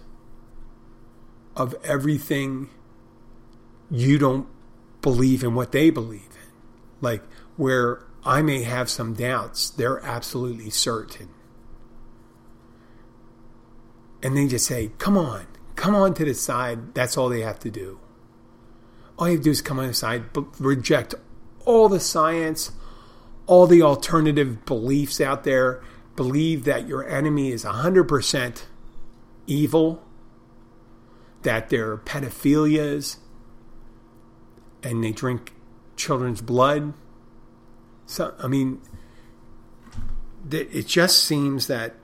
of 1.56 1.74
everything 1.86 2.70
you 3.90 4.18
don't 4.18 4.48
believe 5.02 5.44
in 5.44 5.56
what 5.56 5.72
they 5.72 5.90
believe 5.90 6.30
in. 6.32 6.52
Like 7.02 7.24
where 7.56 8.04
I 8.24 8.42
may 8.42 8.64
have 8.64 8.90
some 8.90 9.14
doubts, 9.14 9.70
they're 9.70 10.04
absolutely 10.04 10.70
certain. 10.70 11.30
And 14.22 14.36
they 14.36 14.48
just 14.48 14.66
say, 14.66 14.92
come 14.98 15.18
on, 15.18 15.48
come 15.76 15.96
on 15.96 16.14
to 16.16 16.26
the 16.26 16.34
side. 16.34 16.94
That's 16.94 17.18
all 17.18 17.30
they 17.30 17.42
have 17.42 17.60
to 17.60 17.70
do. 17.70 18.00
All 19.18 19.28
you 19.28 19.36
have 19.36 19.42
to 19.42 19.44
do 19.46 19.52
is 19.52 19.62
come 19.62 19.80
on 19.80 19.88
the 19.88 19.94
side, 19.94 20.34
but 20.34 20.60
reject 20.60 21.16
all 21.66 21.88
the 21.88 22.00
science, 22.00 22.72
all 23.46 23.68
the 23.68 23.82
alternative 23.82 24.66
beliefs 24.66 25.22
out 25.22 25.44
there. 25.44 25.82
Believe 26.16 26.66
that 26.66 26.88
your 26.88 27.08
enemy 27.08 27.52
is 27.52 27.64
100% 27.64 28.64
evil, 29.46 30.04
that 31.44 31.70
they're 31.70 31.98
pedophilias, 31.98 33.18
and 34.84 35.04
they 35.04 35.12
drink 35.12 35.54
children's 35.96 36.42
blood. 36.42 36.94
So, 38.06 38.34
I 38.40 38.48
mean, 38.48 38.82
it 40.50 40.88
just 40.88 41.24
seems 41.24 41.68
that 41.68 41.96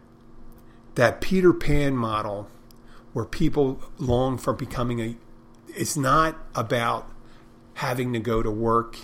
that 0.96 1.22
Peter 1.22 1.54
Pan 1.54 1.96
model, 1.96 2.50
where 3.14 3.26
people 3.26 3.82
long 3.98 4.38
for 4.38 4.54
becoming 4.54 5.00
a, 5.00 5.16
it's 5.70 5.98
not 5.98 6.38
about 6.54 7.10
having 7.76 8.14
to 8.14 8.20
go 8.20 8.44
to 8.44 8.52
work. 8.52 8.98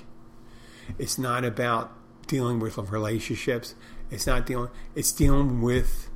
It's 0.98 1.18
not 1.18 1.44
about 1.46 1.92
dealing 2.28 2.60
with 2.60 2.78
relationships. 2.78 3.76
It's 4.12 4.28
not 4.28 4.46
dealing. 4.46 4.70
It's 4.96 5.12
dealing 5.12 5.62
with 5.62 6.10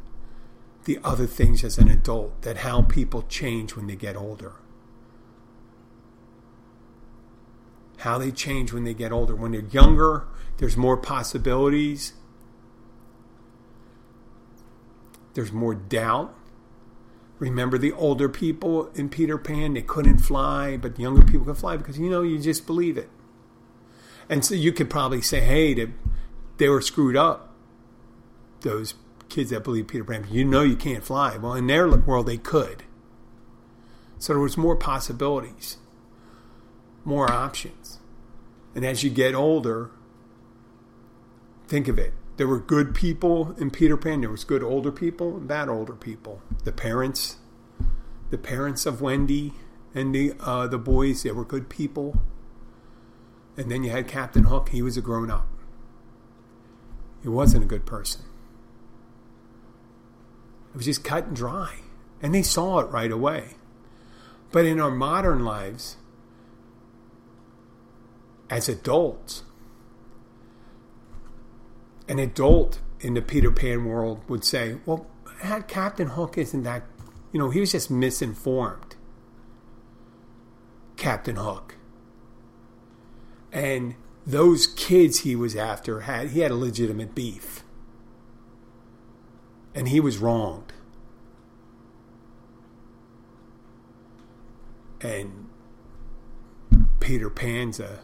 the 0.86 0.99
other 1.04 1.26
things 1.26 1.64
as 1.64 1.78
an 1.78 1.89
adult. 1.89 2.41
That 2.41 2.58
how 2.58 2.84
people 2.84 3.24
change 3.24 3.76
when 3.76 3.88
they 3.88 3.95
get 3.95 4.16
older. 4.16 4.54
How 7.98 8.18
they 8.18 8.32
change 8.32 8.74
when 8.74 8.84
they 8.84 8.94
get 8.94 9.12
older. 9.12 9.36
When 9.36 9.52
they're 9.52 9.62
younger, 9.62 10.26
there's 10.58 10.76
more 10.78 10.98
possibilities. 10.98 12.14
There's 15.34 15.52
more 15.52 15.74
doubt. 15.74 16.36
Remember 17.39 17.78
the 17.78 17.91
older 17.94 18.30
people 18.30 18.89
in 18.96 19.10
Peter 19.10 19.38
Pan, 19.38 19.74
they 19.74 19.82
couldn't 19.82 20.20
fly, 20.20 20.78
but 20.78 20.96
the 20.96 21.02
younger 21.02 21.24
people 21.24 21.46
could 21.46 21.58
fly 21.58 21.76
because 21.76 21.98
you 21.98 22.10
know 22.10 22.22
you 22.22 22.39
just 22.39 22.66
believe 22.66 22.98
it. 22.98 23.10
And 24.30 24.46
so 24.46 24.56
you 24.56 24.72
could 24.72 24.89
probably 24.89 25.22
say, 25.22 25.41
hey, 25.41 25.74
they, 25.74 25.88
they 26.58 26.70
were 26.70 26.82
screwed 26.82 27.18
up. 27.18 27.54
Those 28.62 28.94
kids 29.28 29.50
that 29.50 29.64
believe 29.64 29.88
Peter 29.88 30.06
Pan, 30.06 30.28
you 30.30 30.46
know 30.46 30.62
you 30.62 30.76
can't 30.76 31.04
fly. 31.04 31.36
Well, 31.38 31.54
in 31.54 31.68
their 31.68 31.89
world, 31.89 32.28
they 32.28 32.38
could. 32.38 32.84
So 34.20 34.34
there 34.34 34.41
was 34.41 34.56
more 34.56 34.78
possibilities, 34.78 35.78
more 37.04 37.30
options. 37.30 37.82
And 38.76 38.86
as 38.86 39.03
you 39.03 39.09
get 39.09 39.36
older, 39.36 39.91
think 41.67 41.88
of 41.88 41.99
it 41.99 42.13
there 42.38 42.47
were 42.47 42.59
good 42.59 42.95
people 42.95 43.55
in 43.59 43.69
Peter 43.69 43.95
Pan. 43.95 44.21
There 44.21 44.30
was 44.30 44.43
good 44.43 44.63
older 44.63 44.91
people 44.91 45.38
and 45.38 45.47
bad 45.47 45.69
older 45.69 45.93
people. 45.93 46.41
The 46.63 46.71
parents, 46.71 47.38
the 48.32 48.38
parents 48.38 48.86
of 48.86 49.01
Wendy 49.01 49.53
and 49.93 50.13
the 50.15 50.34
uh, 50.39 50.67
the 50.67 50.80
boys, 50.80 51.24
they 51.24 51.32
were 51.32 51.45
good 51.45 51.69
people. 51.69 52.21
And 53.55 53.69
then 53.69 53.84
you 53.84 53.91
had 53.91 54.07
Captain 54.07 54.45
Hook. 54.45 54.69
He 54.69 54.82
was 54.82 54.97
a 54.97 55.01
grown 55.01 55.30
up. 55.30 55.47
He 57.21 57.30
wasn't 57.30 57.63
a 57.63 57.67
good 57.67 57.86
person. 57.86 58.24
It 60.74 60.78
was 60.78 60.86
just 60.86 61.03
cut 61.03 61.28
and 61.28 61.36
dry, 61.36 61.82
and 62.19 62.34
they 62.34 62.41
saw 62.41 62.80
it 62.80 62.89
right 62.89 63.11
away. 63.11 63.51
But 64.51 64.65
in 64.65 64.80
our 64.80 64.89
modern 64.89 65.45
lives, 65.45 65.97
as 68.54 68.70
adults, 68.70 69.41
an 72.08 72.20
adult 72.20 72.80
in 72.99 73.16
the 73.16 73.22
Peter 73.22 73.49
Pan 73.49 73.84
world 73.84 74.22
would 74.30 74.45
say, 74.45 74.78
well, 74.86 75.08
Captain 75.68 76.10
Hook 76.10 76.38
isn't 76.38 76.62
that, 76.62 76.84
you 77.32 77.39
know, 77.39 77.49
he 77.49 77.60
was 77.60 77.72
just 77.72 77.89
misinformed. 77.89 78.95
Captain 80.97 81.38
Hook. 81.38 81.78
And 83.51 83.95
those 84.24 84.68
kids 84.68 85.22
he 85.22 85.36
was 85.36 85.56
after 85.56 86.01
had, 86.01 86.30
he 86.30 86.41
had 86.41 86.51
a 86.51 86.56
legitimate 86.56 87.16
beef. 87.16 87.64
And 89.74 89.88
he 89.88 89.99
was 89.99 90.20
wronged. 90.20 90.74
And 95.01 95.49
Peter 96.99 97.32
Panza 97.32 98.01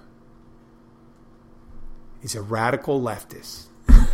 is 2.21 2.35
a 2.35 2.41
radical 2.41 3.01
leftist. 3.01 3.67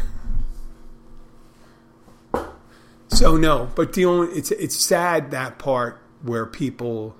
so 3.07 3.37
no, 3.37 3.69
but 3.75 3.93
the 3.93 4.05
only 4.05 4.33
it's 4.37 4.51
it's 4.51 4.75
sad 4.75 5.31
that 5.31 5.57
part 5.59 6.01
where 6.21 6.45
people 6.45 7.15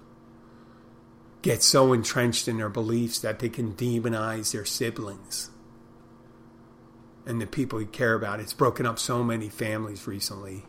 get 1.41 1.61
so 1.61 1.93
entrenched 1.93 2.47
in 2.47 2.57
their 2.57 2.69
beliefs 2.69 3.19
that 3.19 3.39
they 3.39 3.49
can 3.49 3.73
demonize 3.73 4.51
their 4.51 4.65
siblings 4.65 5.51
and 7.25 7.41
the 7.41 7.47
people 7.47 7.79
you 7.81 7.87
care 7.87 8.13
about. 8.13 8.39
It's 8.39 8.53
broken 8.53 8.85
up 8.85 8.99
so 8.99 9.23
many 9.23 9.49
families 9.49 10.07
recently. 10.07 10.65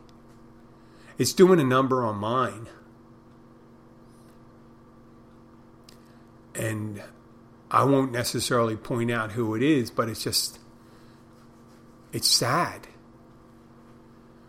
It's 1.18 1.32
doing 1.32 1.60
a 1.60 1.64
number 1.64 2.04
on 2.04 2.16
mine. 2.16 2.68
And 6.54 7.02
I 7.76 7.84
won't 7.84 8.10
necessarily 8.10 8.74
point 8.74 9.10
out 9.10 9.32
who 9.32 9.54
it 9.54 9.62
is, 9.62 9.90
but 9.90 10.08
it's 10.08 10.24
just, 10.24 10.58
it's 12.10 12.26
sad 12.26 12.88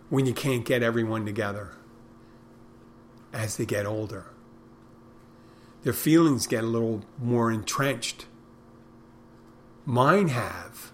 when 0.07 0.25
you 0.25 0.33
can't 0.33 0.63
get 0.63 0.81
everyone 0.81 1.25
together 1.25 1.73
as 3.33 3.57
they 3.57 3.65
get 3.65 3.85
older. 3.85 4.27
Their 5.83 5.91
feelings 5.91 6.47
get 6.47 6.63
a 6.63 6.67
little 6.67 7.03
more 7.21 7.51
entrenched. 7.51 8.27
Mine 9.85 10.29
have. 10.29 10.93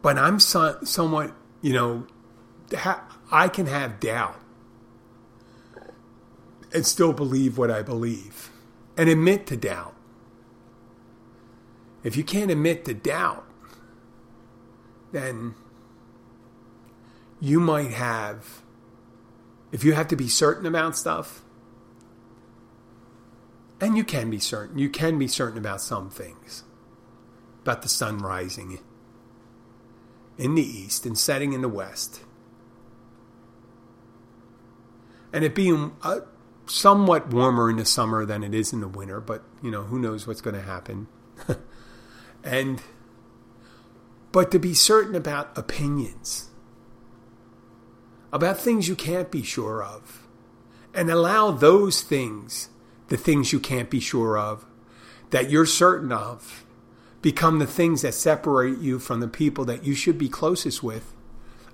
But 0.00 0.16
I'm 0.16 0.40
so, 0.40 0.78
somewhat, 0.84 1.34
you 1.60 1.74
know, 1.74 2.06
ha- 2.74 3.06
I 3.30 3.48
can 3.48 3.66
have 3.66 4.00
doubt 4.00 4.40
and 6.72 6.86
still 6.86 7.12
believe 7.12 7.58
what 7.58 7.70
I 7.70 7.82
believe 7.82 8.49
and 9.00 9.08
admit 9.08 9.46
to 9.46 9.56
doubt. 9.56 9.94
If 12.04 12.18
you 12.18 12.22
can't 12.22 12.50
admit 12.50 12.84
to 12.84 12.92
doubt, 12.92 13.46
then 15.10 15.54
you 17.40 17.60
might 17.60 17.92
have, 17.92 18.60
if 19.72 19.84
you 19.84 19.94
have 19.94 20.06
to 20.08 20.16
be 20.16 20.28
certain 20.28 20.66
about 20.66 20.98
stuff, 20.98 21.40
and 23.80 23.96
you 23.96 24.04
can 24.04 24.28
be 24.28 24.38
certain, 24.38 24.76
you 24.76 24.90
can 24.90 25.18
be 25.18 25.26
certain 25.26 25.56
about 25.56 25.80
some 25.80 26.10
things, 26.10 26.64
about 27.62 27.80
the 27.80 27.88
sun 27.88 28.18
rising 28.18 28.80
in 30.36 30.56
the 30.56 30.62
east 30.62 31.06
and 31.06 31.16
setting 31.16 31.54
in 31.54 31.62
the 31.62 31.70
west. 31.70 32.20
And 35.32 35.42
it 35.42 35.54
being 35.54 35.92
uh, 36.02 36.20
somewhat 36.70 37.28
warmer 37.32 37.68
in 37.68 37.76
the 37.76 37.84
summer 37.84 38.24
than 38.24 38.44
it 38.44 38.54
is 38.54 38.72
in 38.72 38.80
the 38.80 38.88
winter, 38.88 39.20
but 39.20 39.42
you 39.62 39.70
know, 39.70 39.82
who 39.82 39.98
knows 39.98 40.26
what's 40.26 40.40
going 40.40 40.54
to 40.54 40.62
happen. 40.62 41.08
and 42.44 42.82
but 44.32 44.50
to 44.52 44.58
be 44.58 44.74
certain 44.74 45.16
about 45.16 45.56
opinions, 45.58 46.50
about 48.32 48.58
things 48.58 48.86
you 48.86 48.94
can't 48.94 49.30
be 49.30 49.42
sure 49.42 49.82
of, 49.82 50.28
and 50.94 51.10
allow 51.10 51.50
those 51.50 52.02
things, 52.02 52.68
the 53.08 53.16
things 53.16 53.52
you 53.52 53.58
can't 53.58 53.90
be 53.90 54.00
sure 54.00 54.38
of, 54.38 54.64
that 55.30 55.50
you're 55.50 55.66
certain 55.66 56.12
of, 56.12 56.64
become 57.20 57.58
the 57.58 57.66
things 57.66 58.02
that 58.02 58.14
separate 58.14 58.78
you 58.78 59.00
from 59.00 59.18
the 59.18 59.28
people 59.28 59.64
that 59.64 59.84
you 59.84 59.94
should 59.94 60.16
be 60.16 60.28
closest 60.28 60.82
with, 60.82 61.12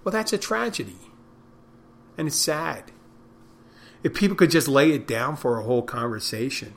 well, 0.02 0.12
that's 0.12 0.32
a 0.32 0.38
tragedy. 0.38 0.96
And 2.16 2.28
it's 2.28 2.36
sad. 2.36 2.92
If 4.06 4.14
people 4.14 4.36
could 4.36 4.52
just 4.52 4.68
lay 4.68 4.92
it 4.92 5.08
down 5.08 5.34
for 5.34 5.58
a 5.58 5.64
whole 5.64 5.82
conversation. 5.82 6.74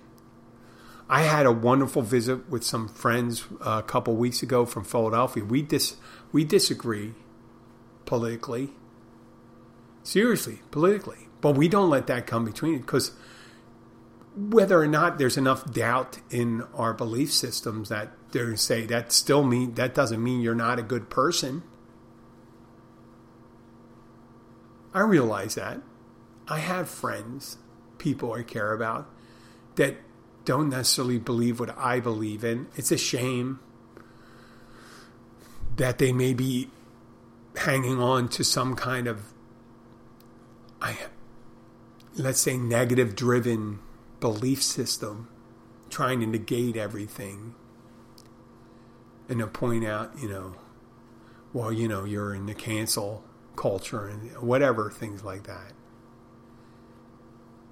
I 1.07 1.21
had 1.21 1.45
a 1.45 1.51
wonderful 1.51 2.01
visit 2.01 2.49
with 2.49 2.63
some 2.63 2.87
friends 2.87 3.45
uh, 3.63 3.81
a 3.81 3.83
couple 3.83 4.15
weeks 4.15 4.41
ago 4.41 4.65
from 4.65 4.83
Philadelphia. 4.83 5.45
We 5.45 5.61
dis 5.61 5.97
we 6.31 6.43
disagree 6.43 7.13
politically, 8.07 8.71
seriously 10.01 10.63
politically, 10.71 11.27
but 11.39 11.55
we 11.55 11.67
don't 11.67 11.91
let 11.91 12.07
that 12.07 12.25
come 12.25 12.45
between 12.45 12.73
it 12.73 12.79
because 12.79 13.11
whether 14.35 14.81
or 14.81 14.87
not 14.87 15.19
there's 15.19 15.37
enough 15.37 15.71
doubt 15.71 16.17
in 16.31 16.63
our 16.73 16.95
belief 16.95 17.31
systems 17.31 17.89
that 17.89 18.09
they 18.31 18.55
say 18.55 18.87
that 18.87 19.11
still 19.11 19.43
mean 19.43 19.75
that 19.75 19.93
doesn't 19.93 20.23
mean 20.23 20.41
you're 20.41 20.55
not 20.55 20.79
a 20.79 20.83
good 20.83 21.11
person. 21.11 21.61
I 24.95 25.01
realize 25.01 25.53
that. 25.53 25.81
I 26.49 26.59
have 26.59 26.89
friends, 26.89 27.57
people 27.99 28.33
I 28.33 28.43
care 28.43 28.73
about, 28.73 29.07
that 29.75 29.97
don't 30.45 30.69
necessarily 30.69 31.19
believe 31.19 31.59
what 31.59 31.77
I 31.77 31.99
believe 31.99 32.43
in. 32.43 32.67
It's 32.75 32.91
a 32.91 32.97
shame 32.97 33.59
that 35.75 35.99
they 35.99 36.11
may 36.11 36.33
be 36.33 36.69
hanging 37.55 38.01
on 38.01 38.29
to 38.29 38.43
some 38.43 38.75
kind 38.75 39.07
of, 39.07 39.21
I, 40.81 40.97
let's 42.15 42.41
say, 42.41 42.57
negative 42.57 43.15
driven 43.15 43.79
belief 44.19 44.63
system, 44.63 45.29
trying 45.89 46.19
to 46.21 46.25
negate 46.25 46.75
everything 46.75 47.53
and 49.29 49.39
to 49.39 49.47
point 49.47 49.85
out, 49.85 50.17
you 50.19 50.27
know, 50.27 50.55
well, 51.53 51.71
you 51.71 51.87
know, 51.87 52.05
you're 52.05 52.33
in 52.33 52.47
the 52.47 52.55
cancel 52.55 53.23
culture 53.55 54.07
and 54.07 54.31
whatever, 54.37 54.89
things 54.89 55.23
like 55.23 55.43
that. 55.43 55.73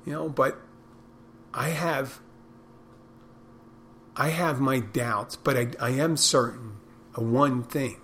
You 0.08 0.14
know, 0.14 0.30
but 0.30 0.58
I 1.54 1.68
have 1.68 2.22
I 4.16 4.30
have 4.30 4.62
my 4.62 4.80
doubts, 4.80 5.36
but 5.36 5.58
I, 5.58 5.68
I 5.82 5.90
am 5.90 6.16
certain 6.16 6.78
of 7.14 7.24
one 7.24 7.62
thing 7.62 8.00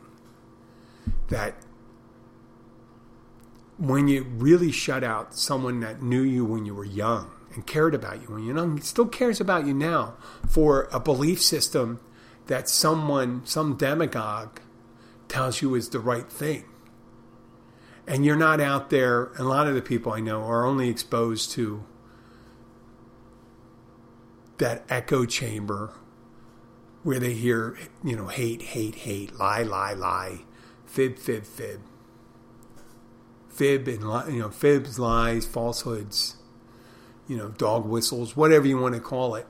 that 1.30 1.56
when 3.78 4.10
you 4.10 4.24
really 4.24 4.74
shut 4.74 5.02
out 5.02 5.34
someone 5.34 5.80
that 5.80 6.02
knew 6.02 6.22
you 6.24 6.44
when 6.44 6.66
you 6.66 6.76
were 6.76 6.84
young 6.84 7.32
and 7.54 7.66
cared 7.66 7.96
about 7.96 8.22
you 8.22 8.28
when 8.28 8.44
you're 8.44 8.58
young, 8.58 8.82
still 8.82 9.08
cares 9.08 9.40
about 9.40 9.66
you 9.66 9.74
now 9.74 10.16
for 10.46 10.90
a 10.92 11.00
belief 11.00 11.42
system 11.42 12.02
that 12.48 12.68
someone, 12.68 13.46
some 13.46 13.78
demagogue, 13.78 14.60
tells 15.30 15.62
you 15.62 15.74
is 15.74 15.88
the 15.88 16.02
right 16.02 16.30
thing. 16.30 16.66
And 18.06 18.26
you're 18.26 18.36
not 18.36 18.60
out 18.60 18.90
there, 18.90 19.32
a 19.40 19.44
lot 19.44 19.68
of 19.68 19.76
the 19.76 19.82
people 19.82 20.12
I 20.12 20.20
know 20.20 20.42
are 20.42 20.66
only 20.66 20.90
exposed 20.90 21.52
to 21.52 21.86
that 24.58 24.84
echo 24.90 25.26
chamber 25.26 25.94
where 27.04 27.20
they 27.20 27.34
hear, 27.34 27.78
you 28.04 28.16
know, 28.16 28.28
hate, 28.28 28.62
hate, 28.62 28.96
hate, 28.96 29.36
lie, 29.38 29.64
lie, 29.64 29.94
lie, 29.94 30.40
fib, 30.86 31.18
fib, 31.18 31.46
fib. 31.46 31.82
Fib 33.50 33.88
and, 33.88 34.02
you 34.34 34.40
know, 34.40 34.50
fibs, 34.50 34.98
lies, 34.98 35.46
falsehoods, 35.46 36.38
you 37.28 37.38
know, 37.38 37.50
dog 37.50 37.86
whistles, 37.86 38.36
whatever 38.36 38.66
you 38.66 38.78
want 38.78 38.96
to 38.96 39.02
call 39.02 39.36
it 39.36 39.46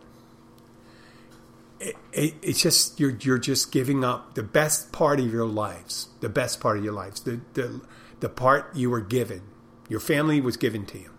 it, 1.84 1.98
it, 2.14 2.34
it's 2.42 2.62
just 2.62 3.00
you're 3.00 3.18
you're 3.22 3.38
just 3.38 3.72
giving 3.72 4.04
up 4.04 4.36
the 4.36 4.44
best 4.44 4.92
part 4.92 5.20
of 5.20 5.32
your 5.32 5.46
lives, 5.46 6.08
the 6.22 6.30
best 6.30 6.60
part 6.60 6.78
of 6.78 6.84
your 6.84 6.94
lives, 6.94 7.22
the 7.22 7.42
the 7.54 7.82
the 8.20 8.30
part 8.30 8.76
you 8.76 8.90
were 8.90 9.02
given. 9.02 9.42
Your 9.90 10.00
family 10.00 10.40
was 10.40 10.56
given 10.56 10.86
to 10.88 10.98
you. 10.98 11.12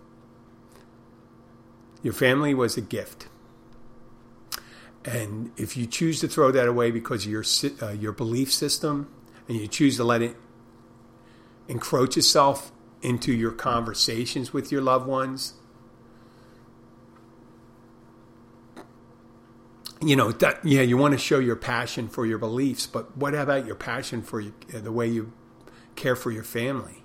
Your 2.01 2.13
family 2.13 2.53
was 2.53 2.77
a 2.77 2.81
gift. 2.81 3.27
And 5.05 5.51
if 5.55 5.77
you 5.77 5.85
choose 5.85 6.19
to 6.21 6.27
throw 6.27 6.51
that 6.51 6.67
away 6.67 6.89
because 6.91 7.25
of 7.25 7.31
your 7.31 7.43
uh, 7.81 7.91
your 7.91 8.11
belief 8.11 8.51
system, 8.51 9.09
and 9.47 9.57
you 9.57 9.67
choose 9.67 9.97
to 9.97 10.03
let 10.03 10.21
it 10.21 10.35
encroach 11.67 12.17
itself 12.17 12.71
into 13.01 13.31
your 13.31 13.51
conversations 13.51 14.51
with 14.51 14.71
your 14.71 14.81
loved 14.81 15.05
ones, 15.05 15.53
you 20.01 20.15
know 20.15 20.31
that 20.31 20.63
yeah 20.65 20.81
you 20.81 20.97
want 20.97 21.13
to 21.13 21.17
show 21.17 21.39
your 21.39 21.55
passion 21.55 22.07
for 22.07 22.25
your 22.25 22.37
beliefs 22.37 22.85
but 22.85 23.15
what 23.17 23.33
about 23.33 23.65
your 23.65 23.75
passion 23.75 24.21
for 24.21 24.39
you, 24.41 24.53
uh, 24.73 24.79
the 24.79 24.91
way 24.91 25.07
you 25.07 25.31
care 25.95 26.15
for 26.15 26.31
your 26.31 26.43
family 26.43 27.04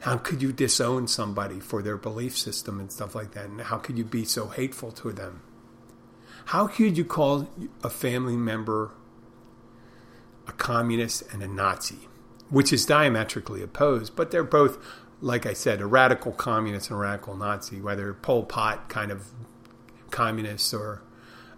how 0.00 0.16
could 0.16 0.40
you 0.40 0.52
disown 0.52 1.08
somebody 1.08 1.58
for 1.58 1.82
their 1.82 1.96
belief 1.96 2.36
system 2.36 2.78
and 2.78 2.92
stuff 2.92 3.14
like 3.14 3.32
that 3.32 3.46
and 3.46 3.60
how 3.62 3.78
could 3.78 3.98
you 3.98 4.04
be 4.04 4.24
so 4.24 4.48
hateful 4.48 4.92
to 4.92 5.12
them 5.12 5.42
how 6.46 6.66
could 6.66 6.96
you 6.96 7.04
call 7.04 7.48
a 7.82 7.90
family 7.90 8.36
member 8.36 8.92
a 10.46 10.52
communist 10.52 11.22
and 11.32 11.42
a 11.42 11.48
nazi 11.48 12.08
which 12.48 12.72
is 12.72 12.86
diametrically 12.86 13.62
opposed 13.62 14.14
but 14.14 14.30
they're 14.30 14.44
both 14.44 14.78
like 15.20 15.46
I 15.46 15.52
said, 15.52 15.80
a 15.80 15.86
radical 15.86 16.32
communist 16.32 16.90
and 16.90 16.96
a 16.96 17.00
radical 17.00 17.36
Nazi, 17.36 17.80
whether 17.80 18.14
Pol 18.14 18.44
Pot 18.44 18.88
kind 18.88 19.10
of 19.10 19.26
communist 20.10 20.72
or 20.72 21.02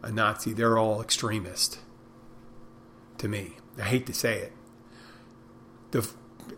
a 0.03 0.11
Nazi, 0.11 0.53
they're 0.53 0.79
all 0.79 1.01
extremist 1.01 1.79
to 3.19 3.29
me. 3.29 3.57
I 3.79 3.83
hate 3.83 4.07
to 4.07 4.15
say 4.15 4.39
it. 4.39 4.53
The, 5.91 6.09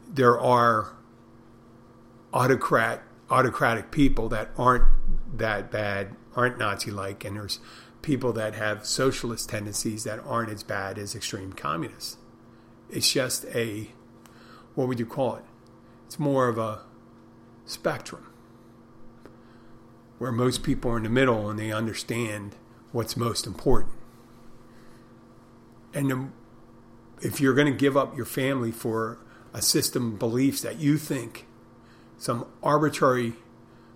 there 0.09 0.39
are 0.39 0.93
autocrat 2.33 3.03
autocratic 3.31 3.91
people 3.91 4.29
that 4.29 4.51
aren't 4.59 4.85
that 5.39 5.71
bad, 5.71 6.15
aren't 6.37 6.59
Nazi 6.59 6.91
like, 6.91 7.25
and 7.25 7.37
there's 7.37 7.61
people 8.03 8.33
that 8.35 8.55
have 8.55 8.85
socialist 8.85 9.49
tendencies 9.49 10.05
that 10.05 10.21
aren't 10.27 10.51
as 10.51 10.63
bad 10.63 10.99
as 10.99 11.15
extreme 11.15 11.53
communists. 11.53 12.19
It's 12.91 13.11
just 13.11 13.47
a 13.47 13.89
what 14.75 14.89
would 14.89 14.99
you 14.99 15.07
call 15.07 15.37
it? 15.37 15.45
It's 16.07 16.19
more 16.19 16.49
of 16.49 16.59
a 16.59 16.81
spectrum 17.65 18.27
where 20.19 20.33
most 20.33 20.63
people 20.63 20.91
are 20.91 20.97
in 20.97 21.03
the 21.03 21.11
middle 21.11 21.51
and 21.51 21.59
they 21.59 21.73
understand 21.73 22.55
what's 22.91 23.17
most 23.17 23.47
important. 23.47 23.95
And 25.95 26.33
if 27.21 27.41
you're 27.41 27.55
going 27.55 27.71
to 27.71 27.79
give 27.79 27.97
up 27.97 28.17
your 28.17 28.27
family 28.27 28.71
for 28.71 29.19
a 29.53 29.61
system 29.61 30.15
of 30.15 30.19
beliefs 30.19 30.63
that 30.63 30.79
you 30.79 30.97
think, 30.97 31.47
some 32.23 32.47
arbitrary 32.63 33.33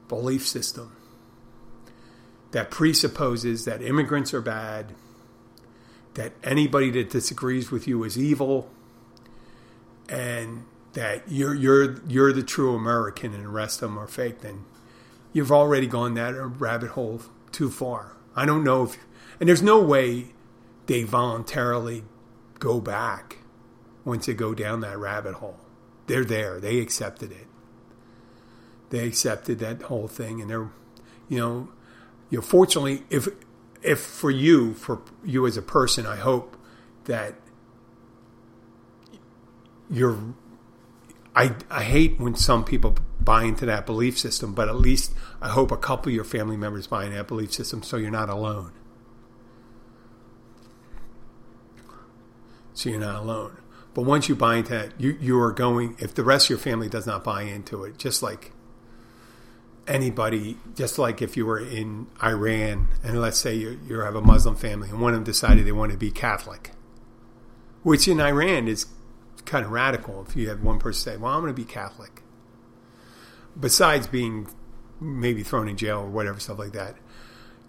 belief 0.09 0.45
system 0.45 0.91
that 2.51 2.73
presupposes 2.73 3.65
that 3.67 3.81
immigrants 3.81 4.35
are 4.35 4.41
bad, 4.41 4.95
that 6.15 6.33
anybody 6.43 6.91
that 6.91 7.09
disagrees 7.09 7.71
with 7.71 7.87
you 7.87 8.03
is 8.03 8.19
evil, 8.19 8.69
and 10.09 10.65
that 10.95 11.23
you're 11.29 11.55
you're 11.55 12.03
you're 12.09 12.33
the 12.33 12.43
true 12.43 12.75
American 12.75 13.33
and 13.33 13.45
the 13.45 13.49
rest 13.49 13.81
of 13.81 13.91
them 13.91 13.99
are 13.99 14.09
fake, 14.09 14.41
then 14.41 14.65
you've 15.33 15.53
already 15.53 15.87
gone 15.87 16.15
that 16.15 16.35
rabbit 16.59 16.91
hole 16.91 17.21
too 17.53 17.71
far. 17.71 18.17
I 18.35 18.45
don't 18.45 18.65
know 18.65 18.83
if, 18.83 18.97
and 19.39 19.49
there's 19.49 19.63
no 19.63 19.81
way 19.81 20.33
they 20.87 21.05
voluntarily 21.05 22.03
go 22.59 22.81
back 22.81 23.37
once 24.05 24.27
they 24.27 24.35
go 24.35 24.53
down 24.53 24.81
that 24.81 24.99
rabbit 24.99 25.35
hole. 25.35 25.61
They're 26.09 26.25
there. 26.25 26.59
They 26.59 26.81
accepted 26.81 27.31
it. 27.31 27.47
They 28.91 29.07
accepted 29.07 29.59
that 29.61 29.83
whole 29.83 30.09
thing, 30.09 30.41
and 30.41 30.51
they're, 30.51 30.71
you 31.29 31.39
know, 31.39 31.69
you 32.31 32.39
know. 32.39 32.43
Fortunately, 32.43 33.03
if 33.11 33.29
if 33.83 34.01
for 34.01 34.31
you, 34.31 34.75
for 34.75 35.03
you 35.25 35.47
as 35.47 35.57
a 35.57 35.63
person, 35.63 36.07
I 36.07 36.17
hope 36.17 36.57
that 37.05 37.35
you're. 39.91 40.19
I 41.35 41.57
I 41.71 41.83
hate 41.83 42.21
when 42.21 42.35
some 42.35 42.65
people 42.65 42.97
buy 43.21 43.45
into 43.45 43.67
that 43.67 43.87
belief 43.87 44.19
system, 44.19 44.55
but 44.55 44.69
at 44.69 44.77
least 44.77 45.13
I 45.43 45.49
hope 45.49 45.73
a 45.73 45.77
couple 45.77 46.11
of 46.11 46.15
your 46.15 46.25
family 46.25 46.57
members 46.57 46.87
buy 46.87 47.05
into 47.05 47.17
that 47.17 47.29
belief 47.29 47.53
system, 47.53 47.83
so 47.83 47.97
you're 47.97 48.11
not 48.11 48.31
alone. 48.31 48.73
so 52.77 52.91
you're 52.91 53.01
not 53.01 53.23
alone. 53.23 53.57
But 53.95 54.03
once 54.03 54.29
you 54.29 54.37
buy 54.37 54.57
into 54.57 54.71
that, 54.73 55.01
you, 55.01 55.17
you 55.19 55.41
are 55.41 55.53
going, 55.53 55.97
if 55.99 56.15
the 56.15 56.23
rest 56.23 56.47
of 56.47 56.51
your 56.51 56.59
family 56.59 56.89
does 56.89 57.07
not 57.07 57.25
buy 57.25 57.43
into 57.43 57.85
it, 57.85 57.99
just 57.99 58.23
like 58.23 58.53
anybody, 59.87 60.57
just 60.75 60.99
like 60.99 61.23
if 61.23 61.37
you 61.37 61.47
were 61.47 61.59
in 61.59 62.07
Iran 62.23 62.89
and 63.03 63.21
let's 63.21 63.39
say 63.39 63.55
you, 63.55 63.81
you 63.87 63.99
have 64.01 64.15
a 64.15 64.21
Muslim 64.21 64.57
family 64.57 64.89
and 64.89 65.01
one 65.01 65.13
of 65.13 65.19
them 65.19 65.25
decided 65.25 65.67
they 65.67 65.73
want 65.73 65.93
to 65.93 65.99
be 65.99 66.11
Catholic, 66.11 66.73
which 67.83 68.09
in 68.09 68.21
Iran 68.21 68.69
is 68.69 68.87
kind 69.45 69.65
of 69.65 69.71
radical 69.71 70.25
if 70.29 70.35
you 70.35 70.49
have 70.49 70.63
one 70.63 70.79
person 70.79 71.13
say, 71.13 71.17
well, 71.17 71.33
I'm 71.33 71.41
going 71.41 71.55
to 71.55 71.61
be 71.61 71.65
Catholic. 71.65 72.23
Besides 73.59 74.07
being 74.07 74.49
maybe 75.01 75.43
thrown 75.43 75.69
in 75.69 75.77
jail 75.77 76.01
or 76.01 76.09
whatever, 76.09 76.41
stuff 76.41 76.59
like 76.59 76.73
that, 76.73 76.97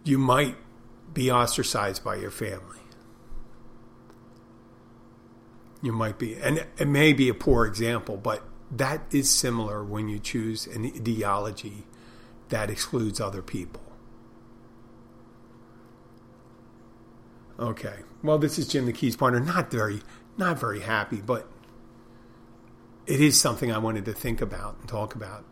you 0.04 0.18
might 0.18 0.56
be 1.14 1.32
ostracized 1.32 2.04
by 2.04 2.16
your 2.16 2.32
family 2.32 2.78
you 5.82 5.92
might 5.92 6.18
be. 6.18 6.36
And 6.36 6.66
it 6.78 6.88
may 6.88 7.14
be 7.14 7.30
a 7.30 7.34
poor 7.34 7.66
example, 7.66 8.18
but 8.18 8.44
that 8.72 9.02
is 9.12 9.30
similar 9.30 9.84
when 9.84 10.08
you 10.10 10.20
choose 10.20 10.68
an 10.68 10.86
ideology 10.86 11.86
that 12.50 12.70
excludes 12.70 13.20
other 13.20 13.42
people. 13.42 13.82
Okay. 17.60 18.00
Well, 18.24 18.38
this 18.38 18.60
is 18.60 18.68
Jimmy 18.68 18.94
Keys 18.94 19.16
bartender. 19.16 19.46
Not 19.46 19.72
very, 19.72 20.02
not 20.38 20.60
very 20.60 20.82
happy, 20.82 21.18
but 21.18 21.48
it 23.06 23.22
is 23.22 23.40
something 23.40 23.72
I 23.72 23.78
wanted 23.78 24.06
to 24.06 24.14
think 24.14 24.42
about 24.42 24.78
and 24.80 24.88
talk 24.88 25.16
about. 25.16 25.46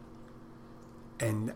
And 1.19 1.53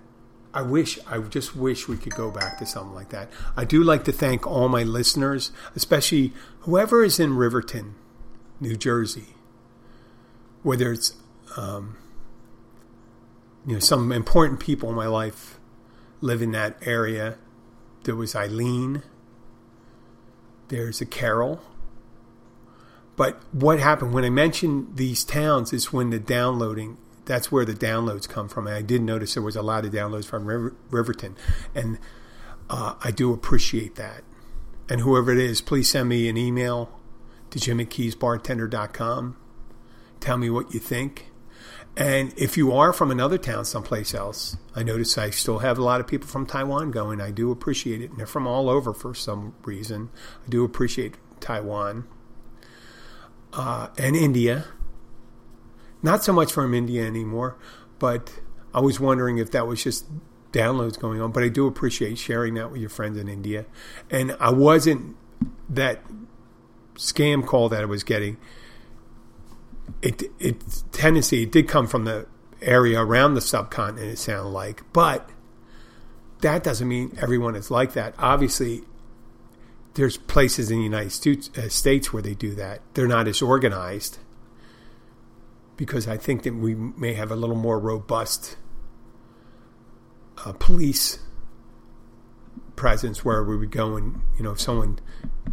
I 0.53 0.63
wish, 0.63 0.97
I 1.05 1.19
just 1.19 1.55
wish 1.55 1.87
we 1.87 1.97
could 1.97 2.15
go 2.15 2.31
back 2.31 2.57
to 2.59 2.65
something 2.65 2.95
like 2.95 3.09
that. 3.09 3.29
I 3.55 3.65
do 3.65 3.83
like 3.83 4.05
to 4.05 4.11
thank 4.11 4.47
all 4.47 4.69
my 4.69 4.83
listeners, 4.83 5.51
especially 5.75 6.33
whoever 6.61 7.03
is 7.03 7.19
in 7.19 7.35
Riverton 7.35 7.95
New 8.59 8.75
Jersey, 8.75 9.35
whether 10.63 10.91
it's 10.91 11.13
um, 11.57 11.97
you 13.69 13.75
know 13.75 13.79
some 13.79 14.11
important 14.11 14.59
people 14.59 14.89
in 14.89 14.95
my 14.95 15.05
life 15.05 15.59
live 16.21 16.41
in 16.41 16.51
that 16.53 16.75
area. 16.81 17.37
There 18.03 18.15
was 18.15 18.35
Eileen. 18.35 19.03
There's 20.69 21.01
a 21.01 21.05
Carol. 21.05 21.61
But 23.15 23.43
what 23.51 23.79
happened 23.79 24.11
when 24.11 24.25
I 24.25 24.31
mentioned 24.31 24.95
these 24.95 25.23
towns 25.23 25.71
is 25.71 25.93
when 25.93 26.09
the 26.09 26.17
downloading 26.19 26.97
that's 27.25 27.51
where 27.51 27.63
the 27.63 27.75
downloads 27.75 28.27
come 28.27 28.49
from. 28.49 28.65
And 28.65 28.75
I 28.75 28.81
did 28.81 29.03
notice 29.03 29.35
there 29.35 29.43
was 29.43 29.55
a 29.55 29.61
lot 29.61 29.85
of 29.85 29.91
downloads 29.91 30.25
from 30.25 30.45
River, 30.45 30.75
Riverton, 30.89 31.37
and 31.75 31.99
uh, 32.71 32.95
I 33.03 33.11
do 33.11 33.31
appreciate 33.31 33.97
that. 33.97 34.23
And 34.89 35.01
whoever 35.01 35.31
it 35.31 35.37
is, 35.37 35.61
please 35.61 35.91
send 35.91 36.09
me 36.09 36.27
an 36.27 36.37
email 36.37 36.89
to 37.51 37.59
jimmykeysbartender.com. 37.59 39.37
Tell 40.19 40.37
me 40.37 40.49
what 40.49 40.73
you 40.73 40.79
think. 40.79 41.28
And 41.97 42.33
if 42.37 42.55
you 42.55 42.71
are 42.71 42.93
from 42.93 43.11
another 43.11 43.37
town 43.37 43.65
someplace 43.65 44.13
else, 44.13 44.55
I 44.75 44.83
notice 44.83 45.17
I 45.17 45.31
still 45.31 45.59
have 45.59 45.77
a 45.77 45.83
lot 45.83 45.99
of 45.99 46.07
people 46.07 46.27
from 46.27 46.45
Taiwan 46.45 46.91
going. 46.91 47.19
I 47.19 47.31
do 47.31 47.51
appreciate 47.51 48.01
it. 48.01 48.11
And 48.11 48.19
they're 48.19 48.25
from 48.25 48.47
all 48.47 48.69
over 48.69 48.93
for 48.93 49.13
some 49.13 49.53
reason. 49.63 50.09
I 50.45 50.49
do 50.49 50.63
appreciate 50.63 51.15
Taiwan 51.41 52.07
uh, 53.53 53.87
and 53.97 54.15
India. 54.15 54.65
Not 56.01 56.23
so 56.23 56.31
much 56.31 56.53
from 56.53 56.73
India 56.73 57.05
anymore, 57.05 57.57
but 57.97 58.39
I 58.73 58.79
was 58.79 58.99
wondering 58.99 59.37
if 59.37 59.51
that 59.51 59.67
was 59.67 59.83
just 59.83 60.05
downloads 60.53 60.97
going 60.97 61.21
on. 61.21 61.31
But 61.31 61.43
I 61.43 61.49
do 61.49 61.67
appreciate 61.67 62.17
sharing 62.17 62.53
that 62.53 62.71
with 62.71 62.79
your 62.79 62.89
friends 62.89 63.17
in 63.17 63.27
India. 63.27 63.65
And 64.09 64.35
I 64.39 64.51
wasn't 64.51 65.17
that 65.67 66.01
scam 66.95 67.45
call 67.45 67.69
that 67.69 67.81
I 67.81 67.85
was 67.85 68.03
getting, 68.03 68.37
it 70.01 70.23
it 70.39 70.83
tendency 70.91 71.43
it 71.43 71.51
did 71.51 71.67
come 71.67 71.87
from 71.87 72.05
the 72.05 72.27
area 72.61 72.99
around 72.99 73.33
the 73.33 73.41
subcontinent. 73.41 74.11
It 74.13 74.17
sounded 74.17 74.49
like, 74.49 74.83
but 74.93 75.29
that 76.41 76.63
doesn't 76.63 76.87
mean 76.87 77.17
everyone 77.21 77.55
is 77.55 77.69
like 77.69 77.93
that. 77.93 78.13
Obviously, 78.17 78.83
there's 79.95 80.17
places 80.17 80.71
in 80.71 80.77
the 80.77 80.83
United 80.83 81.57
uh, 81.57 81.69
States 81.69 82.13
where 82.13 82.21
they 82.21 82.33
do 82.33 82.55
that. 82.55 82.81
They're 82.93 83.07
not 83.07 83.27
as 83.27 83.41
organized 83.41 84.19
because 85.77 86.07
I 86.07 86.17
think 86.17 86.43
that 86.43 86.55
we 86.55 86.75
may 86.75 87.13
have 87.13 87.31
a 87.31 87.35
little 87.35 87.55
more 87.55 87.79
robust 87.79 88.57
uh, 90.45 90.53
police 90.53 91.19
presence 92.79 93.25
where 93.25 93.43
we 93.43 93.57
would 93.57 93.71
go 93.71 93.95
and 93.97 94.21
you 94.37 94.43
know 94.43 94.51
if 94.51 94.61
someone 94.61 94.99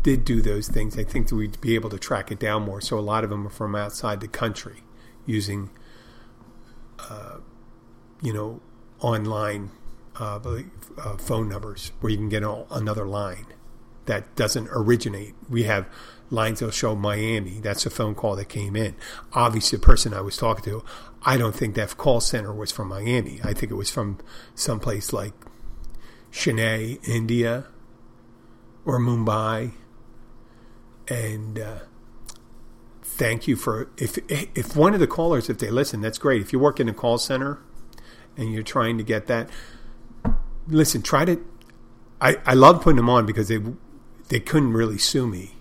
did 0.07 0.25
do 0.25 0.41
those 0.41 0.69
things, 0.69 0.97
I 0.97 1.03
think 1.03 1.29
that 1.29 1.35
we'd 1.35 1.61
be 1.61 1.75
able 1.75 1.91
to 1.91 1.99
track 1.99 2.31
it 2.31 2.39
down 2.39 2.63
more. 2.63 2.81
So 2.81 2.97
a 2.97 3.01
lot 3.01 3.25
of 3.25 3.31
them 3.31 3.45
are 3.45 3.51
from 3.51 3.75
outside 3.75 4.21
the 4.21 4.29
country 4.29 4.85
using, 5.27 5.71
uh, 7.01 7.39
you 8.23 8.33
know, 8.33 8.61
online 9.01 9.71
uh, 10.21 10.39
uh, 10.99 11.17
phone 11.17 11.49
numbers 11.49 11.91
where 12.01 12.11
you 12.11 12.17
can 12.17 12.29
get 12.29 12.45
another 12.45 13.05
line 13.05 13.47
that 14.05 14.37
doesn't 14.37 14.69
originate. 14.71 15.35
We 15.51 15.65
have 15.65 15.89
lines 16.31 16.61
that'll 16.61 16.71
show 16.71 16.95
Miami. 16.95 17.59
That's 17.61 17.85
a 17.85 17.91
phone 17.91 18.15
call 18.15 18.37
that 18.37 18.49
came 18.49 18.77
in. 18.77 18.95
Obviously, 19.33 19.79
the 19.79 19.85
person 19.85 20.15
I 20.15 20.21
was 20.21 20.37
talking 20.37 20.65
to, 20.65 20.85
I 21.23 21.37
don't 21.37 21.55
think 21.55 21.75
that 21.75 21.97
call 21.97 22.21
center 22.21 22.55
was 22.55 22.71
from 22.71 22.89
Miami. 22.89 23.41
I 23.43 23.53
think 23.53 23.73
it 23.73 23.77
was 23.77 23.91
from 23.91 24.19
someplace 24.55 25.13
like 25.13 25.35
Chennai, 26.33 27.07
India, 27.09 27.67
or 28.85 28.99
Mumbai. 28.99 29.73
And 31.09 31.59
uh, 31.59 31.79
thank 33.03 33.49
you 33.49 33.57
for 33.57 33.89
if 33.97 34.19
if 34.29 34.77
one 34.77 34.93
of 34.93 35.01
the 35.01 35.07
callers 35.07 35.49
if 35.49 35.59
they 35.59 35.71
listen 35.71 36.01
that's 36.01 36.19
great. 36.19 36.43
If 36.43 36.53
you 36.53 36.59
work 36.59 36.81
in 36.81 36.89
a 36.89 36.93
call 36.93 37.19
center 37.19 37.59
and 38.37 38.53
you're 38.53 38.63
trying 38.63 38.99
to 38.99 39.05
get 39.05 39.27
that 39.27 39.49
listen 40.69 41.03
try 41.03 41.25
to 41.25 41.45
I, 42.21 42.37
I 42.45 42.55
love 42.55 42.83
putting 42.83 42.97
them 42.97 43.09
on 43.09 43.27
because 43.27 43.49
they 43.49 43.61
they 44.29 44.41
couldn't 44.41 44.73
really 44.73 44.99
sue 44.99 45.27
me. 45.27 45.53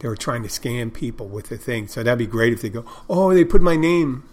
They 0.00 0.08
were 0.08 0.16
trying 0.16 0.42
to 0.42 0.48
scam 0.48 0.92
people 0.92 1.28
with 1.28 1.48
the 1.48 1.56
thing. 1.56 1.86
So 1.86 2.02
that'd 2.02 2.18
be 2.18 2.26
great 2.26 2.52
if 2.52 2.62
they 2.62 2.70
go 2.70 2.84
oh 3.08 3.32
they 3.32 3.44
put 3.44 3.62
my 3.62 3.76
name 3.76 4.28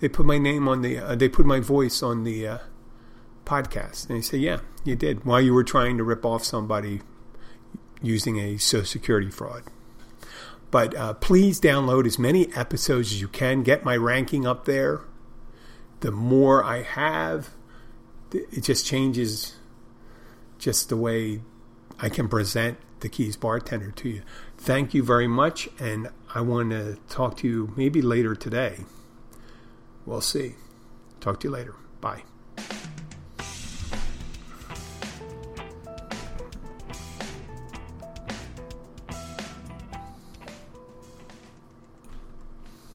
they 0.00 0.08
put 0.08 0.26
my 0.26 0.38
name 0.38 0.66
on 0.68 0.82
the 0.82 0.98
uh, 0.98 1.14
they 1.14 1.28
put 1.28 1.46
my 1.46 1.60
voice 1.60 2.02
on 2.02 2.24
the 2.24 2.46
uh, 2.46 2.58
podcast 3.50 4.08
and 4.08 4.16
they 4.16 4.22
say 4.22 4.38
yeah 4.38 4.60
you 4.84 4.94
did 4.94 5.24
while 5.24 5.40
you 5.40 5.52
were 5.52 5.64
trying 5.64 5.98
to 5.98 6.04
rip 6.04 6.24
off 6.24 6.42
somebody 6.44 7.00
using 8.02 8.38
a 8.38 8.56
Social 8.56 8.86
Security 8.86 9.30
fraud. 9.30 9.62
But 10.70 10.94
uh, 10.96 11.14
please 11.14 11.60
download 11.60 12.06
as 12.06 12.18
many 12.18 12.42
episodes 12.54 13.12
as 13.12 13.20
you 13.20 13.28
can. 13.28 13.62
Get 13.62 13.84
my 13.84 13.96
ranking 13.96 14.46
up 14.46 14.64
there. 14.64 15.00
the 16.00 16.10
more 16.10 16.64
I 16.64 16.82
have, 16.82 17.50
it 18.32 18.62
just 18.62 18.86
changes 18.86 19.56
just 20.58 20.88
the 20.88 20.96
way 20.96 21.40
I 21.98 22.08
can 22.08 22.28
present 22.28 22.78
the 23.00 23.08
Keys 23.08 23.36
bartender 23.36 23.90
to 23.90 24.08
you. 24.08 24.22
Thank 24.56 24.94
you 24.94 25.02
very 25.02 25.28
much, 25.28 25.68
and 25.78 26.08
I 26.34 26.40
want 26.42 26.70
to 26.70 26.98
talk 27.08 27.36
to 27.38 27.48
you 27.48 27.72
maybe 27.76 28.02
later 28.02 28.34
today. 28.34 28.84
We'll 30.06 30.20
see. 30.20 30.54
Talk 31.20 31.40
to 31.40 31.48
you 31.48 31.52
later. 31.52 31.74
Bye. 32.00 32.29